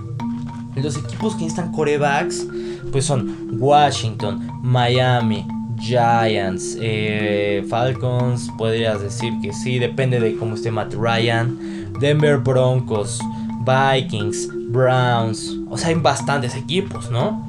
los 0.75 0.97
equipos 0.97 1.35
que 1.35 1.43
necesitan 1.43 1.71
corebacks, 1.71 2.45
pues 2.91 3.05
son 3.05 3.57
Washington, 3.59 4.49
Miami, 4.61 5.47
Giants, 5.79 6.77
eh, 6.79 7.65
Falcons, 7.69 8.51
podrías 8.57 9.01
decir 9.01 9.33
que 9.41 9.53
sí, 9.53 9.79
depende 9.79 10.19
de 10.19 10.35
cómo 10.35 10.55
esté 10.55 10.71
Matt 10.71 10.93
Ryan, 10.93 11.57
Denver 11.99 12.37
Broncos, 12.37 13.19
Vikings, 13.66 14.49
Browns, 14.70 15.57
o 15.70 15.78
sea, 15.78 15.89
hay 15.89 15.95
bastantes 15.95 16.55
equipos, 16.55 17.09
¿no? 17.11 17.47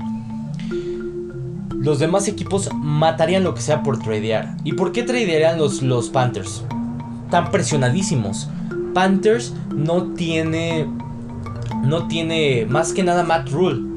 Los 1.74 1.98
demás 1.98 2.28
equipos 2.28 2.70
matarían 2.74 3.44
lo 3.44 3.54
que 3.54 3.60
sea 3.60 3.82
por 3.82 3.98
tradear. 3.98 4.56
¿Y 4.64 4.72
por 4.72 4.92
qué 4.92 5.02
tradearían 5.02 5.58
los, 5.58 5.82
los 5.82 6.08
Panthers? 6.08 6.64
Tan 7.30 7.50
presionadísimos. 7.50 8.48
Panthers 8.94 9.54
no 9.74 10.14
tiene. 10.14 10.88
No 11.82 12.08
tiene 12.08 12.66
más 12.66 12.94
que 12.94 13.02
nada 13.02 13.22
Matt 13.22 13.50
Rule 13.50 13.94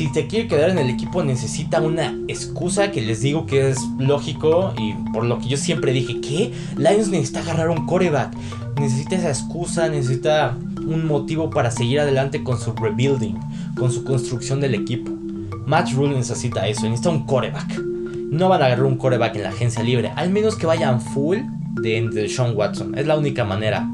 si 0.00 0.10
te 0.10 0.26
quiere 0.26 0.48
quedar 0.48 0.70
en 0.70 0.78
el 0.78 0.88
equipo 0.88 1.22
necesita 1.22 1.78
una 1.82 2.18
excusa 2.26 2.90
que 2.90 3.02
les 3.02 3.20
digo 3.20 3.44
que 3.44 3.68
es 3.68 3.78
lógico 3.98 4.72
y 4.78 4.94
por 5.12 5.24
lo 5.26 5.38
que 5.38 5.48
yo 5.48 5.58
siempre 5.58 5.92
dije 5.92 6.22
que 6.22 6.52
Lions 6.78 7.08
necesita 7.08 7.40
agarrar 7.40 7.68
un 7.68 7.84
coreback, 7.84 8.34
necesita 8.78 9.16
esa 9.16 9.28
excusa, 9.28 9.90
necesita 9.90 10.56
un 10.86 11.06
motivo 11.06 11.50
para 11.50 11.70
seguir 11.70 12.00
adelante 12.00 12.42
con 12.42 12.58
su 12.58 12.72
rebuilding, 12.72 13.38
con 13.76 13.90
su 13.90 14.04
construcción 14.04 14.60
del 14.60 14.74
equipo. 14.74 15.12
Matt 15.66 15.92
Rule 15.92 16.16
necesita 16.16 16.66
eso, 16.66 16.82
necesita 16.82 17.10
un 17.10 17.26
coreback. 17.26 17.78
No 18.30 18.48
van 18.48 18.62
a 18.62 18.66
agarrar 18.66 18.86
un 18.86 18.96
coreback 18.96 19.36
en 19.36 19.42
la 19.42 19.48
agencia 19.50 19.82
libre, 19.82 20.12
al 20.16 20.30
menos 20.30 20.56
que 20.56 20.66
vayan 20.66 21.00
full 21.00 21.38
de, 21.80 22.08
de 22.12 22.28
Sean 22.28 22.56
Watson, 22.56 22.96
es 22.96 23.06
la 23.06 23.16
única 23.16 23.44
manera. 23.44 23.88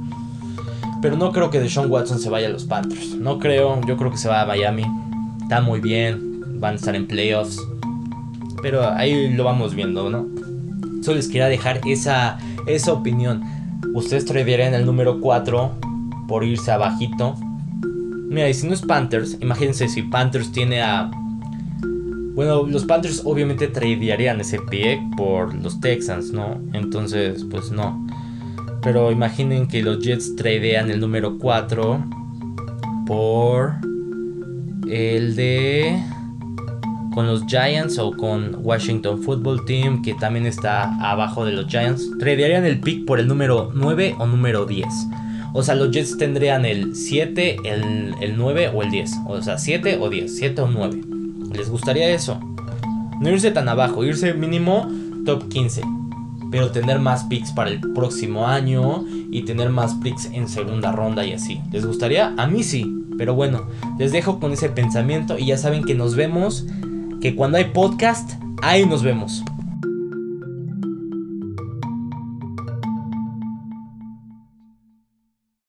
Pero 1.03 1.17
no 1.17 1.33
creo 1.33 1.51
que 1.51 1.61
de 1.61 1.69
Sean 1.69 1.91
Watson 1.91 2.19
se 2.19 2.31
vaya 2.31 2.49
a 2.49 2.51
los 2.51 2.65
Panthers. 2.65 3.15
No 3.17 3.39
creo, 3.39 3.81
yo 3.87 3.97
creo 3.97 4.11
que 4.11 4.19
se 4.19 4.29
va 4.29 4.43
a 4.43 4.47
Miami 4.47 4.85
está 5.47 5.61
muy 5.61 5.81
bien, 5.81 6.61
van 6.61 6.73
a 6.73 6.77
estar 6.77 6.97
en 6.97 7.07
playoffs. 7.07 7.65
Pero 8.63 8.91
ahí 8.91 9.33
lo 9.33 9.45
vamos 9.45 9.77
viendo, 9.77 10.11
¿no? 10.11 10.27
Solo 11.03 11.19
les 11.19 11.29
quería 11.29 11.47
dejar 11.47 11.81
esa, 11.87 12.39
esa 12.67 12.93
opinión. 12.93 13.45
Ustedes 13.95 14.25
tradearían 14.25 14.75
el 14.75 14.85
número 14.85 15.21
4 15.21 15.71
por 16.27 16.45
irse 16.45 16.71
abajito. 16.71 17.35
Mira, 18.29 18.49
y 18.49 18.55
si 18.55 18.67
no 18.67 18.75
es 18.75 18.83
Panthers, 18.83 19.39
imagínense 19.41 19.89
si 19.89 20.03
Panthers 20.03 20.53
tiene 20.53 20.83
a... 20.83 21.11
Bueno, 22.35 22.67
los 22.67 22.85
Panthers 22.85 23.23
obviamente 23.25 23.69
tradearían 23.69 24.41
ese 24.41 24.59
pie 24.61 25.01
por 25.17 25.55
los 25.55 25.81
Texans, 25.81 26.33
¿no? 26.33 26.61
Entonces, 26.73 27.47
pues 27.51 27.71
no. 27.71 28.07
Pero 28.83 29.11
imaginen 29.11 29.67
que 29.67 29.83
los 29.83 30.01
Jets 30.01 30.37
tradean 30.37 30.91
el 30.91 31.01
número 31.01 31.39
4 31.39 32.05
por 33.07 33.75
el 34.89 35.35
de 35.37 35.99
con 37.17 37.27
los 37.27 37.47
Giants 37.47 37.99
o 37.99 38.13
con 38.13 38.59
Washington 38.63 39.23
Football 39.23 39.65
Team, 39.65 40.03
que 40.03 40.13
también 40.13 40.45
está 40.45 40.95
abajo 41.01 41.47
de 41.47 41.53
los 41.53 41.67
Giants, 41.67 42.11
tradearían 42.19 42.67
el 42.67 42.79
pick 42.79 43.07
por 43.07 43.19
el 43.19 43.27
número 43.27 43.71
9 43.75 44.17
o 44.19 44.27
número 44.27 44.67
10. 44.67 44.87
O 45.59 45.63
sea, 45.63 45.75
los 45.75 45.91
Jets 45.91 46.19
tendrían 46.19 46.67
el 46.67 46.95
7, 46.95 47.57
el, 47.65 48.15
el 48.21 48.37
9 48.37 48.73
o 48.75 48.83
el 48.83 48.91
10. 48.91 49.11
O 49.27 49.41
sea, 49.41 49.57
7 49.57 49.97
o 49.99 50.11
10, 50.11 50.37
7 50.37 50.61
o 50.61 50.69
9. 50.69 51.01
¿Les 51.55 51.71
gustaría 51.71 52.11
eso? 52.11 52.39
No 53.23 53.31
irse 53.31 53.51
tan 53.53 53.67
abajo, 53.67 54.05
irse 54.05 54.35
mínimo 54.35 54.87
top 55.25 55.49
15. 55.49 55.81
Pero 56.51 56.73
tener 56.73 56.99
más 56.99 57.25
picks 57.25 57.53
para 57.53 57.71
el 57.71 57.81
próximo 57.81 58.47
año 58.47 59.07
y 59.31 59.47
tener 59.47 59.71
más 59.71 59.95
picks 59.95 60.27
en 60.27 60.47
segunda 60.47 60.93
ronda 60.93 61.25
y 61.25 61.33
así. 61.33 61.63
¿Les 61.73 61.87
gustaría? 61.87 62.35
A 62.37 62.47
mí 62.47 62.63
sí. 62.63 62.95
Pero 63.17 63.35
bueno, 63.35 63.67
les 63.99 64.13
dejo 64.13 64.39
con 64.39 64.53
ese 64.53 64.69
pensamiento 64.69 65.39
y 65.39 65.47
ya 65.47 65.57
saben 65.57 65.85
que 65.85 65.95
nos 65.95 66.17
vemos, 66.17 66.67
que 67.23 67.35
cuando 67.35 67.57
hay 67.57 67.65
podcast, 67.73 68.33
ahí 68.61 68.85
nos 68.85 69.03
vemos. 69.03 69.43